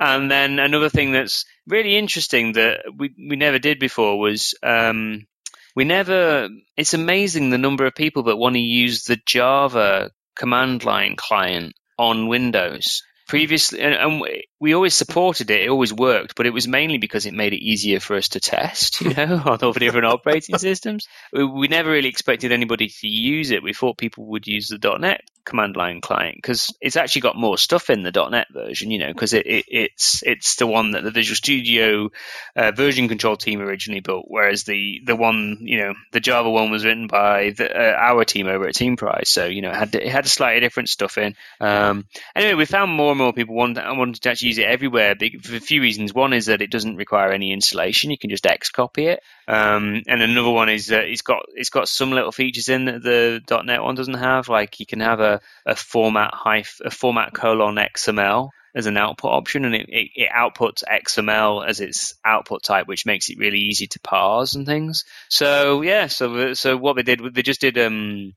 And 0.00 0.30
then 0.30 0.58
another 0.58 0.88
thing 0.88 1.12
that's 1.12 1.44
really 1.66 1.96
interesting 1.96 2.54
that 2.54 2.84
we, 2.96 3.14
we 3.16 3.36
never 3.36 3.58
did 3.58 3.78
before 3.78 4.18
was 4.18 4.54
um, 4.62 5.26
we 5.76 5.84
never. 5.84 6.48
It's 6.76 6.94
amazing 6.94 7.50
the 7.50 7.58
number 7.58 7.86
of 7.86 7.94
people 7.94 8.24
that 8.24 8.36
want 8.36 8.54
to 8.54 8.60
use 8.60 9.04
the 9.04 9.20
Java 9.24 10.10
command 10.34 10.84
line 10.84 11.16
client 11.16 11.74
on 11.98 12.26
Windows 12.26 13.02
previously, 13.28 13.80
and, 13.80 13.94
and, 13.94 14.22
we 14.62 14.76
always 14.76 14.94
supported 14.94 15.50
it. 15.50 15.62
It 15.62 15.70
always 15.70 15.92
worked, 15.92 16.36
but 16.36 16.46
it 16.46 16.52
was 16.52 16.68
mainly 16.68 16.98
because 16.98 17.26
it 17.26 17.34
made 17.34 17.52
it 17.52 17.64
easier 17.64 17.98
for 17.98 18.14
us 18.14 18.28
to 18.28 18.40
test, 18.40 19.00
you 19.00 19.12
know, 19.12 19.42
on 19.44 19.58
all 19.60 19.72
the 19.72 19.80
different 19.80 20.06
operating 20.06 20.56
systems. 20.58 21.08
We, 21.32 21.44
we, 21.44 21.66
never 21.66 21.90
really 21.90 22.08
expected 22.08 22.52
anybody 22.52 22.88
to 22.88 23.08
use 23.08 23.50
it. 23.50 23.64
We 23.64 23.72
thought 23.72 23.98
people 23.98 24.26
would 24.26 24.46
use 24.46 24.68
the 24.68 24.78
.NET 24.98 25.22
command 25.44 25.74
line 25.76 26.00
client 26.00 26.36
because 26.36 26.72
it's 26.80 26.94
actually 26.94 27.22
got 27.22 27.36
more 27.36 27.58
stuff 27.58 27.90
in 27.90 28.02
the 28.02 28.12
.NET 28.30 28.46
version, 28.52 28.92
you 28.92 28.98
know, 28.98 29.08
because 29.08 29.32
it, 29.32 29.46
it, 29.46 29.64
it's 29.68 30.22
it's 30.22 30.54
the 30.54 30.66
one 30.68 30.92
that 30.92 31.02
the 31.02 31.10
Visual 31.10 31.34
Studio 31.34 32.10
uh, 32.54 32.70
version 32.70 33.08
control 33.08 33.36
team 33.36 33.60
originally 33.60 34.00
built, 34.00 34.26
whereas 34.28 34.62
the 34.62 35.00
the 35.04 35.16
one, 35.16 35.58
you 35.62 35.78
know, 35.78 35.94
the 36.12 36.20
Java 36.20 36.48
one 36.48 36.70
was 36.70 36.84
written 36.84 37.08
by 37.08 37.50
the, 37.50 37.68
uh, 37.68 37.96
our 37.98 38.24
team 38.24 38.46
over 38.46 38.68
at 38.68 38.76
Team 38.76 38.96
Teamprise. 38.96 39.26
So 39.26 39.46
you 39.46 39.62
know, 39.62 39.70
it 39.70 39.76
had 39.76 39.94
it 39.96 40.08
had 40.08 40.26
slightly 40.28 40.60
different 40.60 40.88
stuff 40.88 41.18
in. 41.18 41.34
Um, 41.60 42.06
anyway, 42.36 42.54
we 42.54 42.64
found 42.64 42.92
more 42.92 43.10
and 43.10 43.18
more 43.18 43.32
people 43.32 43.56
wanted 43.56 43.84
wanted 43.98 44.22
to 44.22 44.30
actually 44.30 44.51
use 44.52 44.58
it 44.58 44.68
everywhere 44.68 45.14
for 45.42 45.56
a 45.56 45.60
few 45.60 45.80
reasons. 45.80 46.14
One 46.14 46.32
is 46.32 46.46
that 46.46 46.62
it 46.62 46.70
doesn't 46.70 46.96
require 46.96 47.32
any 47.32 47.52
installation; 47.52 48.10
you 48.10 48.18
can 48.18 48.30
just 48.30 48.46
X 48.46 48.70
copy 48.70 49.06
it. 49.06 49.22
Um, 49.48 50.02
and 50.06 50.22
another 50.22 50.50
one 50.50 50.68
is 50.68 50.88
that 50.88 51.04
it's 51.04 51.22
got 51.22 51.42
it's 51.54 51.70
got 51.70 51.88
some 51.88 52.10
little 52.10 52.32
features 52.32 52.68
in 52.68 52.84
that 52.86 53.02
the 53.02 53.62
.NET 53.64 53.82
one 53.82 53.94
doesn't 53.94 54.14
have, 54.14 54.48
like 54.48 54.80
you 54.80 54.86
can 54.86 55.00
have 55.00 55.20
a, 55.20 55.40
a 55.66 55.74
format 55.74 56.32
hyph, 56.34 56.80
a 56.84 56.90
format 56.90 57.32
colon 57.32 57.76
XML 57.76 58.50
as 58.74 58.86
an 58.86 58.96
output 58.96 59.32
option, 59.32 59.64
and 59.64 59.74
it, 59.74 59.86
it, 59.88 60.10
it, 60.14 60.30
outputs 60.30 60.82
XML 60.84 61.66
as 61.66 61.80
its 61.80 62.14
output 62.24 62.62
type, 62.62 62.88
which 62.88 63.04
makes 63.04 63.28
it 63.28 63.38
really 63.38 63.58
easy 63.58 63.86
to 63.86 64.00
parse 64.00 64.54
and 64.54 64.66
things. 64.66 65.04
So 65.28 65.82
yeah, 65.82 66.06
so 66.06 66.54
so 66.54 66.76
what 66.76 66.96
they 66.96 67.02
did, 67.02 67.34
they 67.34 67.42
just 67.42 67.60
did 67.60 67.78
um, 67.78 68.34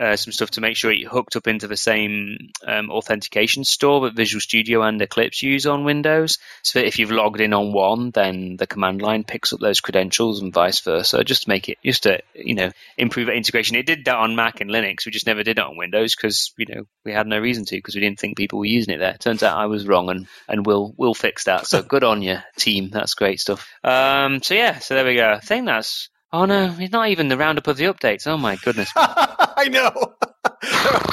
uh, 0.00 0.16
some 0.16 0.32
stuff 0.32 0.50
to 0.50 0.60
make 0.60 0.76
sure 0.76 0.90
it 0.90 1.06
hooked 1.06 1.36
up 1.36 1.46
into 1.46 1.68
the 1.68 1.76
same 1.76 2.50
um, 2.66 2.90
authentication 2.90 3.64
store 3.64 4.00
that 4.02 4.14
Visual 4.14 4.40
Studio 4.40 4.82
and 4.82 5.00
Eclipse 5.00 5.42
use 5.42 5.66
on 5.66 5.84
Windows. 5.84 6.38
So 6.62 6.78
that 6.78 6.86
if 6.86 6.98
you've 6.98 7.12
logged 7.12 7.40
in 7.40 7.52
on 7.52 7.72
one, 7.72 8.10
then 8.10 8.56
the 8.56 8.66
command 8.66 9.02
line 9.02 9.24
picks 9.24 9.52
up 9.52 9.60
those 9.60 9.80
credentials 9.80 10.42
and 10.42 10.52
vice 10.52 10.80
versa. 10.80 11.22
Just 11.22 11.44
to 11.44 11.48
make 11.48 11.68
it, 11.68 11.78
just 11.84 12.04
to 12.04 12.20
you 12.34 12.54
know, 12.54 12.70
improve 12.96 13.28
integration. 13.28 13.76
It 13.76 13.86
did 13.86 14.04
that 14.04 14.16
on 14.16 14.36
Mac 14.36 14.60
and 14.60 14.70
Linux. 14.70 15.06
We 15.06 15.12
just 15.12 15.26
never 15.26 15.42
did 15.42 15.58
it 15.58 15.64
on 15.64 15.76
Windows 15.76 16.16
because 16.16 16.52
you 16.56 16.66
know 16.68 16.86
we 17.04 17.12
had 17.12 17.26
no 17.26 17.38
reason 17.38 17.64
to 17.66 17.76
because 17.76 17.94
we 17.94 18.00
didn't 18.00 18.18
think 18.18 18.36
people 18.36 18.58
were 18.58 18.64
using 18.64 18.94
it 18.94 18.98
there. 18.98 19.16
Turns 19.18 19.42
out 19.42 19.56
I 19.56 19.66
was 19.66 19.86
wrong, 19.86 20.10
and 20.10 20.26
and 20.48 20.66
we'll 20.66 20.92
we'll 20.96 21.14
fix 21.14 21.44
that. 21.44 21.66
So 21.66 21.82
good 21.94 22.04
on 22.04 22.22
you, 22.22 22.38
team. 22.56 22.90
That's 22.90 23.14
great 23.14 23.40
stuff. 23.40 23.68
Um, 23.82 24.42
so 24.42 24.54
yeah, 24.54 24.78
so 24.78 24.94
there 24.94 25.04
we 25.04 25.14
go. 25.14 25.30
I 25.30 25.40
think 25.40 25.66
that's 25.66 26.08
Oh 26.34 26.46
no, 26.46 26.74
it's 26.80 26.92
not 26.92 27.10
even 27.10 27.28
the 27.28 27.36
roundup 27.36 27.68
of 27.68 27.76
the 27.76 27.84
updates. 27.84 28.26
Oh 28.26 28.36
my 28.36 28.56
goodness. 28.56 28.90
I 28.96 29.68
know. 29.70 29.92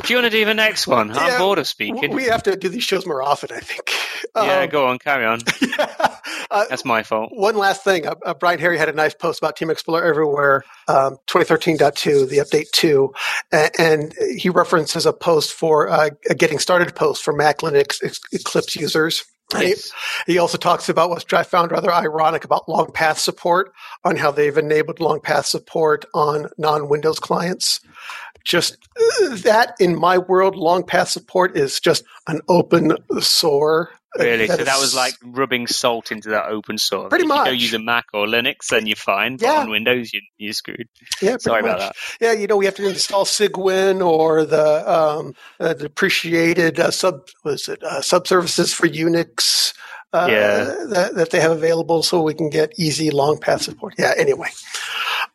do 0.03 0.13
you 0.13 0.19
want 0.19 0.25
to 0.25 0.29
do 0.31 0.43
the 0.45 0.55
next 0.55 0.87
one? 0.87 1.09
Yeah, 1.09 1.19
I'm 1.19 1.39
bored 1.39 1.59
of 1.59 1.67
speaking. 1.67 2.15
We 2.15 2.23
have 2.23 2.41
to 2.43 2.55
do 2.55 2.69
these 2.69 2.83
shows 2.83 3.05
more 3.05 3.21
often, 3.21 3.51
I 3.55 3.59
think. 3.59 3.91
Yeah, 4.35 4.61
um, 4.61 4.69
go 4.69 4.87
on, 4.87 4.97
carry 4.97 5.25
on. 5.25 5.41
Yeah. 5.61 6.17
Uh, 6.49 6.65
That's 6.69 6.83
my 6.83 7.03
fault. 7.03 7.31
One 7.33 7.55
last 7.55 7.83
thing. 7.83 8.05
Uh, 8.05 8.15
uh, 8.25 8.33
Brian 8.33 8.59
Harry 8.59 8.77
had 8.77 8.89
a 8.89 8.93
nice 8.93 9.13
post 9.13 9.39
about 9.39 9.55
Team 9.55 9.69
Explorer 9.69 10.03
Everywhere 10.03 10.65
um, 10.87 11.17
2013.2, 11.27 12.27
the 12.27 12.37
update 12.39 12.71
2, 12.71 13.13
and, 13.51 13.71
and, 13.79 14.13
he 14.35 14.49
references 14.49 15.05
a 15.05 15.13
post 15.13 15.53
for 15.53 15.87
uh, 15.87 16.09
a 16.29 16.35
getting 16.35 16.59
started 16.59 16.93
post 16.93 17.23
for 17.23 17.31
Mac 17.31 17.59
Linux 17.59 18.01
Eclipse 18.33 18.75
users. 18.75 19.23
Yes. 19.53 19.91
He, 20.25 20.33
he, 20.33 20.39
also 20.39 20.57
talks 20.57 20.89
about 20.89 21.09
what 21.09 21.33
I 21.33 21.43
found 21.43 21.71
rather 21.71 21.91
ironic 21.91 22.43
about 22.43 22.69
long 22.69 22.91
path 22.91 23.19
support 23.19 23.73
on 24.03 24.15
how 24.15 24.31
they've 24.31 24.57
enabled 24.57 24.99
long 24.99 25.19
path 25.19 25.45
support 25.45 26.05
on 26.13 26.49
non 26.57 26.89
Windows 26.89 27.19
clients. 27.19 27.81
Just 28.43 28.77
uh, 28.99 29.35
that 29.37 29.75
in 29.79 29.95
my 29.95 30.17
world, 30.17 30.55
long 30.55 30.83
path 30.83 31.09
support 31.09 31.55
is 31.55 31.79
just 31.79 32.03
an 32.27 32.41
open 32.47 32.97
sore 33.19 33.91
Really? 34.17 34.47
so 34.47 34.57
that 34.57 34.77
was 34.79 34.93
like 34.93 35.13
rubbing 35.23 35.67
salt 35.67 36.11
into 36.11 36.29
that 36.29 36.47
open 36.47 36.77
source. 36.77 37.09
Pretty 37.09 37.23
if 37.23 37.29
much. 37.29 37.47
You 37.47 37.53
go 37.53 37.57
use 37.57 37.73
a 37.73 37.79
Mac 37.79 38.05
or 38.13 38.25
Linux, 38.25 38.67
then 38.69 38.85
you're 38.85 38.95
fine. 38.95 39.37
But 39.37 39.45
yeah. 39.45 39.59
on 39.61 39.69
Windows, 39.69 40.13
you, 40.13 40.21
you're 40.37 40.53
screwed. 40.53 40.89
Yeah, 41.21 41.37
Sorry 41.37 41.61
much. 41.61 41.71
about 41.71 41.79
that. 41.79 41.95
Yeah, 42.19 42.33
you 42.33 42.47
know, 42.47 42.57
we 42.57 42.65
have 42.65 42.75
to 42.75 42.87
install 42.87 43.25
Cygwin 43.25 44.05
or 44.05 44.45
the 44.45 44.91
um, 44.91 45.33
uh, 45.59 45.73
depreciated 45.73 46.79
uh, 46.79 46.91
sub 46.91 47.27
was 47.43 47.67
it 47.69 47.81
uh, 47.83 48.01
subservices 48.01 48.73
for 48.73 48.87
Unix. 48.87 49.73
Uh, 50.13 50.27
yeah. 50.29 50.63
that, 50.89 51.15
that 51.15 51.29
they 51.29 51.39
have 51.39 51.51
available 51.51 52.03
so 52.03 52.21
we 52.21 52.33
can 52.33 52.49
get 52.49 52.73
easy 52.77 53.11
long 53.11 53.37
path 53.37 53.61
support. 53.61 53.93
Yeah, 53.97 54.13
anyway. 54.17 54.49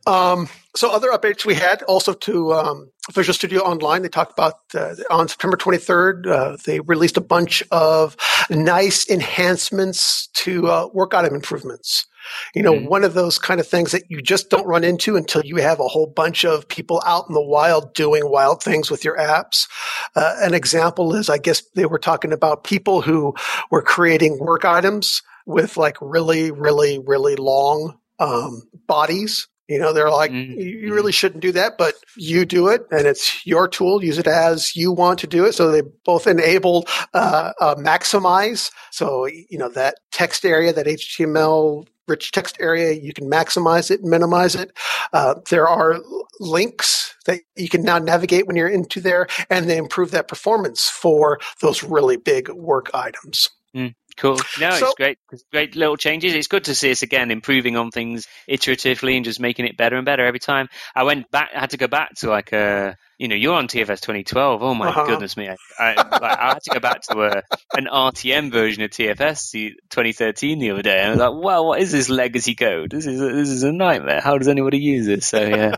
Um, 0.06 0.48
so 0.76 0.90
other 0.90 1.10
updates 1.10 1.44
we 1.44 1.54
had 1.54 1.82
also 1.82 2.12
to 2.12 2.52
um, 2.52 2.90
Visual 3.12 3.34
Studio 3.34 3.62
Online. 3.62 4.02
They 4.02 4.08
talked 4.08 4.32
about 4.32 4.54
uh, 4.74 4.94
on 5.10 5.26
September 5.26 5.56
23rd. 5.56 6.26
Uh, 6.26 6.56
they 6.64 6.80
released 6.80 7.16
a 7.16 7.22
bunch 7.22 7.62
of 7.70 8.16
nice 8.50 9.08
enhancements 9.08 10.28
to 10.34 10.68
uh, 10.68 10.88
work 10.92 11.14
item 11.14 11.34
improvements. 11.34 12.06
You 12.54 12.62
know, 12.62 12.74
mm-hmm. 12.74 12.86
one 12.86 13.04
of 13.04 13.14
those 13.14 13.38
kind 13.38 13.60
of 13.60 13.66
things 13.66 13.92
that 13.92 14.10
you 14.10 14.20
just 14.20 14.50
don't 14.50 14.66
run 14.66 14.84
into 14.84 15.16
until 15.16 15.42
you 15.44 15.56
have 15.56 15.80
a 15.80 15.88
whole 15.88 16.08
bunch 16.08 16.44
of 16.44 16.68
people 16.68 17.02
out 17.06 17.24
in 17.28 17.34
the 17.34 17.40
wild 17.40 17.94
doing 17.94 18.28
wild 18.28 18.62
things 18.62 18.90
with 18.90 19.04
your 19.04 19.16
apps. 19.16 19.68
Uh, 20.14 20.36
an 20.40 20.52
example 20.52 21.14
is, 21.14 21.30
I 21.30 21.38
guess 21.38 21.62
they 21.74 21.86
were 21.86 21.98
talking 21.98 22.32
about 22.32 22.64
people 22.64 23.00
who 23.00 23.34
were 23.70 23.82
creating 23.82 24.38
work 24.38 24.64
items 24.64 25.22
with 25.46 25.76
like 25.76 25.96
really, 26.00 26.50
really, 26.50 26.98
really 26.98 27.36
long 27.36 27.98
um, 28.18 28.62
bodies 28.86 29.46
you 29.68 29.78
know, 29.78 29.92
they're 29.92 30.10
like, 30.10 30.30
mm-hmm. 30.30 30.60
you 30.60 30.94
really 30.94 31.12
shouldn't 31.12 31.42
do 31.42 31.52
that, 31.52 31.76
but 31.76 31.94
you 32.16 32.44
do 32.44 32.68
it 32.68 32.86
and 32.90 33.06
it's 33.06 33.44
your 33.46 33.66
tool. 33.66 34.04
Use 34.04 34.18
it 34.18 34.26
as 34.26 34.76
you 34.76 34.92
want 34.92 35.18
to 35.20 35.26
do 35.26 35.44
it. 35.44 35.54
So 35.54 35.70
they 35.70 35.82
both 36.04 36.26
enable 36.26 36.86
uh, 37.14 37.52
uh, 37.60 37.74
maximize. 37.74 38.70
So, 38.90 39.26
you 39.26 39.58
know, 39.58 39.68
that 39.70 39.96
text 40.12 40.44
area, 40.44 40.72
that 40.72 40.86
HTML 40.86 41.86
rich 42.06 42.30
text 42.30 42.56
area, 42.60 42.92
you 42.92 43.12
can 43.12 43.28
maximize 43.28 43.90
it, 43.90 44.04
minimize 44.04 44.54
it. 44.54 44.70
Uh, 45.12 45.34
there 45.50 45.66
are 45.66 46.00
links 46.38 47.14
that 47.26 47.40
you 47.56 47.68
can 47.68 47.82
now 47.82 47.98
navigate 47.98 48.46
when 48.46 48.54
you're 48.54 48.68
into 48.68 49.00
there 49.00 49.26
and 49.50 49.68
they 49.68 49.76
improve 49.76 50.12
that 50.12 50.28
performance 50.28 50.88
for 50.88 51.40
those 51.60 51.82
really 51.82 52.16
big 52.16 52.48
work 52.50 52.90
items. 52.94 53.50
Mm. 53.74 53.94
Cool. 54.16 54.38
No, 54.58 54.70
so, 54.70 54.86
it's 54.86 54.94
great. 54.94 55.18
It's 55.30 55.44
great 55.52 55.76
little 55.76 55.96
changes. 55.96 56.34
It's 56.34 56.48
good 56.48 56.64
to 56.64 56.74
see 56.74 56.90
us 56.90 57.02
again 57.02 57.30
improving 57.30 57.76
on 57.76 57.90
things 57.90 58.26
iteratively 58.48 59.16
and 59.16 59.24
just 59.24 59.40
making 59.40 59.66
it 59.66 59.76
better 59.76 59.96
and 59.96 60.06
better 60.06 60.24
every 60.24 60.38
time. 60.38 60.68
I 60.94 61.02
went 61.02 61.30
back, 61.30 61.50
I 61.54 61.60
had 61.60 61.70
to 61.70 61.76
go 61.76 61.86
back 61.86 62.14
to 62.16 62.30
like 62.30 62.52
a, 62.52 62.58
uh, 62.58 62.94
you 63.18 63.28
know, 63.28 63.34
you're 63.34 63.54
on 63.54 63.68
TFS 63.68 64.00
2012. 64.00 64.62
Oh 64.62 64.74
my 64.74 64.88
uh-huh. 64.88 65.06
goodness 65.06 65.36
me! 65.36 65.48
I, 65.48 65.56
I, 65.78 65.94
like, 65.94 66.22
I, 66.22 66.48
had 66.48 66.62
to 66.64 66.70
go 66.74 66.80
back 66.80 67.00
to 67.02 67.22
a, 67.22 67.42
an 67.74 67.86
RTM 67.86 68.52
version 68.52 68.82
of 68.82 68.90
TFS 68.90 69.52
2013 69.52 70.58
the 70.58 70.70
other 70.72 70.82
day, 70.82 70.98
and 70.98 71.08
I 71.08 71.10
was 71.10 71.18
like, 71.18 71.44
"Well, 71.44 71.66
what 71.66 71.80
is 71.80 71.92
this 71.92 72.10
legacy 72.10 72.54
code? 72.54 72.90
This 72.90 73.06
is 73.06 73.20
a, 73.20 73.32
this 73.32 73.48
is 73.48 73.62
a 73.62 73.72
nightmare. 73.72 74.20
How 74.20 74.36
does 74.36 74.48
anybody 74.48 74.78
use 74.78 75.06
this?" 75.06 75.26
So 75.26 75.40
yeah, 75.40 75.76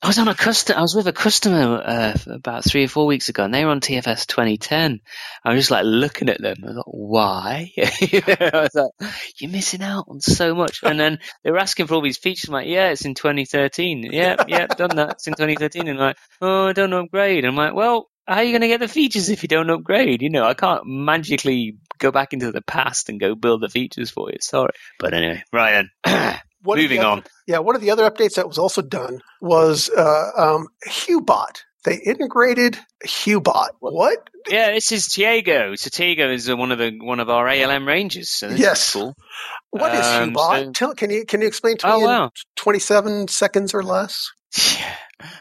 I 0.00 0.06
was 0.06 0.18
on 0.18 0.28
a 0.28 0.34
custom. 0.34 0.76
I 0.78 0.82
was 0.82 0.94
with 0.94 1.08
a 1.08 1.12
customer 1.12 1.82
uh, 1.84 2.16
about 2.28 2.64
three 2.64 2.84
or 2.84 2.88
four 2.88 3.06
weeks 3.06 3.28
ago, 3.28 3.42
and 3.42 3.52
they 3.52 3.64
were 3.64 3.72
on 3.72 3.80
TFS 3.80 4.28
2010. 4.28 5.00
I 5.44 5.52
was 5.52 5.62
just 5.62 5.70
like 5.72 5.84
looking 5.84 6.28
at 6.28 6.40
them. 6.40 6.58
I 6.62 6.66
was 6.66 6.76
like, 6.76 6.84
"Why?" 6.86 7.72
I 7.78 8.50
was 8.52 8.74
like, 8.74 9.12
"You're 9.38 9.50
missing 9.50 9.82
out 9.82 10.04
on 10.08 10.20
so 10.20 10.54
much." 10.54 10.80
And 10.84 11.00
then 11.00 11.18
they 11.42 11.50
were 11.50 11.58
asking 11.58 11.88
for 11.88 11.94
all 11.94 12.00
these 12.00 12.16
features. 12.16 12.48
I'm 12.48 12.52
like, 12.52 12.68
"Yeah, 12.68 12.90
it's 12.90 13.04
in 13.04 13.14
2013. 13.14 14.10
Yeah, 14.12 14.36
yeah, 14.46 14.66
done 14.66 14.94
that. 14.96 15.14
It's 15.14 15.26
in 15.26 15.34
2013." 15.34 15.88
And 15.88 15.98
I'm 15.98 16.06
like, 16.06 16.16
"Oh, 16.40 16.68
I 16.68 16.72
don't 16.74 16.92
upgrade." 16.92 17.44
And 17.44 17.48
I'm 17.48 17.56
like, 17.56 17.74
"Well, 17.74 18.08
how 18.24 18.36
are 18.36 18.44
you 18.44 18.52
going 18.52 18.62
to 18.62 18.68
get 18.68 18.80
the 18.80 18.88
features 18.88 19.30
if 19.30 19.42
you 19.42 19.48
don't 19.48 19.70
upgrade? 19.70 20.22
You 20.22 20.30
know, 20.30 20.44
I 20.44 20.54
can't 20.54 20.86
magically 20.86 21.76
go 21.98 22.12
back 22.12 22.32
into 22.32 22.52
the 22.52 22.62
past 22.62 23.08
and 23.08 23.18
go 23.18 23.34
build 23.34 23.62
the 23.62 23.68
features 23.68 24.10
for 24.10 24.30
you. 24.30 24.38
Sorry." 24.40 24.74
But 25.00 25.12
anyway, 25.12 25.42
Ryan. 25.52 25.90
One 26.62 26.78
Moving 26.78 27.00
other, 27.00 27.08
on. 27.08 27.24
Yeah, 27.46 27.58
one 27.58 27.76
of 27.76 27.80
the 27.80 27.90
other 27.90 28.08
updates 28.08 28.34
that 28.34 28.48
was 28.48 28.58
also 28.58 28.82
done 28.82 29.20
was 29.40 29.90
uh, 29.90 30.30
um, 30.36 30.68
Hubot. 30.86 31.62
They 31.84 31.96
integrated 31.96 32.78
Hubot. 33.06 33.70
What? 33.80 34.28
Yeah, 34.48 34.72
this 34.72 34.90
is 34.90 35.06
Tiago. 35.06 35.74
So 35.76 35.90
Tiago 35.90 36.30
is 36.30 36.50
uh, 36.50 36.56
one 36.56 36.72
of 36.72 36.78
the 36.78 36.98
one 37.00 37.20
of 37.20 37.30
our 37.30 37.48
ALM 37.48 37.86
ranges. 37.86 38.30
So 38.30 38.48
yes. 38.48 38.92
cool. 38.92 39.14
What 39.70 39.94
is 39.94 40.04
um, 40.04 40.34
Hubot? 40.34 40.64
So, 40.64 40.72
Tell, 40.72 40.94
can 40.94 41.10
you 41.10 41.24
can 41.24 41.40
you 41.40 41.46
explain 41.46 41.76
to 41.78 41.92
oh, 41.92 41.98
me 41.98 42.04
wow. 42.04 42.24
in 42.24 42.30
twenty 42.56 42.80
seven 42.80 43.28
seconds 43.28 43.74
or 43.74 43.82
less? 43.82 44.30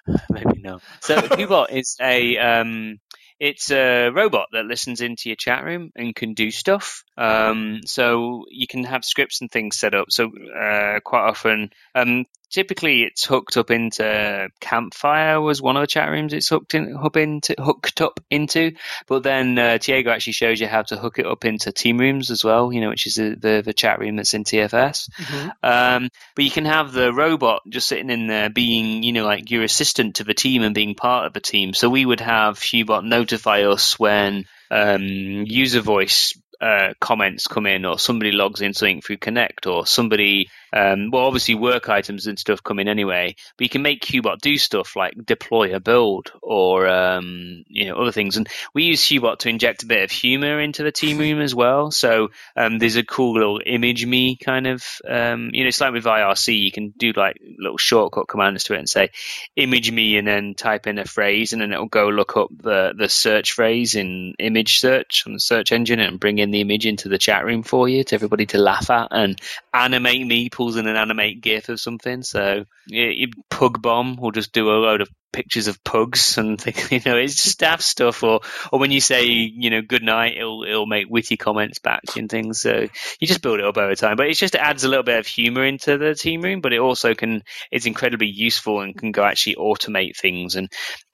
Yeah, 0.08 0.18
maybe 0.32 0.60
no. 0.60 0.80
So 1.02 1.22
Hubot 1.22 1.72
is 1.72 1.98
a 2.02 2.38
um, 2.38 2.98
it's 3.40 3.72
a 3.72 4.10
robot 4.10 4.48
that 4.52 4.66
listens 4.66 5.02
into 5.02 5.30
your 5.30 5.36
chat 5.36 5.64
room 5.64 5.92
and 5.96 6.16
can 6.16 6.34
do 6.34 6.50
stuff. 6.52 7.04
Um, 7.18 7.82
so 7.86 8.46
you 8.50 8.68
can 8.68 8.84
have 8.86 9.06
scripts 9.06 9.42
and 9.42 9.52
things 9.52 9.78
set 9.78 9.94
up. 9.94 10.08
So 10.10 10.26
uh, 10.28 11.00
quite 11.02 11.28
often, 11.28 11.72
um, 11.94 12.26
typically 12.50 13.04
it's 13.04 13.26
hooked 13.26 13.58
up 13.58 13.72
into 13.72 14.50
Campfire 14.60 15.42
was 15.42 15.62
one 15.62 15.78
of 15.78 15.82
the 15.82 15.88
chat 15.88 16.10
rooms 16.10 16.34
it's 16.34 16.50
hooked 16.50 16.74
in 16.74 16.96
hooked 16.96 17.18
into 17.18 17.56
hooked 17.60 18.02
up 18.02 18.20
into. 18.30 18.74
But 19.08 19.24
then 19.24 19.58
uh, 19.58 19.78
Tiago 19.78 20.12
actually 20.12 20.34
shows 20.34 20.60
you 20.60 20.68
how 20.68 20.84
to 20.84 20.98
hook 20.98 21.20
it 21.20 21.26
up 21.26 21.46
into 21.46 21.72
team 21.72 21.98
rooms 21.98 22.32
as 22.32 22.44
well 22.44 22.72
you 22.72 22.82
know 22.82 22.90
which 22.90 23.08
is 23.08 23.16
the 23.16 23.36
the, 23.36 23.62
the 23.66 23.74
chat 23.74 24.00
room 24.00 24.16
that's 24.16 24.34
in 24.34 24.44
TFS 24.44 25.10
mm-hmm. 25.10 25.50
um, 25.64 26.10
but 26.36 26.46
you 26.46 26.52
can 26.52 26.66
have 26.66 26.92
the 26.92 27.14
robot 27.14 27.62
just 27.70 27.88
sitting 27.88 28.10
in 28.10 28.28
there 28.28 28.50
being 28.50 29.04
you 29.04 29.14
know 29.14 29.26
like 29.26 29.50
your 29.52 29.64
assistant 29.64 30.16
to 30.16 30.24
the 30.24 30.34
team 30.34 30.64
and 30.64 30.76
being 30.76 30.96
part 30.96 31.26
of 31.26 31.34
the 31.34 31.40
team. 31.40 31.74
So 31.74 31.90
we 31.90 32.06
would 32.06 32.20
have 32.20 32.60
Hubot 32.60 33.04
notify 33.04 33.64
us 33.64 33.98
when 34.00 34.46
um, 34.70 35.02
user 35.02 35.82
voice 35.82 36.34
uh, 36.60 36.94
comments 37.00 37.48
come 37.48 37.68
in 37.68 37.86
or 37.86 38.00
somebody 38.00 38.32
logs 38.32 38.62
in 38.62 38.74
something 38.74 39.02
through 39.02 39.18
Connect 39.18 39.68
or 39.68 39.86
somebody 39.86 40.50
um, 40.74 41.12
well, 41.12 41.26
obviously 41.26 41.56
work 41.56 41.90
items 41.90 42.28
and 42.28 42.38
stuff 42.38 42.64
come 42.64 42.80
in 42.80 42.88
anyway, 42.88 43.36
but 43.58 43.64
you 43.64 43.70
can 43.70 43.82
make 43.82 44.04
Hubot 44.04 44.40
do 44.40 44.58
stuff 44.58 44.96
like 44.96 45.14
deploy 45.26 45.76
a 45.76 45.80
build 45.80 46.32
or 46.42 46.88
um, 46.88 47.64
you 47.68 47.86
know 47.86 47.96
other 47.96 48.12
things. 48.12 48.38
And 48.38 48.48
we 48.74 48.84
use 48.84 49.02
Hubot 49.04 49.40
to 49.40 49.50
inject 49.50 49.84
a 49.84 49.88
bit 49.88 50.04
of 50.04 50.12
humor 50.12 50.60
into 50.60 50.84
the 50.84 50.92
team 50.92 51.18
room 51.18 51.42
as 51.42 51.56
well. 51.56 51.92
So 51.92 52.30
um, 52.56 52.80
there's 52.80 52.96
a 52.96 53.04
cool 53.04 53.34
little 53.34 53.62
image 53.66 54.06
me 54.06 54.36
kind 54.36 54.68
of 54.68 54.84
um, 55.08 55.52
you 55.54 55.64
know 55.64 55.70
it's 55.70 55.82
like 55.82 55.94
with 55.94 56.06
IRC, 56.06 56.60
you 56.60 56.72
can 56.72 56.94
do 56.98 57.14
like 57.16 57.40
little 57.58 57.78
shortcut 57.78 58.28
commands 58.28 58.66
to 58.66 58.74
it 58.74 58.80
and 58.80 58.90
say 58.90 59.10
image 59.56 59.92
me 59.92 60.18
and 60.18 60.28
then 60.28 60.54
type 60.54 60.88
in 60.88 61.00
a 61.00 61.06
phrase 61.06 61.54
and 61.54 61.62
then 61.62 61.72
it'll 61.72 61.88
go 61.88 62.10
look 62.10 62.38
up 62.38 62.50
the 62.62 62.94
the 62.98 63.10
search 63.10 63.54
phrase 63.54 63.96
in 63.96 64.34
image 64.40 64.80
search 64.80 65.24
on 65.26 65.34
the 65.34 65.40
search 65.40 65.72
engine 65.72 66.00
and 66.00 66.20
bring 66.20 66.38
in 66.38 66.52
the 66.52 66.62
image 66.62 66.86
into 66.86 67.10
the 67.10 67.18
chat 67.18 67.46
room 67.46 67.64
for 67.64 67.88
you 67.88 68.04
to 68.04 68.16
everybody 68.16 68.46
to 68.46 68.58
laugh 68.58 68.90
at 68.90 69.08
and 69.12 69.40
animate 69.74 70.26
me 70.26 70.50
pulls 70.58 70.76
in 70.76 70.88
an 70.88 70.96
animate 70.96 71.40
GIF 71.40 71.70
of 71.70 71.80
something. 71.80 72.24
So 72.24 72.66
you, 72.88 73.28
Pug 73.52 73.80
Bomb 73.80 74.16
will 74.16 74.32
just 74.32 74.52
do 74.52 74.72
a 74.72 74.82
load 74.82 75.02
of 75.02 75.10
pictures 75.32 75.68
of 75.68 75.84
pugs 75.84 76.40
and 76.40 76.60
think, 76.60 76.92
you 76.92 77.00
know 77.06 77.16
it's 77.16 77.44
just 77.44 77.60
daft 77.60 77.84
stuff. 77.84 78.24
Or 78.24 78.40
or 78.72 78.80
when 78.80 78.92
you 78.92 79.00
say 79.00 79.26
you 79.26 79.70
know 79.70 79.84
good 79.84 80.02
night, 80.02 80.36
it'll 80.36 80.64
it'll 80.64 80.88
make 80.88 81.06
witty 81.08 81.38
comments 81.38 81.78
back 81.78 82.02
and 82.18 82.28
things. 82.28 82.60
So 82.60 82.88
you 83.20 83.28
just 83.28 83.44
build 83.44 83.60
it 83.60 83.66
up 83.66 83.78
over 83.78 83.94
time. 83.94 84.18
But 84.18 84.30
it 84.30 84.34
just 84.34 84.56
adds 84.56 84.84
a 84.84 84.90
little 84.90 85.04
bit 85.04 85.20
of 85.20 85.28
humor 85.28 85.64
into 85.64 86.00
the 86.00 86.16
team 86.16 86.42
room. 86.42 86.62
But 86.62 86.74
it 86.74 86.80
also 86.80 87.14
can 87.14 87.44
it's 87.72 87.86
incredibly 87.86 88.28
useful 88.28 88.82
and 88.82 88.98
can 88.98 89.12
go 89.12 89.24
actually 89.24 89.58
automate 89.58 90.18
things. 90.18 90.56
And 90.56 90.72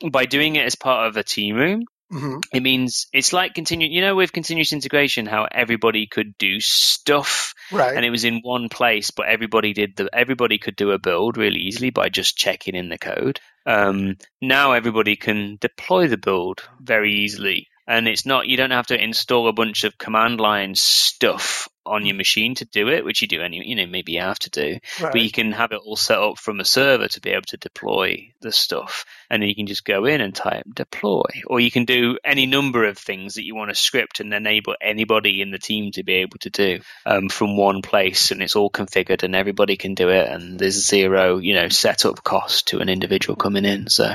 by 0.10 0.26
doing 0.26 0.56
it 0.56 0.66
as 0.66 0.76
part 0.76 1.08
of 1.08 1.18
a 1.18 1.24
team 1.24 1.58
room, 1.58 1.84
Mm-hmm. 2.12 2.39
It 2.54 2.62
means 2.62 3.08
it's 3.14 3.34
like 3.34 3.54
continue. 3.54 3.88
You 3.89 4.01
know, 4.01 4.16
with 4.16 4.34
continuous 4.34 4.74
integration, 4.74 5.26
how 5.26 5.47
everybody 5.51 6.06
could 6.06 6.38
do 6.38 6.60
stuff, 6.60 7.54
right? 7.72 7.95
And 7.95 8.06
it 8.06 8.12
was 8.12 8.24
in 8.24 8.41
one 8.43 8.70
place, 8.70 9.12
but 9.12 9.28
everybody 9.28 9.74
did 9.74 9.95
the. 9.95 10.10
Everybody 10.14 10.58
could 10.58 10.76
do 10.76 10.91
a 10.91 10.99
build 10.99 11.38
really 11.38 11.60
easily 11.60 11.89
by 11.89 12.10
just 12.10 12.38
checking 12.38 12.76
in 12.76 12.89
the 12.89 12.97
code. 12.97 13.39
Um, 13.66 14.18
now 14.41 14.74
everybody 14.74 15.16
can 15.16 15.58
deploy 15.60 16.08
the 16.08 16.18
build 16.18 16.62
very 16.80 17.14
easily, 17.14 17.68
and 17.88 18.08
it's 18.08 18.26
not. 18.26 18.47
You 18.47 18.58
don't 18.58 18.72
have 18.72 18.88
to 18.88 19.01
install 19.01 19.47
a 19.47 19.54
bunch 19.54 19.84
of 19.84 19.97
command 19.97 20.39
line 20.39 20.76
stuff 20.76 21.68
on 21.86 22.06
your 22.06 22.16
machine 22.16 22.56
to 22.56 22.66
do 22.66 22.88
it, 22.88 23.04
which 23.04 23.22
you 23.22 23.28
do 23.28 23.41
any, 23.41 23.62
you 23.68 23.76
know, 23.76 23.86
maybe 23.86 24.14
you 24.14 24.22
have 24.22 24.39
to 24.39 24.49
do, 24.49 24.80
right. 25.01 25.12
but 25.12 25.22
you 25.22 25.32
can 25.32 25.51
have 25.51 25.72
it 25.72 25.82
all 25.84 25.95
set 25.95 26.18
up 26.18 26.38
from 26.38 26.60
a 26.60 26.66
server 26.66 27.08
to 27.08 27.22
be 27.22 27.32
able 27.32 27.43
to 27.47 27.58
deploy 27.58 28.32
the 28.41 28.51
stuff. 28.51 29.06
And 29.34 29.41
then 29.41 29.49
you 29.49 29.55
can 29.55 29.65
just 29.65 29.84
go 29.84 30.05
in 30.05 30.21
and 30.21 30.36
type 30.36 30.63
deploy, 30.71 31.25
or 31.47 31.59
you 31.59 31.71
can 31.71 31.86
do 31.86 32.19
any 32.23 32.45
number 32.45 32.86
of 32.86 32.99
things 32.99 33.34
that 33.34 33.43
you 33.43 33.55
want 33.55 33.71
to 33.71 33.75
script 33.75 34.19
and 34.19 34.31
enable 34.31 34.75
anybody 34.79 35.41
in 35.41 35.49
the 35.49 35.57
team 35.57 35.91
to 35.93 36.03
be 36.03 36.13
able 36.17 36.38
to 36.41 36.51
do 36.51 36.81
um, 37.07 37.29
from 37.29 37.57
one 37.57 37.81
place. 37.81 38.29
And 38.29 38.43
it's 38.43 38.55
all 38.55 38.69
configured 38.69 39.23
and 39.23 39.36
everybody 39.36 39.75
can 39.75 39.95
do 39.95 40.09
it. 40.09 40.29
And 40.29 40.59
there's 40.59 40.86
zero, 40.88 41.39
you 41.39 41.55
know, 41.55 41.67
setup 41.69 42.23
cost 42.23 42.67
to 42.67 42.77
an 42.77 42.89
individual 42.89 43.36
coming 43.36 43.65
in. 43.65 43.89
So, 43.89 44.13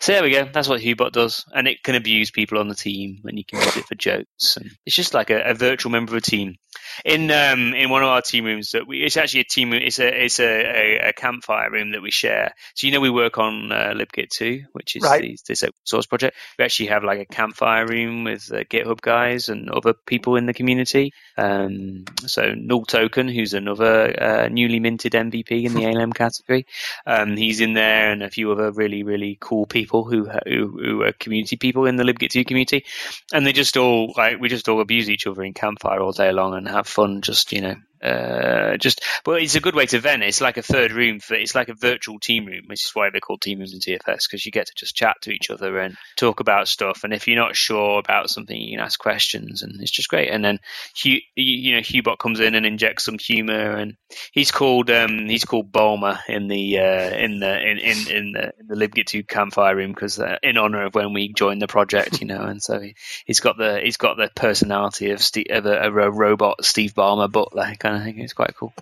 so 0.00 0.12
there 0.12 0.22
we 0.22 0.28
go. 0.28 0.46
That's 0.52 0.68
what 0.68 0.82
Hubot 0.82 1.12
does. 1.12 1.46
And 1.54 1.66
it 1.66 1.82
can 1.82 1.94
abuse 1.94 2.30
people 2.30 2.58
on 2.58 2.68
the 2.68 2.74
team 2.74 3.22
and 3.24 3.38
you 3.38 3.46
can 3.46 3.58
use 3.58 3.78
it 3.78 3.86
for 3.86 3.94
jokes. 3.94 4.58
And 4.58 4.70
it's 4.84 4.94
just 4.94 5.14
like 5.14 5.30
a, 5.30 5.40
a 5.42 5.54
virtual 5.54 5.92
member 5.92 6.12
of 6.12 6.18
a 6.18 6.20
team 6.20 6.58
in 7.04 7.30
um, 7.30 7.74
in 7.74 7.90
one 7.90 8.02
of 8.02 8.08
our 8.08 8.22
team 8.22 8.44
rooms 8.44 8.72
that 8.72 8.86
we 8.86 9.02
it's 9.02 9.16
actually 9.16 9.40
a 9.40 9.44
team. 9.44 9.72
It's 9.72 9.98
a 9.98 10.24
it's 10.24 10.40
a, 10.40 10.44
a, 10.44 11.08
a 11.08 11.12
campfire 11.12 11.70
room 11.70 11.92
that 11.92 12.02
we 12.02 12.10
share. 12.10 12.54
So 12.74 12.86
you 12.86 12.92
know 12.92 13.00
we 13.00 13.10
work 13.10 13.38
on 13.38 13.72
uh, 13.72 13.94
libgit 13.94 14.30
2, 14.42 14.64
which 14.72 14.96
is 14.96 15.02
right. 15.02 15.22
the, 15.22 15.38
this 15.46 15.62
open 15.62 15.74
source 15.84 16.06
project. 16.06 16.36
We 16.58 16.64
actually 16.64 16.88
have 16.88 17.04
like 17.04 17.20
a 17.20 17.24
campfire 17.24 17.86
room 17.86 18.24
with 18.24 18.50
uh, 18.52 18.64
GitHub 18.64 19.00
guys 19.00 19.48
and 19.48 19.70
other 19.70 19.94
people 19.94 20.36
in 20.36 20.46
the 20.46 20.54
community. 20.54 21.12
Um, 21.38 22.04
so 22.26 22.54
Null 22.54 22.84
Token, 22.84 23.28
who's 23.28 23.54
another 23.54 24.20
uh, 24.20 24.48
newly 24.48 24.80
minted 24.80 25.12
MVP 25.12 25.64
in 25.64 25.74
the 25.74 25.86
ALM 25.94 26.12
category, 26.12 26.66
um, 27.06 27.36
he's 27.36 27.60
in 27.60 27.74
there, 27.74 28.10
and 28.10 28.22
a 28.22 28.30
few 28.30 28.50
other 28.50 28.72
really 28.72 29.02
really 29.02 29.38
cool 29.40 29.66
people 29.66 30.04
who 30.04 30.28
who, 30.46 30.68
who 30.68 31.02
are 31.02 31.12
community 31.12 31.56
people 31.56 31.86
in 31.86 31.96
the 31.96 32.04
libgit 32.04 32.30
2 32.30 32.44
community, 32.44 32.84
and 33.32 33.46
they 33.46 33.52
just 33.52 33.76
all 33.76 34.12
like 34.16 34.40
we 34.40 34.48
just 34.48 34.68
all 34.68 34.80
abuse 34.80 35.08
each 35.08 35.26
other 35.26 35.42
in 35.44 35.54
campfire 35.54 36.00
all 36.00 36.12
day 36.12 36.32
long 36.32 36.54
and 36.54 36.68
have 36.68 36.86
fun 36.86 37.22
just, 37.22 37.52
you 37.52 37.60
know, 37.60 37.76
uh, 38.02 38.76
just, 38.76 39.02
but 39.24 39.42
it's 39.42 39.54
a 39.54 39.60
good 39.60 39.74
way 39.74 39.86
to 39.86 40.00
vent. 40.00 40.22
It's 40.22 40.40
like 40.40 40.56
a 40.56 40.62
third 40.62 40.92
room 40.92 41.20
for, 41.20 41.34
it's 41.34 41.54
like 41.54 41.68
a 41.68 41.74
virtual 41.74 42.18
team 42.18 42.46
room, 42.46 42.64
which 42.66 42.84
is 42.84 42.90
why 42.94 43.10
they're 43.10 43.20
called 43.20 43.40
team 43.40 43.58
rooms 43.58 43.74
in 43.74 43.80
TFS 43.80 44.24
because 44.28 44.44
you 44.44 44.52
get 44.52 44.66
to 44.66 44.72
just 44.76 44.94
chat 44.94 45.16
to 45.22 45.30
each 45.30 45.50
other 45.50 45.78
and 45.78 45.96
talk 46.16 46.40
about 46.40 46.68
stuff. 46.68 47.04
And 47.04 47.12
if 47.12 47.28
you're 47.28 47.36
not 47.36 47.56
sure 47.56 47.98
about 47.98 48.30
something, 48.30 48.60
you 48.60 48.76
can 48.76 48.84
ask 48.84 48.98
questions, 48.98 49.62
and 49.62 49.80
it's 49.80 49.90
just 49.90 50.08
great. 50.08 50.30
And 50.30 50.44
then 50.44 50.58
Hugh, 50.96 51.20
you 51.36 51.74
know, 51.74 51.80
Hubot 51.80 52.18
comes 52.18 52.40
in 52.40 52.54
and 52.54 52.66
injects 52.66 53.04
some 53.04 53.18
humor, 53.18 53.76
and 53.76 53.96
he's 54.32 54.50
called 54.50 54.90
um, 54.90 55.28
he's 55.28 55.44
called 55.44 55.72
Ballmer 55.72 56.18
in 56.28 56.48
the 56.48 56.78
uh, 56.78 57.16
in 57.16 57.40
the 57.40 57.70
in, 57.70 57.78
in, 57.78 58.10
in 58.10 58.32
the 58.32 58.52
in 58.58 58.66
the 58.68 58.74
LibGit2 58.74 59.26
campfire 59.28 59.76
room 59.76 59.92
because 59.92 60.18
uh, 60.18 60.38
in 60.42 60.58
honor 60.58 60.84
of 60.84 60.94
when 60.94 61.12
we 61.12 61.32
joined 61.32 61.62
the 61.62 61.66
project, 61.66 62.20
you 62.20 62.26
know, 62.26 62.42
and 62.42 62.62
so 62.62 62.80
he, 62.80 62.94
has 63.26 63.40
got 63.40 63.56
the 63.56 63.80
he's 63.82 63.96
got 63.96 64.16
the 64.16 64.30
personality 64.34 65.10
of, 65.10 65.20
Steve, 65.20 65.46
of, 65.50 65.66
a, 65.66 65.88
a 65.88 66.10
robot 66.10 66.64
Steve 66.64 66.94
Ballmer 66.94 67.30
butler 67.30 67.74
kind 67.78 67.91
of 67.96 68.04
think 68.04 68.18
It's 68.18 68.32
quite 68.32 68.54
cool. 68.56 68.72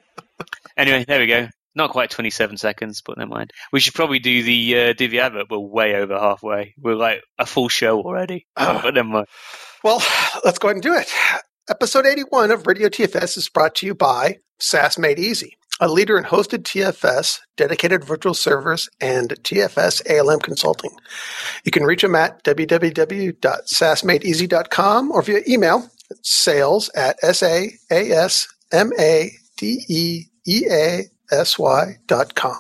anyway, 0.76 1.04
there 1.06 1.20
we 1.20 1.26
go. 1.26 1.48
Not 1.74 1.90
quite 1.90 2.11
27 2.11 2.56
seconds, 2.56 3.02
but 3.04 3.16
never 3.16 3.30
mind. 3.30 3.52
We 3.72 3.80
should 3.80 3.94
probably 3.94 4.18
do 4.18 4.42
the 4.42 4.78
uh, 4.78 4.92
the 4.96 5.20
advert. 5.20 5.50
We're 5.50 5.58
way 5.58 5.94
over 5.94 6.18
halfway. 6.18 6.74
We're 6.78 6.96
like 6.96 7.22
a 7.38 7.46
full 7.46 7.68
show 7.68 8.00
already. 8.00 8.46
Oh. 8.56 8.80
but 8.82 8.94
never 8.94 9.08
mind. 9.08 9.26
Well, 9.84 10.02
let's 10.44 10.58
go 10.58 10.68
ahead 10.68 10.76
and 10.76 10.82
do 10.82 10.94
it. 10.94 11.08
Episode 11.68 12.06
81 12.06 12.50
of 12.50 12.66
Radio 12.66 12.88
TFS 12.88 13.36
is 13.36 13.48
brought 13.48 13.76
to 13.76 13.86
you 13.86 13.94
by 13.94 14.38
SaaS 14.58 14.98
Made 14.98 15.20
Easy, 15.20 15.56
a 15.80 15.88
leader 15.88 16.18
in 16.18 16.24
hosted 16.24 16.64
TFS, 16.64 17.38
dedicated 17.56 18.04
virtual 18.04 18.34
servers, 18.34 18.88
and 19.00 19.30
TFS 19.42 20.02
ALM 20.11 20.40
consulting. 20.40 20.90
You 21.64 21.70
can 21.70 21.84
reach 21.84 22.02
them 22.02 22.16
at 22.16 22.42
www.saasmadeeasy.com 22.44 25.12
or 25.12 25.22
via 25.22 25.40
email 25.48 25.88
sales 26.22 26.90
at 26.96 27.16
S-A-A-S-M-A-D-E-E-A 28.72 31.10
S-Y.com. 31.32 32.56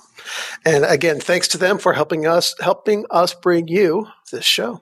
And 0.64 0.84
again, 0.84 1.18
thanks 1.18 1.48
to 1.48 1.58
them 1.58 1.78
for 1.78 1.92
helping 1.92 2.26
us 2.26 2.54
helping 2.60 3.04
us 3.10 3.34
bring 3.34 3.68
you 3.68 4.06
this 4.30 4.44
show. 4.44 4.80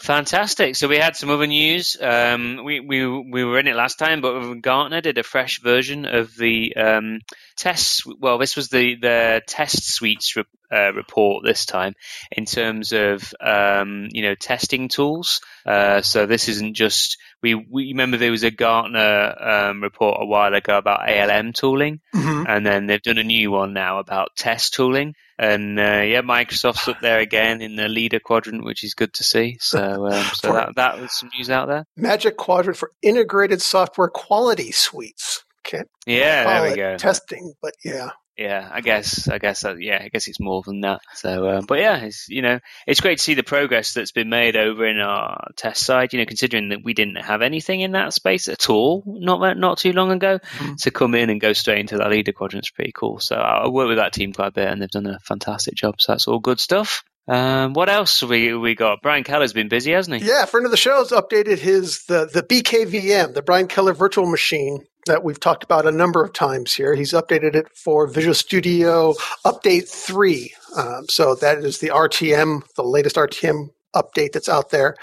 Fantastic. 0.00 0.76
So 0.76 0.88
we 0.88 0.96
had 0.96 1.14
some 1.14 1.28
other 1.28 1.46
news. 1.46 1.94
Um, 2.00 2.64
we, 2.64 2.80
we 2.80 3.06
we 3.06 3.44
were 3.44 3.58
in 3.58 3.68
it 3.68 3.76
last 3.76 3.98
time, 3.98 4.22
but 4.22 4.54
Gartner 4.62 5.02
did 5.02 5.18
a 5.18 5.22
fresh 5.22 5.60
version 5.60 6.06
of 6.06 6.34
the 6.34 6.74
um, 6.74 7.20
tests. 7.54 8.04
Well, 8.06 8.38
this 8.38 8.56
was 8.56 8.68
the 8.68 8.96
the 8.96 9.42
test 9.46 9.84
suites 9.84 10.36
re- 10.36 10.44
uh, 10.72 10.94
report 10.94 11.44
this 11.44 11.66
time 11.66 11.94
in 12.32 12.46
terms 12.46 12.92
of 12.92 13.34
um, 13.42 14.08
you 14.12 14.22
know 14.22 14.34
testing 14.34 14.88
tools. 14.88 15.42
Uh, 15.66 16.00
so 16.00 16.24
this 16.24 16.48
isn't 16.48 16.74
just 16.74 17.18
we, 17.42 17.54
we 17.54 17.88
remember 17.88 18.16
there 18.16 18.30
was 18.30 18.42
a 18.42 18.50
Gartner 18.50 19.34
um, 19.38 19.82
report 19.82 20.18
a 20.20 20.26
while 20.26 20.54
ago 20.54 20.78
about 20.78 21.08
ALM 21.10 21.52
tooling, 21.52 22.00
mm-hmm. 22.14 22.44
and 22.48 22.64
then 22.64 22.86
they've 22.86 23.02
done 23.02 23.18
a 23.18 23.24
new 23.24 23.50
one 23.50 23.74
now 23.74 23.98
about 23.98 24.34
test 24.34 24.72
tooling. 24.72 25.14
And 25.40 25.80
uh, 25.80 26.02
yeah, 26.04 26.20
Microsoft's 26.20 26.86
up 26.86 27.00
there 27.00 27.18
again 27.18 27.62
in 27.62 27.76
the 27.76 27.88
leader 27.88 28.20
quadrant, 28.20 28.62
which 28.62 28.84
is 28.84 28.92
good 28.92 29.14
to 29.14 29.24
see. 29.24 29.56
So, 29.58 30.06
um, 30.06 30.24
so 30.34 30.52
that 30.52 30.74
that 30.76 31.00
was 31.00 31.18
some 31.18 31.30
news 31.34 31.48
out 31.48 31.66
there. 31.66 31.86
Magic 31.96 32.36
quadrant 32.36 32.76
for 32.76 32.92
integrated 33.00 33.62
software 33.62 34.08
quality 34.08 34.70
suites. 34.70 35.42
Can't 35.64 35.88
yeah, 36.06 36.44
there 36.44 36.70
we 36.70 36.76
go. 36.76 36.98
Testing, 36.98 37.54
but 37.62 37.72
yeah 37.82 38.10
yeah, 38.40 38.66
I 38.72 38.80
guess, 38.80 39.28
I 39.28 39.36
guess, 39.36 39.66
uh, 39.66 39.74
yeah, 39.76 40.00
I 40.02 40.08
guess 40.08 40.26
it's 40.26 40.40
more 40.40 40.62
than 40.64 40.80
that. 40.80 41.02
So, 41.12 41.46
uh, 41.46 41.60
but 41.60 41.78
yeah, 41.78 41.98
it's 41.98 42.26
you 42.26 42.40
know, 42.40 42.58
it's 42.86 43.02
great 43.02 43.18
to 43.18 43.22
see 43.22 43.34
the 43.34 43.42
progress 43.42 43.92
that's 43.92 44.12
been 44.12 44.30
made 44.30 44.56
over 44.56 44.86
in 44.86 44.98
our 44.98 45.48
test 45.56 45.84
side. 45.84 46.14
You 46.14 46.20
know, 46.20 46.24
considering 46.24 46.70
that 46.70 46.82
we 46.82 46.94
didn't 46.94 47.16
have 47.16 47.42
anything 47.42 47.80
in 47.80 47.92
that 47.92 48.14
space 48.14 48.48
at 48.48 48.70
all, 48.70 49.02
not 49.06 49.58
not 49.58 49.76
too 49.76 49.92
long 49.92 50.10
ago, 50.10 50.38
mm-hmm. 50.38 50.76
to 50.76 50.90
come 50.90 51.14
in 51.14 51.28
and 51.28 51.38
go 51.38 51.52
straight 51.52 51.80
into 51.80 51.98
that 51.98 52.08
leader 52.08 52.32
quadrant 52.32 52.64
is 52.64 52.70
pretty 52.70 52.92
cool. 52.92 53.18
So 53.18 53.36
I 53.36 53.68
work 53.68 53.88
with 53.88 53.98
that 53.98 54.14
team 54.14 54.32
quite 54.32 54.48
a 54.48 54.52
bit, 54.52 54.68
and 54.68 54.80
they've 54.80 54.88
done 54.88 55.06
a 55.06 55.18
fantastic 55.18 55.74
job. 55.74 55.96
So 56.00 56.12
that's 56.12 56.26
all 56.26 56.38
good 56.38 56.60
stuff. 56.60 57.04
Um, 57.28 57.74
what 57.74 57.90
else 57.90 58.22
we 58.22 58.54
we 58.54 58.74
got? 58.74 59.02
Brian 59.02 59.22
Keller's 59.22 59.52
been 59.52 59.68
busy, 59.68 59.92
hasn't 59.92 60.22
he? 60.22 60.26
Yeah, 60.26 60.46
friend 60.46 60.64
of 60.64 60.70
the 60.70 60.78
show's 60.78 61.10
updated 61.10 61.58
his 61.58 62.04
the 62.06 62.24
the 62.32 62.42
BKVM, 62.42 63.34
the 63.34 63.42
Brian 63.42 63.68
Keller 63.68 63.92
Virtual 63.92 64.24
Machine 64.24 64.80
that 65.06 65.24
we've 65.24 65.40
talked 65.40 65.64
about 65.64 65.86
a 65.86 65.92
number 65.92 66.22
of 66.22 66.32
times 66.32 66.72
here. 66.72 66.94
He's 66.94 67.12
updated 67.12 67.54
it 67.54 67.68
for 67.76 68.06
Visual 68.06 68.34
Studio 68.34 69.14
Update 69.44 69.88
3. 69.88 70.52
Um, 70.76 71.06
so 71.08 71.34
that 71.36 71.58
is 71.58 71.78
the 71.78 71.88
RTM, 71.88 72.62
the 72.76 72.84
latest 72.84 73.16
RTM 73.16 73.70
update 73.94 74.32
that's 74.32 74.48
out 74.48 74.70
there. 74.70 74.96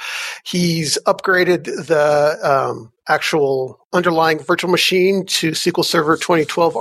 He's 0.45 0.97
upgraded 1.05 1.65
the 1.65 2.37
um, 2.43 2.91
actual 3.09 3.79
underlying 3.93 4.39
virtual 4.39 4.69
machine 4.69 5.25
to 5.25 5.51
SQL 5.51 5.85
Server 5.85 6.15
2012 6.15 6.75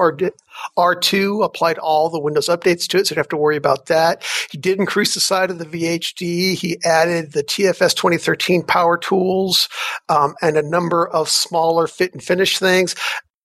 R2 0.76 1.44
applied 1.44 1.78
all 1.78 2.10
the 2.10 2.20
Windows 2.20 2.48
updates 2.48 2.86
to 2.88 2.98
it, 2.98 3.06
so 3.06 3.12
you 3.12 3.16
don't 3.16 3.24
have 3.24 3.28
to 3.28 3.36
worry 3.36 3.56
about 3.56 3.86
that. 3.86 4.24
He 4.50 4.58
did 4.58 4.78
increase 4.78 5.14
the 5.14 5.20
size 5.20 5.50
of 5.50 5.58
the 5.58 5.64
VHD. 5.66 6.54
He 6.54 6.78
added 6.84 7.32
the 7.32 7.44
TFS 7.44 7.94
2013 7.94 8.62
power 8.64 8.98
tools 8.98 9.68
um, 10.08 10.34
and 10.42 10.56
a 10.56 10.68
number 10.68 11.08
of 11.08 11.28
smaller 11.28 11.86
fit 11.86 12.12
and 12.12 12.22
finish 12.22 12.58
things. 12.58 12.94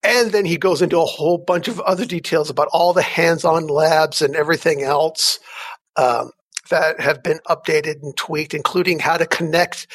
And 0.04 0.32
then 0.32 0.46
he 0.46 0.58
goes 0.58 0.82
into 0.82 1.00
a 1.00 1.06
whole 1.06 1.38
bunch 1.38 1.68
of 1.68 1.80
other 1.82 2.06
details 2.06 2.50
about 2.50 2.70
all 2.74 2.92
the 2.92 3.04
hands-on 3.04 3.68
labs 3.68 4.22
and 4.22 4.36
everything 4.36 4.82
else. 4.82 5.40
Um, 5.96 6.32
that 6.72 7.00
have 7.00 7.22
been 7.22 7.40
updated 7.48 8.02
and 8.02 8.18
tweaked, 8.18 8.54
including 8.54 9.00
how 9.00 9.18
to 9.18 9.28
connect 9.28 9.88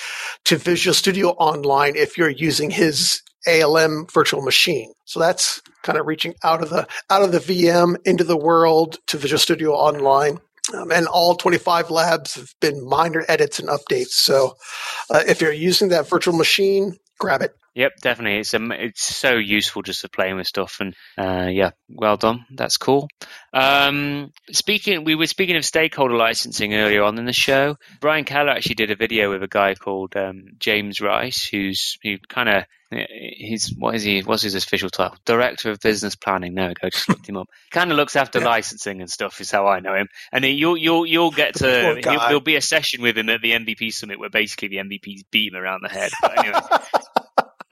to 0.45 0.57
Visual 0.57 0.95
Studio 0.95 1.31
Online 1.31 1.97
if 1.97 2.16
you're 2.16 2.31
using 2.31 2.70
his 2.70 3.20
ALM 3.49 4.07
virtual 4.12 4.43
machine. 4.43 4.93
So 5.05 5.20
that's 5.20 5.61
kind 5.83 5.99
of 5.99 6.07
reaching 6.07 6.35
out 6.45 6.62
of 6.62 6.70
the 6.70 6.87
out 7.11 7.22
of 7.22 7.33
the 7.33 7.39
VM 7.39 7.97
into 8.05 8.24
the 8.24 8.37
world 8.37 8.99
to 9.09 9.18
Visual 9.18 9.39
Studio 9.39 9.72
Online. 9.72 10.39
Um, 10.74 10.91
and 10.91 11.07
all 11.07 11.37
25 11.37 11.91
labs 11.91 12.35
have 12.35 12.53
been 12.61 12.85
minor 12.85 13.24
edits 13.29 13.61
and 13.61 13.68
updates. 13.68 14.09
So 14.09 14.57
uh, 15.11 15.22
if 15.27 15.41
you're 15.41 15.53
using 15.53 15.91
that 15.91 16.09
virtual 16.09 16.35
machine, 16.35 16.97
grab 17.18 17.43
it. 17.43 17.55
Yep, 17.77 17.93
definitely. 18.01 18.39
It's 18.39 18.55
um, 18.55 18.72
it's 18.72 19.05
so 19.05 19.35
useful 19.35 19.83
just 19.83 20.01
for 20.01 20.09
playing 20.09 20.37
with 20.37 20.47
stuff, 20.47 20.79
and 20.81 20.95
uh, 21.18 21.49
yeah, 21.51 21.72
well 21.91 22.16
done. 22.16 22.47
That's 22.51 22.79
cool. 22.79 23.07
Um, 23.53 24.33
speaking, 24.51 25.05
we 25.05 25.14
were 25.14 25.27
speaking 25.27 25.57
of 25.57 25.64
stakeholder 25.64 26.16
licensing 26.16 26.72
earlier 26.72 27.03
on 27.03 27.18
in 27.18 27.27
the 27.27 27.35
show. 27.35 27.77
Brian 28.01 28.24
Keller 28.24 28.49
actually 28.49 28.77
did 28.77 28.91
a 28.91 28.97
video 28.97 29.31
with 29.31 29.43
a 29.43 29.49
guy 29.49 29.74
called 29.74 30.16
um, 30.16 30.47
James 30.59 31.03
Rice, 31.03 31.47
who's 31.47 31.99
who 32.03 32.16
kind 32.31 32.49
of 32.49 32.64
he's 32.91 33.74
what 33.77 33.95
is 33.95 34.03
he? 34.03 34.20
What's 34.20 34.43
his 34.43 34.55
official 34.55 34.91
title? 34.91 35.16
Director 35.24 35.70
of 35.70 35.81
Business 35.81 36.14
Planning. 36.14 36.55
There 36.55 36.68
we 36.68 36.74
go. 36.74 36.89
Just 36.89 37.09
looked 37.09 37.29
him 37.29 37.37
up. 37.37 37.49
Kind 37.70 37.91
of 37.91 37.97
looks 37.97 38.16
after 38.16 38.39
yeah. 38.39 38.47
licensing 38.47 39.01
and 39.01 39.11
stuff. 39.11 39.41
Is 39.41 39.51
how 39.51 39.66
I 39.66 39.81
know 39.81 39.95
him. 39.95 40.09
And 40.33 40.45
he, 40.45 40.53
you'll 40.53 40.77
you'll 40.77 41.05
you'll 41.05 41.31
get 41.31 41.55
to 41.57 42.01
there'll 42.03 42.41
be 42.41 42.57
a 42.57 42.61
session 42.61 43.03
with 43.03 43.18
him 43.18 43.29
at 43.29 43.43
the 43.43 43.53
MVP 43.53 43.93
summit 43.93 44.20
where 44.20 44.31
basically 44.31 44.68
the 44.68 44.77
MVPs 44.77 45.24
beat 45.31 45.53
him 45.53 45.61
around 45.61 45.81
the 45.83 45.89
head. 45.89 46.11
But 46.22 46.39
anyway, 46.39 46.61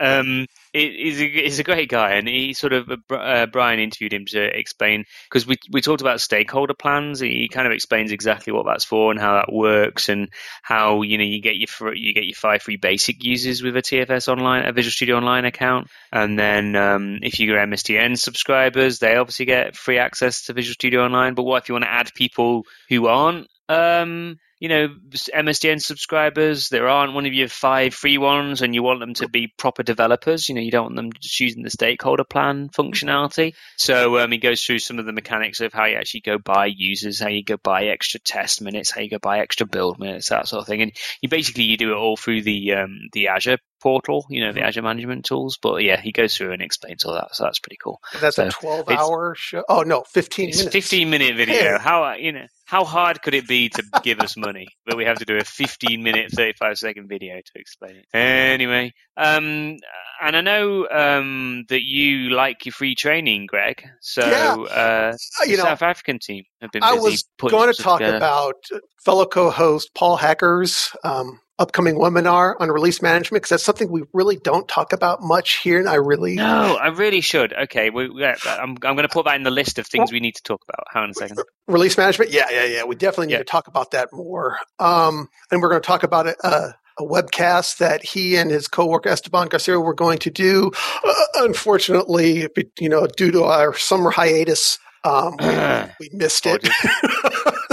um, 0.01 0.47
he's 0.73 1.21
a, 1.21 1.29
he's 1.29 1.59
a 1.59 1.65
great 1.65 1.89
guy, 1.89 2.15
and 2.15 2.27
he 2.27 2.53
sort 2.53 2.73
of 2.73 2.91
uh, 2.91 3.15
uh 3.15 3.47
Brian 3.47 3.79
interviewed 3.79 4.13
him 4.13 4.25
to 4.27 4.43
explain 4.43 5.05
because 5.29 5.47
we 5.47 5.57
we 5.71 5.81
talked 5.81 6.01
about 6.01 6.21
stakeholder 6.21 6.75
plans. 6.75 7.21
He 7.21 7.49
kind 7.49 7.67
of 7.67 7.73
explains 7.73 8.11
exactly 8.11 8.53
what 8.53 8.67
that's 8.67 8.85
for 8.85 9.13
and 9.13 9.21
how 9.21 9.35
that 9.35 9.53
works, 9.53 10.09
and 10.09 10.29
how 10.63 11.03
you 11.03 11.19
know 11.19 11.25
you 11.25 11.41
get 11.41 11.57
your 11.57 11.95
you 11.95 12.13
get 12.13 12.25
your 12.25 12.35
five 12.35 12.63
free 12.63 12.77
basic 12.77 13.23
users 13.23 13.63
with 13.63 13.77
a 13.77 13.83
TFS 13.83 14.29
online, 14.29 14.67
a 14.67 14.73
Visual 14.73 14.93
Studio 14.93 15.17
Online 15.17 15.45
account, 15.45 15.89
and 16.13 16.39
then 16.39 16.75
um, 16.75 17.21
if 17.23 17.39
you're 17.39 17.59
MSDN 17.59 18.19
subscribers, 18.19 18.99
they 18.99 19.17
obviously 19.17 19.47
get 19.47 19.77
free 19.77 19.99
access 19.99 20.47
to 20.47 20.55
Visual 20.55 20.75
Studio 20.75 21.05
Online. 21.05 21.35
But 21.35 21.45
what 21.45 21.63
if 21.63 21.69
you 21.69 21.75
want 21.75 21.85
to 21.85 21.93
add 21.93 22.13
people 22.15 22.65
who 22.89 23.07
aren't 23.07 23.47
um, 23.69 24.39
you 24.65 24.69
know, 24.69 24.89
MSDN 25.12 25.83
subscribers, 25.83 26.71
there 26.71 26.89
aren't 26.89 27.12
one 27.12 27.27
of 27.27 27.35
your 27.35 27.49
five 27.49 27.93
free 27.93 28.17
ones 28.17 28.62
and 28.62 28.75
you 28.75 28.83
want 28.83 28.99
them 28.99 29.12
to 29.12 29.29
be 29.29 29.53
proper 29.59 29.83
developers. 29.83 30.49
You 30.49 30.55
know, 30.55 30.62
you 30.62 30.71
don't 30.71 30.85
want 30.85 30.97
them 30.97 31.12
just 31.12 31.39
using 31.39 31.62
the 31.62 31.69
stakeholder 31.69 32.25
plan 32.25 32.71
functionality. 32.71 33.53
So 33.77 34.19
um, 34.21 34.33
he 34.33 34.39
goes 34.39 34.65
through 34.65 34.79
some 34.79 34.99
of 34.99 35.05
the 35.05 35.12
mechanics 35.12 35.61
of 35.61 35.75
how 35.75 35.85
you 35.85 35.97
actually 35.97 36.23
go 36.23 36.39
buy 36.39 36.65
users, 36.65 37.21
how 37.21 37.29
you 37.29 37.45
go 37.45 37.59
buy 37.59 37.89
extra 37.89 38.21
test 38.21 38.62
minutes, 38.62 38.91
how 38.91 39.03
you 39.03 39.11
go 39.11 39.19
buy 39.19 39.41
extra 39.41 39.67
build 39.67 39.99
minutes, 39.99 40.31
that 40.31 40.49
sort 40.49 40.62
of 40.62 40.67
thing. 40.67 40.81
And 40.81 40.93
you 41.21 41.29
basically 41.29 41.65
you 41.65 41.77
do 41.77 41.93
it 41.93 41.97
all 41.97 42.17
through 42.17 42.41
the 42.41 42.73
um, 42.73 43.11
the 43.12 43.29
Azure 43.29 43.59
portal, 43.83 44.25
you 44.31 44.41
know, 44.41 44.51
the 44.51 44.61
mm-hmm. 44.61 44.69
Azure 44.69 44.81
management 44.81 45.27
tools. 45.27 45.59
But 45.61 45.83
yeah, 45.85 46.01
he 46.01 46.11
goes 46.11 46.35
through 46.35 46.53
and 46.53 46.62
explains 46.62 47.05
all 47.05 47.12
that, 47.12 47.37
so 47.37 47.45
that's 47.45 47.59
pretty 47.59 47.77
cool. 47.77 48.01
That's 48.19 48.37
so 48.37 48.47
a 48.47 48.51
twelve-hour 48.51 49.35
show. 49.37 49.62
Oh 49.69 49.83
no, 49.83 50.05
fifteen 50.05 50.49
minutes. 50.49 50.73
Fifteen-minute 50.73 51.37
video. 51.37 51.79
How 51.79 52.15
you 52.15 52.33
know? 52.33 52.47
How 52.75 52.83
hard 52.83 53.22
could 53.22 53.35
it 53.35 53.47
be 53.47 53.68
to 53.68 53.85
give 54.03 54.18
us 54.18 54.37
money 54.37 54.66
that 54.87 54.97
we 54.97 55.05
have 55.05 55.18
to 55.18 55.25
do 55.25 55.37
a 55.37 55.45
15 55.45 56.03
minute, 56.03 56.33
35 56.33 56.77
second 56.77 57.09
video 57.09 57.37
to 57.37 57.53
explain 57.55 57.95
it? 57.95 58.07
Anyway, 58.12 58.93
um, 59.16 59.77
and 60.20 60.37
I 60.37 60.41
know 60.41 60.89
um, 60.91 61.66
that 61.68 61.85
you 61.85 62.31
like 62.31 62.66
your 62.66 62.72
free 62.72 62.97
training, 62.97 63.47
Greg. 63.47 63.85
So, 64.01 64.27
yeah. 64.27 64.57
uh, 64.57 65.12
uh 65.14 65.45
you 65.47 65.57
know, 65.57 65.62
South 65.62 65.83
African 65.83 66.18
team 66.18 66.43
have 66.61 66.72
been 66.72 66.83
I 66.83 66.95
was 66.95 67.25
going 67.39 67.72
to 67.72 67.81
talk 67.81 68.01
together. 68.01 68.16
about 68.16 68.57
fellow 69.05 69.27
co-host 69.27 69.91
Paul 69.95 70.16
Hacker's 70.16 70.97
um, 71.05 71.39
upcoming 71.59 71.97
webinar 71.97 72.55
on 72.59 72.71
release 72.71 73.01
management 73.01 73.43
because 73.43 73.51
that's 73.51 73.65
something 73.65 73.91
we 73.91 74.03
really 74.13 74.37
don't 74.37 74.67
talk 74.69 74.93
about 74.93 75.23
much 75.23 75.59
here. 75.59 75.79
And 75.79 75.89
I 75.89 75.95
really 75.95 76.35
no, 76.35 76.77
I 76.77 76.89
really 76.89 77.21
should. 77.21 77.53
Okay, 77.53 77.91
we, 77.91 78.11
yeah, 78.17 78.35
I'm 78.45 78.71
I'm 78.71 78.97
going 78.97 79.03
to 79.03 79.09
put 79.09 79.27
that 79.27 79.37
in 79.37 79.43
the 79.43 79.51
list 79.51 79.79
of 79.79 79.87
things 79.87 80.13
we 80.13 80.21
need 80.21 80.35
to 80.37 80.43
talk 80.43 80.63
about. 80.69 80.87
Hang 80.93 81.05
on 81.05 81.11
a 81.11 81.15
second. 81.15 81.39
Release 81.67 81.97
management, 81.97 82.31
yeah, 82.31 82.47
yeah, 82.51 82.65
yeah. 82.65 82.85
We 82.85 82.97
definitely 82.97 83.29
need 83.29 83.35
yeah. 83.35 83.39
to 83.39 83.45
talk 83.45 83.69
about 83.69 83.93
that 83.93 84.09
more. 84.13 84.59
Um, 84.79 85.29
and 85.51 85.63
we're 85.63 85.71
going 85.71 85.83
to 85.83 85.87
talk 85.87 86.03
about 86.03 86.27
it. 86.27 86.37
Uh, 86.43 86.73
a 86.99 87.03
webcast 87.03 87.79
that 87.79 88.05
he 88.05 88.37
and 88.37 88.51
his 88.51 88.69
coworker 88.69 89.09
Esteban 89.09 89.49
Garcia 89.49 89.81
were 89.81 89.95
going 89.95 90.19
to 90.19 90.31
do. 90.31 90.71
Uh, 91.05 91.15
unfortunately, 91.37 92.49
you 92.79 92.89
know, 92.89 93.07
due 93.07 93.33
to 93.33 93.45
our 93.45 93.75
summer 93.77 94.11
hiatus, 94.11 94.79
um, 95.05 95.37
we, 95.41 95.49
we, 96.09 96.17
missed 96.17 96.47
it. 96.47 96.67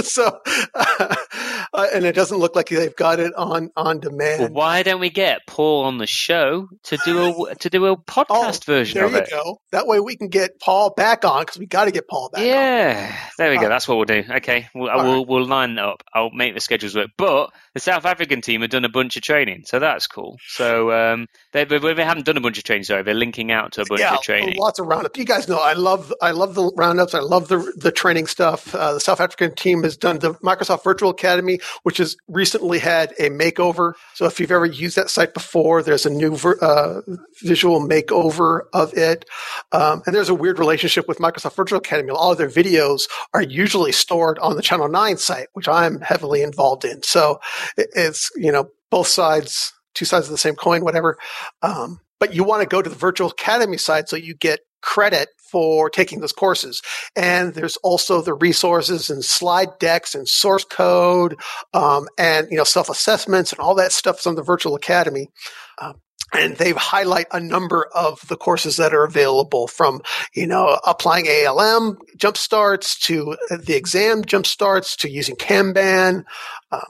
so, 0.04 0.40
uh, 0.74 1.14
uh, 1.74 1.86
and 1.92 2.04
it 2.04 2.14
doesn't 2.14 2.38
look 2.38 2.54
like 2.54 2.68
they've 2.68 2.94
got 2.94 3.20
it 3.20 3.34
on 3.34 3.70
on 3.76 4.00
demand. 4.00 4.40
Well, 4.40 4.50
why 4.50 4.82
don't 4.82 5.00
we 5.00 5.10
get 5.10 5.46
Paul 5.46 5.84
on 5.84 5.98
the 5.98 6.06
show 6.06 6.68
to 6.84 6.98
do 7.04 7.46
a 7.48 7.54
to 7.60 7.70
do 7.70 7.86
a 7.86 7.96
podcast 7.96 8.62
oh, 8.68 8.72
version 8.72 9.02
of 9.02 9.14
it? 9.14 9.28
There 9.30 9.38
you 9.38 9.44
go. 9.44 9.60
That 9.72 9.86
way 9.86 10.00
we 10.00 10.16
can 10.16 10.28
get 10.28 10.60
Paul 10.60 10.90
back 10.90 11.24
on 11.24 11.42
because 11.42 11.58
we 11.58 11.66
got 11.66 11.86
to 11.86 11.90
get 11.90 12.08
Paul 12.08 12.30
back. 12.30 12.42
Yeah, 12.42 13.10
on. 13.10 13.30
there 13.38 13.50
we 13.50 13.58
go. 13.58 13.66
Uh, 13.66 13.68
That's 13.70 13.88
what 13.88 13.96
we'll 13.96 14.04
do. 14.04 14.24
Okay, 14.30 14.68
we'll 14.74 14.94
we'll, 14.94 15.18
right. 15.18 15.28
we'll 15.28 15.46
line 15.46 15.78
up. 15.78 16.02
I'll 16.12 16.30
make 16.30 16.54
the 16.54 16.60
schedules 16.60 16.94
work. 16.94 17.10
But 17.16 17.50
the 17.74 17.80
South 17.80 18.04
African 18.04 18.42
team 18.42 18.60
have 18.60 18.70
done 18.70 18.84
a 18.84 18.90
bunch 18.90 19.16
of 19.16 19.22
training, 19.22 19.62
so 19.64 19.78
that's 19.78 20.06
cool. 20.06 20.36
So 20.48 20.92
um, 20.92 21.26
they, 21.52 21.64
they, 21.64 21.78
they 21.78 22.04
haven't 22.04 22.26
done 22.26 22.36
a 22.36 22.40
bunch 22.40 22.58
of 22.58 22.64
training. 22.64 22.84
Sorry, 22.84 23.02
they're 23.02 23.14
linking 23.14 23.50
out 23.50 23.72
to 23.72 23.82
a 23.82 23.84
bunch 23.88 24.00
yeah, 24.00 24.14
of 24.14 24.22
training. 24.22 24.56
Lots 24.58 24.78
of 24.78 24.86
roundups. 24.86 25.18
You 25.18 25.24
guys 25.24 25.48
know 25.48 25.58
I 25.58 25.72
love 25.72 26.12
I 26.20 26.32
love 26.32 26.54
the 26.54 26.70
roundups. 26.76 27.14
I 27.14 27.20
love 27.20 27.48
the 27.48 27.72
the 27.76 27.92
training 27.92 28.26
stuff. 28.26 28.74
Uh, 28.74 28.94
the 28.94 29.00
South 29.00 29.20
African 29.20 29.54
team 29.54 29.82
has 29.84 29.96
done 29.96 30.18
the 30.18 30.34
Microsoft 30.34 30.84
Virtual 30.84 31.10
Academy, 31.10 31.60
which 31.82 31.98
has 31.98 32.16
recently 32.28 32.78
had 32.78 33.12
a 33.18 33.30
makeover. 33.30 33.94
So 34.14 34.26
if 34.26 34.40
you've 34.40 34.50
ever 34.50 34.66
used 34.66 34.96
that 34.96 35.10
site 35.10 35.34
before, 35.34 35.82
there's 35.82 36.06
a 36.06 36.10
new 36.10 36.34
uh, 36.34 37.00
visual 37.42 37.80
makeover 37.80 38.62
of 38.72 38.94
it. 38.94 39.24
Um, 39.72 40.02
and 40.06 40.14
there's 40.14 40.28
a 40.28 40.34
weird 40.34 40.58
relationship 40.58 41.08
with 41.08 41.18
Microsoft 41.18 41.56
Virtual 41.56 41.78
Academy. 41.78 42.10
All 42.10 42.32
of 42.32 42.38
their 42.38 42.48
videos 42.48 43.08
are 43.34 43.42
usually 43.42 43.92
stored 43.92 44.38
on 44.38 44.56
the 44.56 44.62
Channel 44.62 44.88
9 44.88 45.16
site, 45.16 45.48
which 45.52 45.68
I'm 45.68 46.00
heavily 46.00 46.42
involved 46.42 46.84
in. 46.84 47.02
So 47.02 47.40
it's, 47.76 48.30
you 48.36 48.52
know, 48.52 48.70
both 48.90 49.08
sides, 49.08 49.72
two 49.94 50.04
sides 50.04 50.26
of 50.26 50.32
the 50.32 50.38
same 50.38 50.54
coin, 50.54 50.84
whatever. 50.84 51.18
Um, 51.62 52.00
but 52.20 52.34
you 52.34 52.44
want 52.44 52.62
to 52.62 52.68
go 52.68 52.82
to 52.82 52.88
the 52.88 52.96
Virtual 52.96 53.30
Academy 53.30 53.78
side 53.78 54.08
so 54.08 54.16
you 54.16 54.34
get 54.34 54.60
credit 54.80 55.28
for 55.52 55.90
taking 55.90 56.20
those 56.20 56.32
courses. 56.32 56.80
And 57.14 57.52
there's 57.54 57.76
also 57.78 58.22
the 58.22 58.34
resources 58.34 59.10
and 59.10 59.22
slide 59.22 59.78
decks 59.78 60.14
and 60.14 60.26
source 60.26 60.64
code 60.64 61.38
um, 61.74 62.08
and 62.18 62.48
you 62.50 62.56
know 62.56 62.64
self 62.64 62.88
assessments 62.88 63.52
and 63.52 63.60
all 63.60 63.74
that 63.74 63.92
stuff 63.92 64.26
on 64.26 64.34
the 64.34 64.42
Virtual 64.42 64.74
Academy. 64.74 65.28
Um, 65.80 66.00
and 66.32 66.56
they 66.56 66.70
highlight 66.72 67.26
a 67.32 67.40
number 67.40 67.88
of 67.94 68.26
the 68.28 68.36
courses 68.36 68.78
that 68.78 68.94
are 68.94 69.04
available 69.04 69.68
from 69.68 70.00
you 70.34 70.46
know 70.46 70.78
applying 70.86 71.26
ALM 71.28 71.98
jump 72.16 72.36
starts 72.36 72.98
to 73.00 73.36
the 73.50 73.74
exam 73.74 74.24
jump 74.24 74.46
starts 74.46 74.96
to 74.96 75.10
using 75.10 75.36
Kanban. 75.36 76.24
Um, 76.70 76.86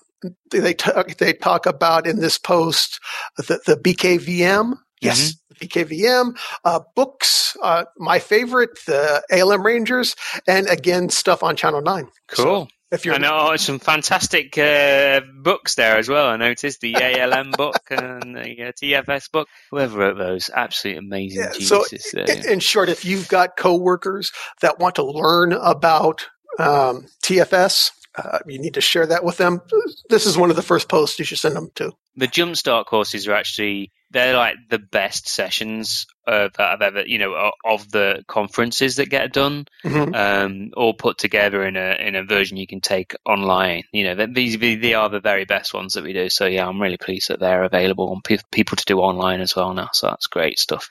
they 0.51 0.75
talk, 0.75 1.17
they 1.17 1.33
talk 1.33 1.67
about 1.67 2.07
in 2.07 2.21
this 2.21 2.39
post 2.39 3.01
the, 3.37 3.61
the 3.67 3.77
BKVM. 3.77 4.75
Yes, 5.01 5.33
mm-hmm. 5.33 5.42
BKVM 5.69 6.37
uh, 6.65 6.81
books. 6.95 7.57
Uh, 7.63 7.85
my 7.99 8.19
favorite, 8.19 8.79
the 8.87 9.23
ALM 9.31 9.65
Rangers, 9.65 10.17
and 10.47 10.67
again 10.69 11.09
stuff 11.09 11.43
on 11.43 11.57
Channel 11.57 11.83
Nine. 11.83 12.09
Cool. 12.29 12.67
So 12.67 12.69
if 12.93 13.07
you're, 13.07 13.15
I 13.15 13.19
know 13.19 13.57
some 13.57 13.79
fantastic 13.79 14.57
uh, 14.59 15.23
books 15.35 15.77
there 15.77 15.97
as 15.97 16.11
well. 16.11 16.27
I 16.27 16.37
noticed 16.37 16.83
the 16.83 16.95
ALM 17.03 17.53
book 17.53 17.81
and 17.91 18.37
the 18.37 18.69
uh, 18.69 18.73
TFS 18.73 19.33
book. 19.33 19.49
Whoever 19.71 19.99
wrote 19.99 20.19
those, 20.19 20.51
absolutely 20.55 20.99
amazing 20.99 21.43
yeah, 21.43 21.53
So, 21.53 21.85
in, 22.15 22.53
in, 22.53 22.61
short, 22.61 22.91
if 22.91 23.07
you've 23.07 23.29
got 23.29 23.57
coworkers 23.57 24.31
that 24.61 24.79
want 24.79 24.97
to 24.97 25.05
learn 25.05 25.55
about 25.55 26.29
um, 26.59 27.07
TFS, 27.25 27.93
uh, 28.15 28.41
you 28.47 28.59
need 28.59 28.75
to 28.75 28.83
share 28.83 29.07
that 29.07 29.25
with 29.25 29.39
them. 29.39 29.63
This 30.11 30.27
is 30.27 30.37
one 30.37 30.51
of 30.51 30.57
the 30.57 30.63
first 30.63 30.91
posts 30.91 31.19
you 31.19 31.25
should 31.25 31.39
send 31.39 31.57
them 31.57 31.71
to. 31.77 31.93
The 32.17 32.29
Jumpstart 32.29 32.85
courses 32.85 33.27
are 33.27 33.33
actually 33.33 33.91
they're 34.13 34.37
like 34.37 34.57
the 34.69 34.79
best 34.79 35.29
sessions 35.29 36.07
uh, 36.27 36.49
that 36.57 36.61
I've 36.61 36.83
ever 36.83 37.03
you 37.05 37.19
know 37.19 37.51
of 37.65 37.91
the 37.91 38.25
conferences 38.29 38.97
that 38.97 39.11
get 39.11 39.33
done, 39.33 39.67
mm-hmm. 39.85 40.15
um, 40.15 40.71
all 40.77 40.95
put 40.95 41.19
together 41.19 41.65
in 41.65 41.77
a 41.77 41.97
in 41.99 42.15
a 42.15 42.25
version 42.25 42.57
you 42.57 42.67
can 42.67 42.81
take 42.81 43.15
online. 43.25 43.85
You 43.93 44.15
know 44.15 44.27
these 44.27 44.59
they 44.59 44.95
are 44.95 45.09
the 45.09 45.21
very 45.21 45.45
best 45.45 45.75
ones 45.75 45.95
that 45.95 46.05
we 46.05 46.13
do. 46.13 46.29
So 46.29 46.47
yeah, 46.47 46.67
I'm 46.69 46.81
really 46.81 46.99
pleased 46.99 47.29
that 47.29 47.41
they're 47.41 47.65
available 47.65 48.11
on 48.11 48.21
pe- 48.23 48.39
people 48.51 48.77
to 48.77 48.85
do 48.85 49.01
online 49.01 49.41
as 49.41 49.57
well 49.57 49.75
now. 49.75 49.91
So 49.93 50.09
that's 50.09 50.27
great 50.27 50.59
stuff. 50.59 50.89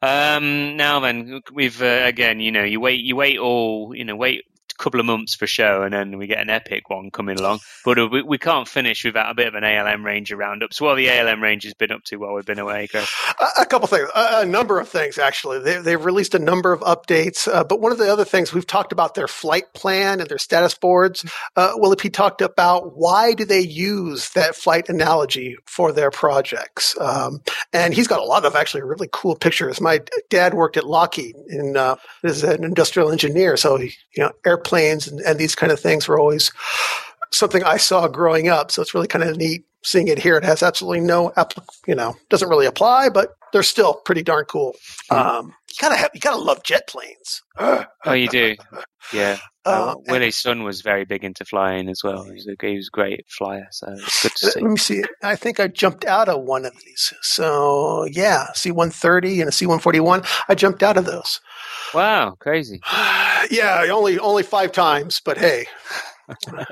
Um, 0.00 0.76
now 0.76 1.00
then, 1.00 1.42
we've 1.52 1.80
uh, 1.80 2.02
again, 2.04 2.40
you 2.40 2.50
know, 2.50 2.64
you 2.64 2.80
wait, 2.80 3.00
you 3.00 3.14
wait 3.14 3.38
all, 3.38 3.94
you 3.94 4.04
know, 4.04 4.16
wait 4.16 4.44
couple 4.82 5.00
of 5.00 5.06
months 5.06 5.34
for 5.34 5.46
show, 5.46 5.82
and 5.82 5.94
then 5.94 6.18
we 6.18 6.26
get 6.26 6.40
an 6.40 6.50
epic 6.50 6.90
one 6.90 7.10
coming 7.10 7.38
along. 7.38 7.60
But 7.84 7.98
uh, 7.98 8.08
we, 8.10 8.22
we 8.22 8.38
can't 8.38 8.66
finish 8.66 9.04
without 9.04 9.30
a 9.30 9.34
bit 9.34 9.46
of 9.46 9.54
an 9.54 9.64
ALM 9.64 10.04
Ranger 10.04 10.36
roundup. 10.36 10.74
So, 10.74 10.84
what 10.84 10.96
the 10.96 11.08
ALM 11.08 11.42
Rangers 11.42 11.74
been 11.74 11.92
up 11.92 12.02
to 12.04 12.16
while 12.16 12.34
we've 12.34 12.44
been 12.44 12.58
away? 12.58 12.88
A, 12.92 13.62
a 13.62 13.66
couple 13.66 13.86
things, 13.86 14.08
a, 14.14 14.40
a, 14.40 14.44
number 14.44 14.80
of 14.80 14.88
things 14.88 15.18
actually. 15.18 15.60
They, 15.60 15.78
they've 15.78 16.04
released 16.04 16.34
a 16.34 16.38
number 16.38 16.72
of 16.72 16.80
updates, 16.80 17.48
uh, 17.48 17.64
but 17.64 17.80
one 17.80 17.92
of 17.92 17.98
the 17.98 18.12
other 18.12 18.24
things 18.24 18.52
we've 18.52 18.66
talked 18.66 18.92
about 18.92 19.14
their 19.14 19.28
flight 19.28 19.72
plan 19.72 20.20
and 20.20 20.28
their 20.28 20.38
status 20.38 20.74
boards. 20.74 21.24
Uh, 21.56 21.72
Willie 21.76 21.96
P 21.96 22.10
talked 22.10 22.42
about 22.42 22.96
why 22.96 23.34
do 23.34 23.44
they 23.44 23.60
use 23.60 24.30
that 24.30 24.56
flight 24.56 24.88
analogy 24.88 25.56
for 25.64 25.92
their 25.92 26.10
projects, 26.10 26.98
um, 27.00 27.40
and 27.72 27.94
he's 27.94 28.08
got 28.08 28.20
a 28.20 28.24
lot 28.24 28.44
of 28.44 28.56
actually 28.56 28.82
really 28.82 29.08
cool 29.12 29.36
pictures. 29.36 29.80
My 29.80 30.00
dad 30.28 30.54
worked 30.54 30.76
at 30.76 30.84
Lockheed 30.84 31.36
and 31.48 31.76
uh, 31.76 31.96
is 32.24 32.42
an 32.42 32.64
industrial 32.64 33.12
engineer, 33.12 33.56
so 33.56 33.76
he, 33.76 33.94
you 34.16 34.24
know 34.24 34.32
airplane 34.44 34.71
planes 34.72 35.06
and, 35.06 35.20
and 35.20 35.38
these 35.38 35.54
kind 35.54 35.70
of 35.70 35.78
things 35.78 36.08
were 36.08 36.18
always 36.18 36.50
something 37.30 37.62
I 37.62 37.76
saw 37.76 38.08
growing 38.08 38.48
up. 38.48 38.70
So 38.70 38.80
it's 38.80 38.94
really 38.94 39.06
kind 39.06 39.22
of 39.22 39.36
neat 39.36 39.66
seeing 39.84 40.08
it 40.08 40.18
here. 40.18 40.38
It 40.38 40.44
has 40.44 40.62
absolutely 40.62 41.00
no, 41.00 41.30
you 41.86 41.94
know, 41.94 42.14
doesn't 42.30 42.48
really 42.48 42.64
apply, 42.64 43.10
but 43.10 43.34
they're 43.52 43.62
still 43.62 43.92
pretty 44.06 44.22
darn 44.22 44.46
cool. 44.46 44.74
Um, 45.10 45.48
you 45.68 45.74
gotta 45.78 45.96
have, 45.96 46.10
you 46.14 46.20
gotta 46.20 46.38
love 46.38 46.62
jet 46.62 46.88
planes. 46.88 47.42
oh, 48.06 48.12
you 48.14 48.28
do, 48.28 48.56
yeah. 49.12 49.36
Uh, 49.64 49.94
Willie's 50.08 50.36
son 50.36 50.64
was 50.64 50.80
very 50.80 51.04
big 51.04 51.22
into 51.22 51.44
flying 51.44 51.88
as 51.88 52.02
well. 52.02 52.24
He 52.24 52.32
was 52.32 52.48
a, 52.48 52.66
he 52.66 52.76
was 52.76 52.88
a 52.88 52.90
great 52.90 53.24
flyer, 53.28 53.68
so 53.70 53.86
it's 53.92 54.22
good 54.22 54.32
to 54.32 54.50
see. 54.50 54.60
Let 54.60 54.70
me 54.70 54.76
see. 54.76 55.04
I 55.22 55.36
think 55.36 55.60
I 55.60 55.68
jumped 55.68 56.04
out 56.04 56.28
of 56.28 56.42
one 56.42 56.64
of 56.64 56.72
these. 56.84 57.12
So 57.22 58.06
yeah, 58.10 58.46
C 58.54 58.72
one 58.72 58.90
thirty 58.90 59.40
and 59.40 59.48
a 59.48 59.52
C 59.52 59.66
one 59.66 59.78
forty 59.78 60.00
one. 60.00 60.22
I 60.48 60.56
jumped 60.56 60.82
out 60.82 60.96
of 60.96 61.04
those. 61.04 61.40
Wow, 61.94 62.36
crazy. 62.40 62.80
yeah, 63.50 63.86
only 63.92 64.18
only 64.18 64.42
five 64.42 64.72
times, 64.72 65.20
but 65.24 65.38
hey. 65.38 65.66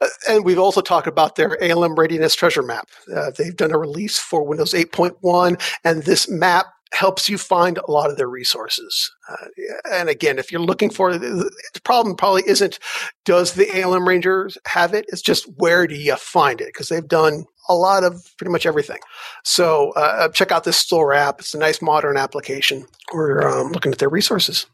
Uh, 0.00 0.06
and 0.28 0.44
we've 0.44 0.58
also 0.58 0.80
talked 0.80 1.08
about 1.08 1.34
their 1.36 1.60
ALM 1.60 1.96
readiness 1.96 2.34
treasure 2.34 2.62
map. 2.62 2.88
Uh, 3.14 3.32
they've 3.36 3.56
done 3.56 3.72
a 3.72 3.78
release 3.78 4.18
for 4.18 4.44
Windows 4.44 4.72
8.1, 4.72 5.60
and 5.84 6.04
this 6.04 6.28
map 6.28 6.66
helps 6.92 7.28
you 7.28 7.38
find 7.38 7.78
a 7.78 7.90
lot 7.90 8.10
of 8.10 8.16
their 8.16 8.28
resources. 8.28 9.10
Uh, 9.28 9.46
and 9.90 10.08
again, 10.08 10.38
if 10.38 10.50
you're 10.50 10.60
looking 10.60 10.90
for 10.90 11.16
the 11.16 11.50
problem, 11.84 12.16
probably 12.16 12.42
isn't 12.46 12.78
does 13.24 13.54
the 13.54 13.82
ALM 13.82 14.08
Rangers 14.08 14.58
have 14.66 14.94
it? 14.94 15.06
It's 15.08 15.22
just 15.22 15.44
where 15.56 15.86
do 15.86 15.94
you 15.94 16.16
find 16.16 16.60
it? 16.60 16.68
Because 16.68 16.88
they've 16.88 17.06
done 17.06 17.44
a 17.68 17.74
lot 17.74 18.04
of 18.04 18.24
pretty 18.38 18.50
much 18.50 18.66
everything. 18.66 18.98
So 19.44 19.92
uh, 19.96 20.16
uh, 20.20 20.28
check 20.30 20.50
out 20.50 20.64
this 20.64 20.78
store 20.78 21.12
app. 21.12 21.40
It's 21.40 21.54
a 21.54 21.58
nice 21.58 21.82
modern 21.82 22.16
application. 22.16 22.86
We're 23.12 23.46
um, 23.46 23.72
looking 23.72 23.92
at 23.92 23.98
their 23.98 24.08
resources. 24.08 24.66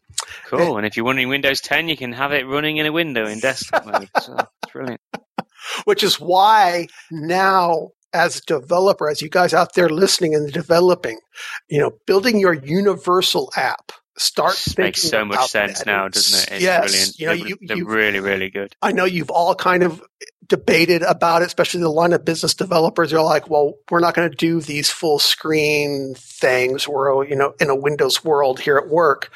Cool. 0.46 0.60
And, 0.60 0.76
and, 0.78 0.86
if 0.86 0.96
you're 0.96 1.06
running 1.06 1.28
Windows 1.28 1.60
10, 1.60 1.88
you 1.88 1.96
can 1.96 2.12
have 2.12 2.32
it 2.32 2.46
running 2.46 2.76
in 2.76 2.86
a 2.86 2.92
window 2.92 3.26
in 3.26 3.40
desktop 3.40 3.84
mode. 3.86 4.08
So 4.20 4.36
it's 4.36 4.72
brilliant. 4.72 5.00
Which 5.84 6.02
is 6.02 6.20
why 6.20 6.88
now, 7.10 7.90
as 8.14 8.38
a 8.38 8.42
developer, 8.42 9.10
as 9.10 9.20
you 9.20 9.28
guys 9.28 9.52
out 9.52 9.74
there 9.74 9.88
listening 9.88 10.34
and 10.34 10.52
developing, 10.52 11.18
you 11.68 11.80
know, 11.80 11.92
building 12.06 12.38
your 12.38 12.54
universal 12.54 13.52
app 13.56 13.92
start 14.16 14.54
this 14.54 14.78
makes 14.78 15.02
so 15.02 15.24
much 15.24 15.48
sense 15.48 15.78
that. 15.80 15.86
now, 15.86 16.08
doesn't 16.08 16.42
it? 16.42 16.54
It's 16.54 16.62
yes, 16.62 16.84
brilliant. 16.84 17.18
you 17.18 17.26
know, 17.26 17.34
they're, 17.34 17.48
you, 17.48 17.58
they're 17.62 17.84
really, 17.84 18.20
really 18.20 18.50
good. 18.50 18.74
I 18.80 18.92
know 18.92 19.04
you've 19.04 19.30
all 19.30 19.54
kind 19.54 19.82
of 19.82 20.02
debated 20.46 21.02
about 21.02 21.42
it, 21.42 21.46
especially 21.46 21.80
the 21.80 21.88
line 21.88 22.12
of 22.12 22.24
business 22.24 22.54
developers. 22.54 23.10
They're 23.10 23.22
like, 23.22 23.48
well, 23.48 23.74
we're 23.90 24.00
not 24.00 24.14
going 24.14 24.30
to 24.30 24.36
do 24.36 24.60
these 24.60 24.90
full 24.90 25.18
screen 25.18 26.14
things. 26.16 26.86
We're, 26.86 27.24
you 27.24 27.36
know, 27.36 27.54
in 27.60 27.70
a 27.70 27.76
Windows 27.76 28.24
world 28.24 28.60
here 28.60 28.76
at 28.76 28.88
work. 28.88 29.32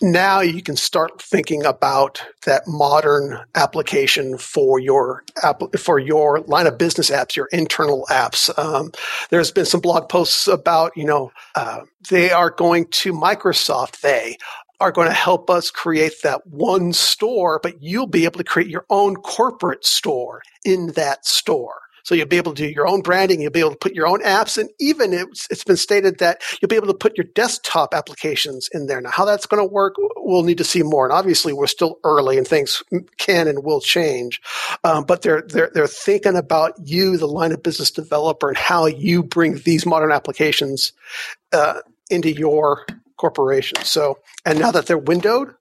Now 0.00 0.40
you 0.40 0.62
can 0.62 0.76
start 0.76 1.20
thinking 1.20 1.64
about 1.64 2.22
that 2.46 2.62
modern 2.68 3.40
application 3.56 4.38
for 4.38 4.78
your 4.78 5.24
app, 5.42 5.60
for 5.76 5.98
your 5.98 6.40
line 6.42 6.68
of 6.68 6.78
business 6.78 7.10
apps, 7.10 7.34
your 7.34 7.48
internal 7.52 8.06
apps. 8.08 8.56
Um, 8.56 8.92
there's 9.30 9.50
been 9.50 9.66
some 9.66 9.80
blog 9.80 10.08
posts 10.08 10.46
about, 10.46 10.96
you 10.96 11.04
know, 11.04 11.32
uh, 11.56 11.80
they 12.10 12.30
are 12.30 12.50
going 12.50 12.86
to 12.92 13.12
Microsoft. 13.12 14.00
They 14.00 14.38
are 14.80 14.92
going 14.92 15.08
to 15.08 15.14
help 15.14 15.50
us 15.50 15.72
create 15.72 16.22
that 16.22 16.46
one 16.46 16.92
store, 16.92 17.58
but 17.60 17.82
you'll 17.82 18.06
be 18.06 18.24
able 18.24 18.38
to 18.38 18.44
create 18.44 18.70
your 18.70 18.86
own 18.90 19.16
corporate 19.16 19.84
store 19.84 20.42
in 20.64 20.92
that 20.92 21.26
store. 21.26 21.80
So 22.08 22.14
you'll 22.14 22.26
be 22.26 22.38
able 22.38 22.54
to 22.54 22.62
do 22.62 22.72
your 22.72 22.88
own 22.88 23.02
branding. 23.02 23.42
You'll 23.42 23.50
be 23.50 23.60
able 23.60 23.72
to 23.72 23.76
put 23.76 23.94
your 23.94 24.06
own 24.06 24.22
apps, 24.22 24.56
and 24.56 24.70
even 24.80 25.12
it's, 25.12 25.46
it's 25.50 25.62
been 25.62 25.76
stated 25.76 26.20
that 26.20 26.40
you'll 26.58 26.70
be 26.70 26.76
able 26.76 26.86
to 26.86 26.94
put 26.94 27.18
your 27.18 27.26
desktop 27.34 27.92
applications 27.92 28.66
in 28.72 28.86
there. 28.86 28.98
Now, 28.98 29.10
how 29.10 29.26
that's 29.26 29.44
going 29.44 29.62
to 29.62 29.70
work, 29.70 29.96
we'll 30.16 30.42
need 30.42 30.56
to 30.56 30.64
see 30.64 30.82
more. 30.82 31.04
And 31.04 31.12
obviously, 31.12 31.52
we're 31.52 31.66
still 31.66 31.98
early, 32.04 32.38
and 32.38 32.48
things 32.48 32.82
can 33.18 33.46
and 33.46 33.62
will 33.62 33.82
change. 33.82 34.40
Um, 34.84 35.04
but 35.04 35.20
they're 35.20 35.42
they're 35.42 35.70
they're 35.74 35.86
thinking 35.86 36.34
about 36.34 36.72
you, 36.82 37.18
the 37.18 37.28
line 37.28 37.52
of 37.52 37.62
business 37.62 37.90
developer, 37.90 38.48
and 38.48 38.56
how 38.56 38.86
you 38.86 39.22
bring 39.22 39.58
these 39.58 39.84
modern 39.84 40.10
applications 40.10 40.94
uh, 41.52 41.80
into 42.08 42.32
your 42.32 42.86
corporation. 43.18 43.82
So, 43.82 44.18
and 44.46 44.58
now 44.58 44.70
that 44.70 44.86
they're 44.86 44.96
windowed, 44.96 45.54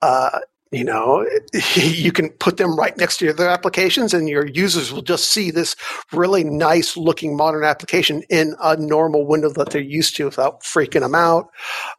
uh, 0.00 0.38
you 0.70 0.84
know, 0.84 1.26
you 1.74 2.12
can 2.12 2.30
put 2.30 2.56
them 2.56 2.76
right 2.76 2.96
next 2.96 3.18
to 3.18 3.32
their 3.32 3.48
applications 3.48 4.14
and 4.14 4.28
your 4.28 4.46
users 4.46 4.92
will 4.92 5.02
just 5.02 5.30
see 5.30 5.50
this 5.50 5.74
really 6.12 6.44
nice 6.44 6.96
looking 6.96 7.36
modern 7.36 7.64
application 7.64 8.22
in 8.30 8.54
a 8.62 8.76
normal 8.76 9.26
window 9.26 9.50
that 9.50 9.70
they're 9.70 9.80
used 9.80 10.16
to 10.16 10.24
without 10.24 10.62
freaking 10.62 11.00
them 11.00 11.14
out. 11.14 11.50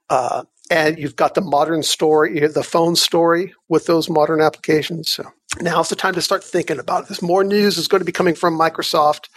Uh, 0.10 0.44
and 0.70 0.98
you've 0.98 1.18
got 1.18 1.36
the 1.36 1.42
modern 1.42 1.84
story, 1.84 2.40
the 2.48 2.64
phone 2.64 2.96
story 2.96 3.54
with 3.68 3.88
those 3.88 4.10
modern 4.10 4.40
applications. 4.40 5.12
So 5.12 5.26
now's 5.60 5.90
the 5.90 5.98
time 5.98 6.14
to 6.14 6.22
start 6.22 6.46
thinking 6.46 6.80
about 6.80 7.10
this. 7.10 7.22
More 7.22 7.44
news 7.44 7.78
is 7.78 7.90
going 7.90 8.00
to 8.00 8.06
be 8.06 8.14
coming 8.14 8.36
from 8.36 8.58
Microsoft. 8.58 9.28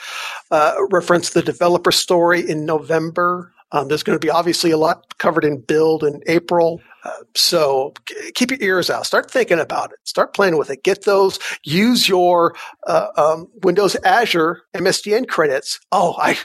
Uh, 0.52 0.74
reference 0.90 1.30
the 1.30 1.42
developer 1.42 1.90
story 1.90 2.48
in 2.48 2.64
November. 2.64 3.53
Um, 3.72 3.88
there's 3.88 4.02
going 4.02 4.16
to 4.18 4.24
be 4.24 4.30
obviously 4.30 4.70
a 4.70 4.76
lot 4.76 5.18
covered 5.18 5.44
in 5.44 5.60
build 5.60 6.04
in 6.04 6.22
April. 6.26 6.80
Uh, 7.04 7.10
so 7.34 7.92
keep 8.34 8.50
your 8.50 8.60
ears 8.60 8.88
out. 8.90 9.06
Start 9.06 9.30
thinking 9.30 9.58
about 9.58 9.92
it. 9.92 9.98
Start 10.04 10.34
playing 10.34 10.56
with 10.56 10.70
it. 10.70 10.84
Get 10.84 11.04
those. 11.04 11.38
Use 11.64 12.08
your 12.08 12.54
uh, 12.86 13.08
um, 13.16 13.48
Windows 13.62 13.96
Azure 14.04 14.62
MSDN 14.74 15.28
credits. 15.28 15.80
Oh, 15.92 16.14
I 16.18 16.38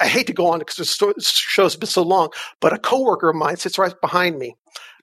I 0.00 0.06
hate 0.06 0.28
to 0.28 0.32
go 0.32 0.46
on 0.46 0.60
because 0.60 0.76
the 0.76 1.14
show's 1.20 1.76
been 1.76 1.88
so 1.88 2.02
long, 2.02 2.30
but 2.60 2.72
a 2.72 2.78
coworker 2.78 3.30
of 3.30 3.36
mine 3.36 3.56
sits 3.56 3.78
right 3.78 3.94
behind 4.00 4.38
me. 4.38 4.54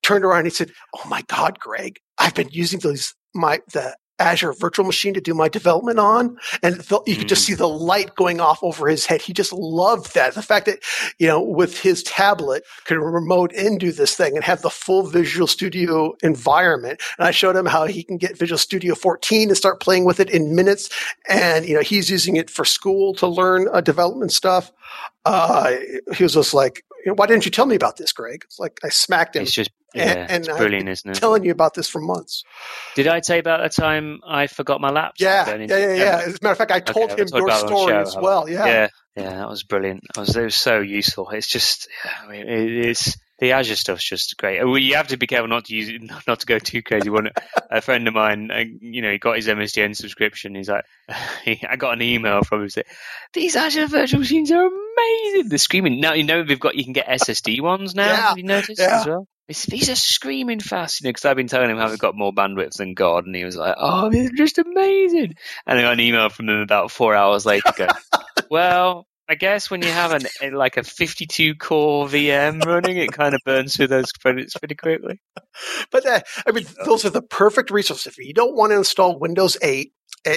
Turned 0.04 0.24
around 0.24 0.40
and 0.40 0.48
he 0.48 0.52
said, 0.52 0.72
"Oh 0.96 1.08
my 1.10 1.24
God, 1.24 1.60
Greg, 1.60 2.00
I've 2.18 2.36
been 2.36 2.50
using 2.52 2.80
those 2.80 3.14
my 3.34 3.60
the 3.74 3.96
Azure 4.20 4.54
virtual 4.54 4.86
machine 4.86 5.14
to 5.14 5.22
do 5.22 5.34
my 5.34 5.50
development 5.50 6.00
on. 6.00 6.38
And 6.64 6.76
the, 6.76 7.02
you 7.06 7.16
could 7.18 7.28
just 7.28 7.44
mm. 7.44 7.48
see 7.48 7.54
the 7.54 7.68
light 7.68 8.16
going 8.16 8.40
off 8.40 8.60
over 8.64 8.88
his 8.88 9.06
head. 9.06 9.22
He 9.22 9.34
just 9.34 9.52
loved 9.52 10.14
that. 10.14 10.36
The 10.36 10.42
fact 10.42 10.66
that, 10.68 10.80
you 11.20 11.28
know, 11.28 11.42
with 11.42 11.80
his 11.80 12.04
tablet 12.04 12.64
could 12.86 12.98
remote 12.98 13.52
into 13.54 13.92
this 13.92 14.16
thing 14.16 14.36
and 14.36 14.44
have 14.44 14.62
the 14.62 14.70
full 14.70 15.04
Visual 15.08 15.48
Studio 15.48 16.14
environment. 16.24 17.02
And 17.18 17.28
I 17.28 17.32
showed 17.32 17.56
him 17.56 17.66
how 17.66 17.86
he 17.86 18.04
can 18.04 18.18
get 18.18 18.38
Visual 18.38 18.58
Studio 18.58 18.96
14 18.96 19.50
and 19.50 19.58
start 19.58 19.82
playing 19.82 20.06
with 20.06 20.20
it 20.20 20.30
in 20.30 20.56
minutes. 20.56 20.90
And, 21.30 21.66
you 21.66 21.76
know, 21.76 21.82
he's 21.82 22.10
using 22.10 22.38
it 22.38 22.50
for 22.50 22.66
school 22.66 23.14
to 23.16 23.28
learn 23.28 23.68
uh, 23.72 23.82
development 23.82 24.32
stuff. 24.32 24.72
Uh, 25.26 25.76
he 26.16 26.24
was 26.24 26.34
just 26.34 26.54
like, 26.54 26.84
why 27.06 27.26
didn't 27.26 27.46
you 27.46 27.52
tell 27.52 27.66
me 27.66 27.76
about 27.76 27.98
this, 27.98 28.14
Greg? 28.14 28.44
It's 28.46 28.60
like 28.60 28.80
I 28.84 28.90
smacked 28.90 29.36
him. 29.36 29.44
It's 29.44 29.52
just 29.52 29.72
yeah, 29.94 30.28
and, 30.30 30.48
and 30.48 30.58
brilliant, 30.58 30.90
isn't 30.90 31.12
it? 31.12 31.16
Telling 31.16 31.46
you 31.46 31.52
about 31.52 31.74
this 31.74 31.88
for 31.88 32.02
months. 32.02 32.44
Did 32.96 33.08
I 33.08 33.22
tell 33.22 33.38
you 33.38 33.40
about 33.40 33.64
the 33.64 33.70
time 33.70 34.20
I 34.28 34.48
forgot 34.48 34.82
my 34.82 34.90
laptop? 34.90 35.20
Yeah, 35.20 35.56
yeah, 35.56 35.66
yeah, 35.66 35.94
yeah. 35.94 36.22
As 36.26 36.36
a 36.36 36.38
matter 36.42 36.52
of 36.52 36.58
fact, 36.58 36.72
I 36.72 36.80
told 36.80 37.12
okay, 37.12 37.22
him 37.22 37.28
your 37.34 37.52
story 37.52 37.94
show, 37.94 38.02
as 38.02 38.16
well. 38.16 38.50
Yeah, 38.50 38.66
yeah, 38.66 38.88
yeah. 39.16 39.30
That 39.36 39.50
was 39.50 39.64
brilliant. 39.64 40.04
It 40.04 40.20
was, 40.20 40.36
it 40.36 40.44
was 40.44 40.56
so 40.56 40.80
useful. 40.80 41.30
It's 41.30 41.48
just, 41.48 41.88
I 42.04 42.28
mean, 42.28 42.48
it 42.48 42.72
is 42.88 43.16
the 43.40 43.52
Azure 43.52 43.76
stuff's 43.76 44.08
just 44.08 44.38
great. 44.38 44.64
Well, 44.64 44.78
you 44.78 44.96
have 44.96 45.10
to 45.10 45.18
be 45.18 45.28
careful 45.28 45.48
not 45.48 45.66
to 45.66 45.76
use 45.76 45.90
it, 45.90 46.02
not 46.28 46.40
to 46.40 46.46
go 46.46 46.60
too 46.60 46.82
crazy. 46.82 47.10
One, 47.10 47.30
a 47.70 47.82
friend 47.82 48.08
of 48.08 48.14
mine, 48.14 48.52
uh, 48.52 48.64
you 48.80 49.02
know, 49.02 49.12
he 49.12 49.18
got 49.18 49.36
his 49.36 49.48
MSDN 49.48 49.96
subscription. 49.96 50.56
He's 50.56 50.70
like, 50.70 50.86
I 51.10 51.76
got 51.78 51.94
an 51.94 52.02
email 52.02 52.44
from 52.44 52.64
him 52.64 52.70
saying, 52.70 52.86
"These 53.34 53.56
Azure 53.56 53.88
virtual 53.88 54.20
machines 54.20 54.52
are 54.52 54.66
amazing." 54.66 55.50
They're 55.50 55.58
screaming. 55.58 56.00
Now 56.00 56.14
you 56.14 56.24
know 56.24 56.44
they've 56.44 56.60
got 56.60 56.76
you 56.76 56.84
can 56.84 56.94
get 56.94 57.08
SSD 57.08 57.62
ones 57.62 57.96
now. 57.96 58.06
Yeah, 58.06 58.16
have 58.16 58.38
you 58.38 58.44
noticed 58.44 58.80
yeah. 58.80 59.00
as 59.00 59.08
well? 59.08 59.28
these 59.48 59.90
are 59.90 59.96
screaming 59.96 60.60
fast, 60.60 61.02
you 61.02 61.06
know, 61.06 61.10
because 61.10 61.26
I've 61.26 61.38
been 61.38 61.48
telling 61.48 61.70
him 61.70 61.78
how 61.78 61.90
they've 61.90 62.00
got 62.00 62.16
more 62.16 62.34
bandwidth 62.34 62.78
than 62.78 62.96
God, 62.96 63.26
and 63.26 63.36
he 63.36 63.46
was 63.46 63.56
like, 63.56 63.76
"Oh, 63.78 64.10
they're 64.10 64.32
just 64.32 64.58
amazing." 64.58 65.36
And 65.68 65.80
I 65.80 65.82
got 65.84 65.94
an 65.94 66.00
email 66.00 66.30
from 66.30 66.50
him 66.50 66.62
about 66.62 66.90
four 66.90 67.16
hours 67.16 67.46
later, 67.46 67.72
going, 67.76 67.92
"Well, 68.50 69.06
I 69.28 69.36
guess 69.36 69.72
when 69.72 69.82
you 69.82 69.90
have 69.90 70.12
an 70.12 70.54
like 70.54 70.78
a 70.78 70.84
52 70.84 71.56
core 71.56 72.06
VM 72.08 72.64
running, 72.64 72.98
it 72.98 73.12
kind 73.12 73.34
of 73.34 73.42
burns 73.44 73.76
through 73.76 73.88
those 73.88 74.12
credits 74.12 74.56
pretty 74.56 74.76
quickly. 74.76 75.20
But 75.92 76.06
uh, 76.06 76.20
I 76.46 76.52
mean, 76.52 76.66
those 76.86 77.06
are 77.06 77.10
the 77.10 77.22
perfect 77.22 77.72
resources. 77.72 78.06
If 78.06 78.18
you 78.18 78.34
don't 78.34 78.56
want 78.56 78.72
to 78.72 78.78
install 78.78 79.18
Windows 79.18 79.58
8 79.62 79.92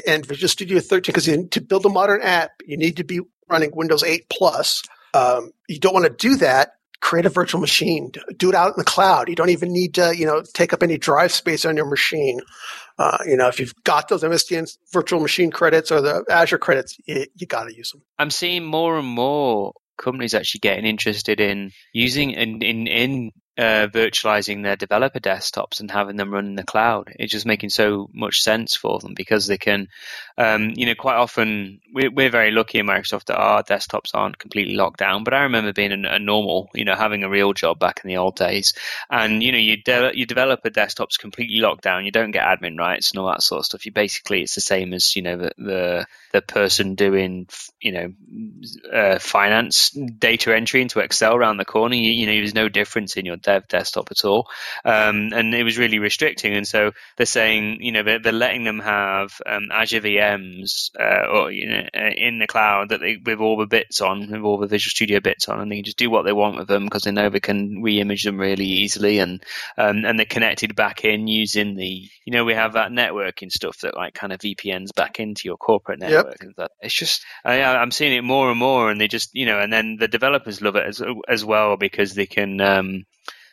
and 0.07 0.24
Visual 0.24 0.49
Studio 0.49 0.80
13, 0.80 1.12
because 1.12 1.49
to 1.51 1.61
build 1.61 1.84
a 1.84 1.91
modern 1.91 2.22
app, 2.22 2.53
you 2.64 2.76
need 2.76 2.97
to 2.97 3.05
be 3.05 3.20
running 3.49 3.72
Windows 3.74 4.03
8 4.03 4.26
plus. 4.30 4.82
Um, 5.12 5.51
you 5.68 5.78
don't 5.78 5.95
want 5.95 6.07
to 6.07 6.28
do 6.28 6.36
that 6.36 6.72
create 7.01 7.27
a 7.27 7.31
virtual 7.31 7.61
machine, 7.61 8.11
do 8.37 8.49
it 8.49 8.55
out 8.55 8.69
in 8.69 8.75
the 8.77 8.85
cloud. 8.85 9.29
You 9.29 9.37
don't 9.37 9.51
even 9.51 9.73
need 9.73 9.95
to, 9.95 10.17
you 10.17 10.27
know, 10.27 10.43
take 10.55 10.73
up 10.73 10.83
any 10.83 10.99
drive 10.99 11.33
space 11.33 11.65
on 11.65 11.77
your 11.77 11.87
machine. 11.87 12.41
Uh, 12.99 13.19
you 13.27 13.37
know, 13.37 13.49
if 13.49 13.61
you've 13.61 13.75
got 13.85 14.09
those 14.09 14.23
MSDN 14.23 14.77
virtual 14.93 15.21
machine 15.21 15.51
credits 15.51 15.93
or 15.93 16.01
the 16.01 16.25
Azure 16.29 16.59
credits, 16.59 16.97
you, 17.07 17.27
you 17.37 17.47
got 17.47 17.65
to 17.65 17.77
use 17.77 17.93
them. 17.93 18.03
I'm 18.19 18.31
seeing 18.31 18.65
more 18.65 18.99
and 18.99 19.07
more 19.07 19.75
companies 19.97 20.35
actually 20.35 20.61
getting 20.61 20.85
interested 20.85 21.41
in 21.41 21.73
using 21.93 22.31
in 22.31 22.63
in, 22.63 22.87
in 22.87 23.31
uh, 23.59 23.89
virtualizing 23.89 24.63
their 24.63 24.77
developer 24.77 25.19
desktops 25.19 25.81
and 25.81 25.91
having 25.91 26.17
them 26.17 26.33
run 26.33 26.47
in 26.47 26.55
the 26.55 26.63
cloud. 26.63 27.13
It's 27.19 27.33
just 27.33 27.45
making 27.45 27.71
so 27.71 28.09
much 28.13 28.41
sense 28.41 28.77
for 28.77 29.01
them 29.01 29.15
because 29.15 29.49
they 29.49 29.59
can, 29.59 29.89
um, 30.39 30.75
you 30.77 30.87
know, 30.87 30.95
quite 30.95 31.17
often 31.17 31.81
we're, 31.93 32.11
we're, 32.11 32.31
very 32.31 32.53
lucky 32.53 32.79
in 32.79 32.87
Microsoft 32.87 33.25
that 33.25 33.37
our 33.37 33.65
desktops 33.65 34.11
aren't 34.15 34.39
completely 34.39 34.75
locked 34.75 35.01
down. 35.01 35.25
But 35.25 35.35
I 35.35 35.43
remember 35.43 35.73
being 35.73 36.05
a, 36.05 36.09
a 36.09 36.19
normal, 36.21 36.71
you 36.73 36.85
know, 36.85 36.95
having 36.95 37.25
a 37.25 37.29
real 37.29 37.53
job 37.53 37.81
back 37.81 38.01
in 38.05 38.09
the 38.09 38.19
old 38.19 38.37
days, 38.37 38.75
and 39.11 39.43
you 39.43 39.51
know, 39.51 39.59
you 39.59 39.79
de- 39.83 40.17
you 40.17 40.25
develop 40.25 40.61
a 40.65 40.71
desktop's 40.71 41.17
completely 41.17 41.59
locked 41.59 41.83
down. 41.83 42.05
You 42.05 42.13
don't 42.13 42.31
get 42.31 42.45
admin 42.45 42.79
rights 42.79 43.11
and 43.11 43.19
all 43.19 43.27
that 43.29 43.43
sort 43.43 43.61
of 43.61 43.65
stuff. 43.65 43.87
You 43.87 43.93
basically 43.93 44.43
it's 44.43 44.55
the 44.55 44.61
same 44.61 44.93
as 44.93 45.17
you 45.17 45.23
know 45.23 45.37
the 45.37 45.53
the, 45.59 46.07
the 46.33 46.43
person 46.43 46.95
doing 46.95 47.49
you 47.81 47.93
know 47.93 48.12
uh, 48.93 49.18
finance 49.18 49.91
data 49.91 50.55
entry 50.55 50.83
into 50.83 51.01
Excel 51.01 51.35
around 51.35 51.57
the 51.57 51.64
corner. 51.64 51.95
You, 51.95 52.11
you 52.11 52.26
know, 52.26 52.33
there's 52.33 52.55
no 52.55 52.68
difference 52.68 53.16
in 53.16 53.26
your 53.26 53.37
dev 53.37 53.68
desktop 53.68 54.11
at 54.11 54.24
all, 54.24 54.49
um, 54.85 55.31
and 55.33 55.55
it 55.55 55.64
was 55.64 55.79
really 55.79 55.99
restricting. 55.99 56.55
And 56.55 56.66
so 56.66 56.93
they're 57.16 57.26
saying, 57.26 57.79
you 57.81 57.93
know, 57.93 58.03
they're, 58.03 58.18
they're 58.18 58.33
letting 58.33 58.64
them 58.64 58.81
have 58.81 59.41
um, 59.47 59.68
Azure 59.72 60.01
VMs 60.01 60.91
uh, 60.99 61.26
or 61.29 61.51
you 61.51 61.68
know 61.68 61.85
uh, 61.95 62.11
in 62.16 62.39
the 62.39 62.47
cloud 62.47 62.91
that 62.91 63.01
they 63.01 63.16
with 63.16 63.41
all 63.41 63.57
the 63.57 63.66
bits 63.66 64.01
on, 64.01 64.31
with 64.31 64.43
all 64.43 64.59
the 64.59 64.66
Visual 64.66 64.91
Studio 64.91 65.20
bits 65.20 65.49
on, 65.49 65.61
and 65.61 65.70
they 65.70 65.76
can 65.76 65.85
just 65.85 65.99
do 65.99 66.11
what 66.11 66.24
they 66.24 66.33
want 66.33 66.57
with 66.57 66.68
them 66.68 66.85
because 66.85 67.03
they 67.03 67.12
know 67.12 67.29
they 67.31 67.41
can 67.41 67.83
re-image 67.83 68.24
them 68.24 68.39
really 68.39 68.66
easily, 68.66 69.18
and 69.18 69.43
um, 69.76 70.05
and 70.05 70.18
they're 70.18 70.26
connected 70.26 70.74
back 70.74 71.05
in 71.05 71.26
using 71.26 71.74
the, 71.74 72.09
you 72.24 72.33
know, 72.33 72.45
we 72.45 72.55
have 72.55 72.74
that 72.74 72.91
networking 72.91 73.51
stuff 73.51 73.79
that 73.81 73.97
like 73.97 74.14
kind 74.14 74.33
of 74.33 74.41
VPNs 74.41 74.95
back 74.95 75.20
into 75.20 75.43
your 75.45 75.57
corporate 75.57 75.99
network, 76.01 76.18
yep. 76.27 76.71
It's 76.81 76.95
just 76.95 77.25
I, 77.45 77.62
I'm 77.62 77.91
seeing 77.91 78.14
it 78.16 78.25
more 78.25 78.51
and 78.51 78.59
more, 78.59 78.91
and 78.91 79.01
they 79.01 79.09
just, 79.09 79.31
you 79.35 79.47
know, 79.47 79.59
and 79.59 79.73
then 79.73 79.97
the 79.99 80.09
developers 80.09 80.62
love 80.62 80.77
it 80.77 80.87
as 80.87 81.03
as 81.29 81.45
well 81.45 81.77
because 81.77 82.14
they 82.14 82.27
can. 82.27 82.61
Um, 82.61 83.05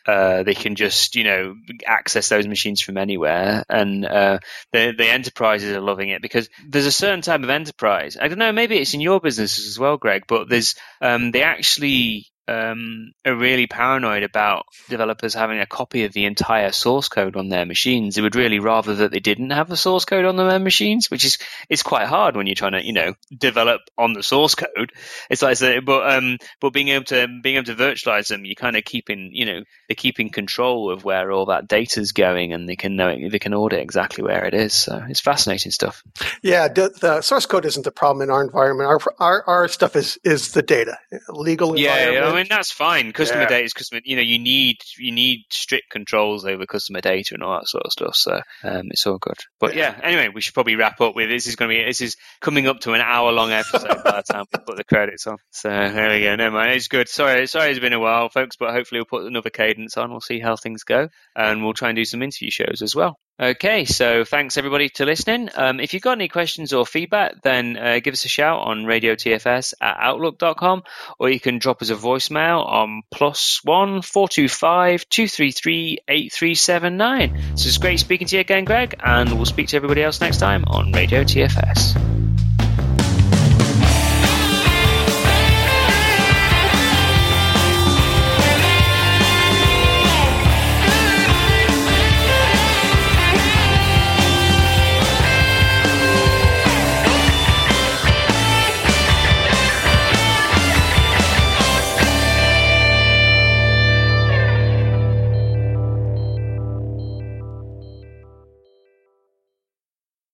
uh, 0.07 0.43
they 0.43 0.53
can 0.53 0.75
just 0.75 1.15
you 1.15 1.23
know 1.23 1.55
access 1.87 2.29
those 2.29 2.47
machines 2.47 2.79
from 2.79 2.95
anywhere, 2.95 3.63
and 3.67 4.05
uh, 4.05 4.37
the 4.71 4.93
the 4.95 5.07
enterprises 5.07 5.75
are 5.75 5.81
loving 5.81 6.09
it 6.09 6.21
because 6.21 6.47
there's 6.67 6.85
a 6.85 6.91
certain 6.91 7.21
type 7.21 7.41
of 7.41 7.49
enterprise. 7.49 8.15
I 8.19 8.27
don't 8.27 8.37
know, 8.37 8.51
maybe 8.51 8.77
it's 8.77 8.93
in 8.93 9.01
your 9.01 9.19
business 9.19 9.57
as 9.57 9.79
well, 9.79 9.97
Greg, 9.97 10.25
but 10.27 10.47
there's 10.47 10.75
um, 11.01 11.31
they 11.31 11.41
actually 11.41 12.27
um, 12.47 13.13
are 13.25 13.35
really 13.35 13.67
paranoid 13.67 14.23
about 14.23 14.65
developers 14.89 15.33
having 15.33 15.59
a 15.59 15.65
copy 15.65 16.03
of 16.03 16.13
the 16.13 16.25
entire 16.25 16.71
source 16.71 17.09
code 17.09 17.35
on 17.35 17.49
their 17.49 17.65
machines. 17.65 18.15
They 18.15 18.21
would 18.21 18.35
really 18.35 18.59
rather 18.59 18.93
that 18.95 19.11
they 19.11 19.19
didn't 19.19 19.49
have 19.49 19.67
the 19.67 19.77
source 19.77 20.05
code 20.05 20.25
on 20.25 20.35
their 20.35 20.59
machines, 20.59 21.09
which 21.09 21.25
is 21.25 21.37
it's 21.69 21.83
quite 21.83 22.07
hard 22.07 22.35
when 22.35 22.45
you're 22.45 22.55
trying 22.55 22.73
to 22.73 22.85
you 22.85 22.93
know 22.93 23.15
develop 23.35 23.81
on 23.97 24.13
the 24.13 24.23
source 24.23 24.55
code. 24.55 24.91
It's 25.29 25.41
like 25.41 25.57
but 25.85 26.15
um 26.15 26.37
but 26.59 26.73
being 26.73 26.89
able 26.89 27.05
to 27.05 27.27
being 27.41 27.55
able 27.55 27.65
to 27.65 27.75
virtualize 27.75 28.27
them, 28.27 28.45
you're 28.45 28.55
kind 28.55 28.75
of 28.75 28.85
keeping 28.85 29.31
you 29.33 29.45
know 29.45 29.63
they're 29.87 29.95
keeping 29.95 30.29
control 30.29 30.91
of 30.91 31.03
where 31.03 31.31
all 31.31 31.47
that 31.47 31.67
data's 31.67 32.11
going, 32.11 32.53
and 32.53 32.69
they 32.69 32.75
can 32.75 32.95
know 32.95 33.09
it, 33.09 33.31
they 33.31 33.39
can 33.39 33.53
audit 33.53 33.79
exactly 33.79 34.23
where 34.23 34.45
it 34.45 34.53
is. 34.53 34.73
So 34.73 35.03
it's 35.07 35.19
fascinating 35.19 35.71
stuff. 35.71 36.03
Yeah, 36.43 36.67
the, 36.67 36.89
the 37.01 37.21
source 37.21 37.45
code 37.45 37.65
isn't 37.65 37.83
the 37.83 37.91
problem 37.91 38.21
in 38.21 38.29
our 38.29 38.43
environment. 38.43 38.87
Our 38.87 38.99
our, 39.19 39.43
our 39.47 39.67
stuff 39.67 39.95
is 39.95 40.19
is 40.23 40.51
the 40.51 40.61
data, 40.61 40.97
legal 41.29 41.77
yeah, 41.77 42.11
yeah 42.11 42.34
I 42.35 42.39
mean 42.39 42.47
that's 42.49 42.71
fine. 42.71 43.13
Customer 43.13 43.43
yeah. 43.43 43.49
data 43.49 43.63
is 43.63 43.73
customer. 43.73 44.01
You 44.03 44.15
know, 44.17 44.21
you 44.21 44.39
need 44.39 44.77
you 44.97 45.11
need 45.11 45.45
strict 45.51 45.89
controls 45.89 46.45
over 46.45 46.65
customer 46.65 47.01
data 47.01 47.33
and 47.33 47.43
all 47.43 47.59
that 47.59 47.67
sort 47.67 47.85
of 47.85 47.91
stuff. 47.91 48.15
So 48.15 48.41
um, 48.63 48.87
it's 48.91 49.05
all 49.07 49.17
good. 49.17 49.37
But 49.59 49.75
yeah. 49.75 49.95
yeah, 49.97 50.05
anyway, 50.05 50.29
we 50.33 50.41
should 50.41 50.53
probably 50.53 50.75
wrap 50.75 50.99
up 51.01 51.15
with 51.15 51.29
this. 51.29 51.47
Is 51.47 51.55
going 51.55 51.69
to 51.69 51.77
be 51.77 51.85
this 51.85 52.01
is 52.01 52.17
coming 52.41 52.67
up 52.67 52.81
to 52.81 52.93
an 52.93 53.01
hour 53.01 53.31
long 53.31 53.51
episode 53.51 54.03
by 54.03 54.21
the 54.21 54.33
time 54.33 54.45
we 54.51 54.59
put 54.65 54.77
the 54.77 54.83
credits 54.83 55.27
on. 55.27 55.37
So 55.51 55.69
there 55.69 56.09
we 56.09 56.23
go. 56.23 56.35
No 56.35 56.51
mind, 56.51 56.73
it's 56.73 56.87
good. 56.87 57.07
Sorry, 57.07 57.47
sorry, 57.47 57.71
it's 57.71 57.79
been 57.79 57.93
a 57.93 57.99
while, 57.99 58.29
folks, 58.29 58.55
but 58.57 58.73
hopefully 58.73 58.99
we'll 58.99 59.19
put 59.19 59.27
another 59.27 59.49
cadence 59.49 59.97
on. 59.97 60.11
We'll 60.11 60.21
see 60.21 60.39
how 60.39 60.55
things 60.55 60.83
go, 60.83 61.09
and 61.35 61.63
we'll 61.63 61.73
try 61.73 61.89
and 61.89 61.95
do 61.95 62.05
some 62.05 62.21
interview 62.21 62.51
shows 62.51 62.81
as 62.81 62.95
well. 62.95 63.17
Okay, 63.37 63.83
so 63.83 64.23
thanks 64.23 64.57
everybody 64.57 64.87
to 64.89 65.05
listening. 65.05 65.49
Um, 65.55 65.81
if 65.81 65.93
you've 65.93 66.01
got 66.01 66.13
any 66.13 66.29
questions 66.29 66.71
or 66.71 66.85
feedback, 66.85 67.41
then 67.41 67.75
uh, 67.75 67.99
give 67.99 68.13
us 68.13 68.23
a 68.23 68.29
shout 68.29 68.65
on 68.65 68.85
radiotfs 68.85 69.73
at 69.81 69.97
outlook.com 69.99 70.83
or 71.19 71.29
you 71.29 71.39
can 71.41 71.59
drop 71.59 71.81
us 71.81 71.89
a 71.89 71.95
voicemail 71.95 72.65
on 72.65 73.03
plus 73.11 73.59
one 73.63 74.01
four 74.01 74.29
two 74.29 74.47
five 74.47 75.07
two 75.09 75.27
three 75.27 75.51
three 75.51 75.97
eight 76.07 76.31
three 76.31 76.55
seven 76.55 76.95
nine. 76.95 77.57
So 77.57 77.67
it's 77.67 77.77
great 77.77 77.99
speaking 77.99 78.27
to 78.27 78.37
you 78.37 78.39
again, 78.39 78.63
Greg, 78.63 78.95
and 79.03 79.33
we'll 79.33 79.45
speak 79.45 79.67
to 79.69 79.75
everybody 79.75 80.01
else 80.01 80.21
next 80.21 80.37
time 80.37 80.63
on 80.67 80.93
Radio 80.93 81.23
TFS. 81.23 82.34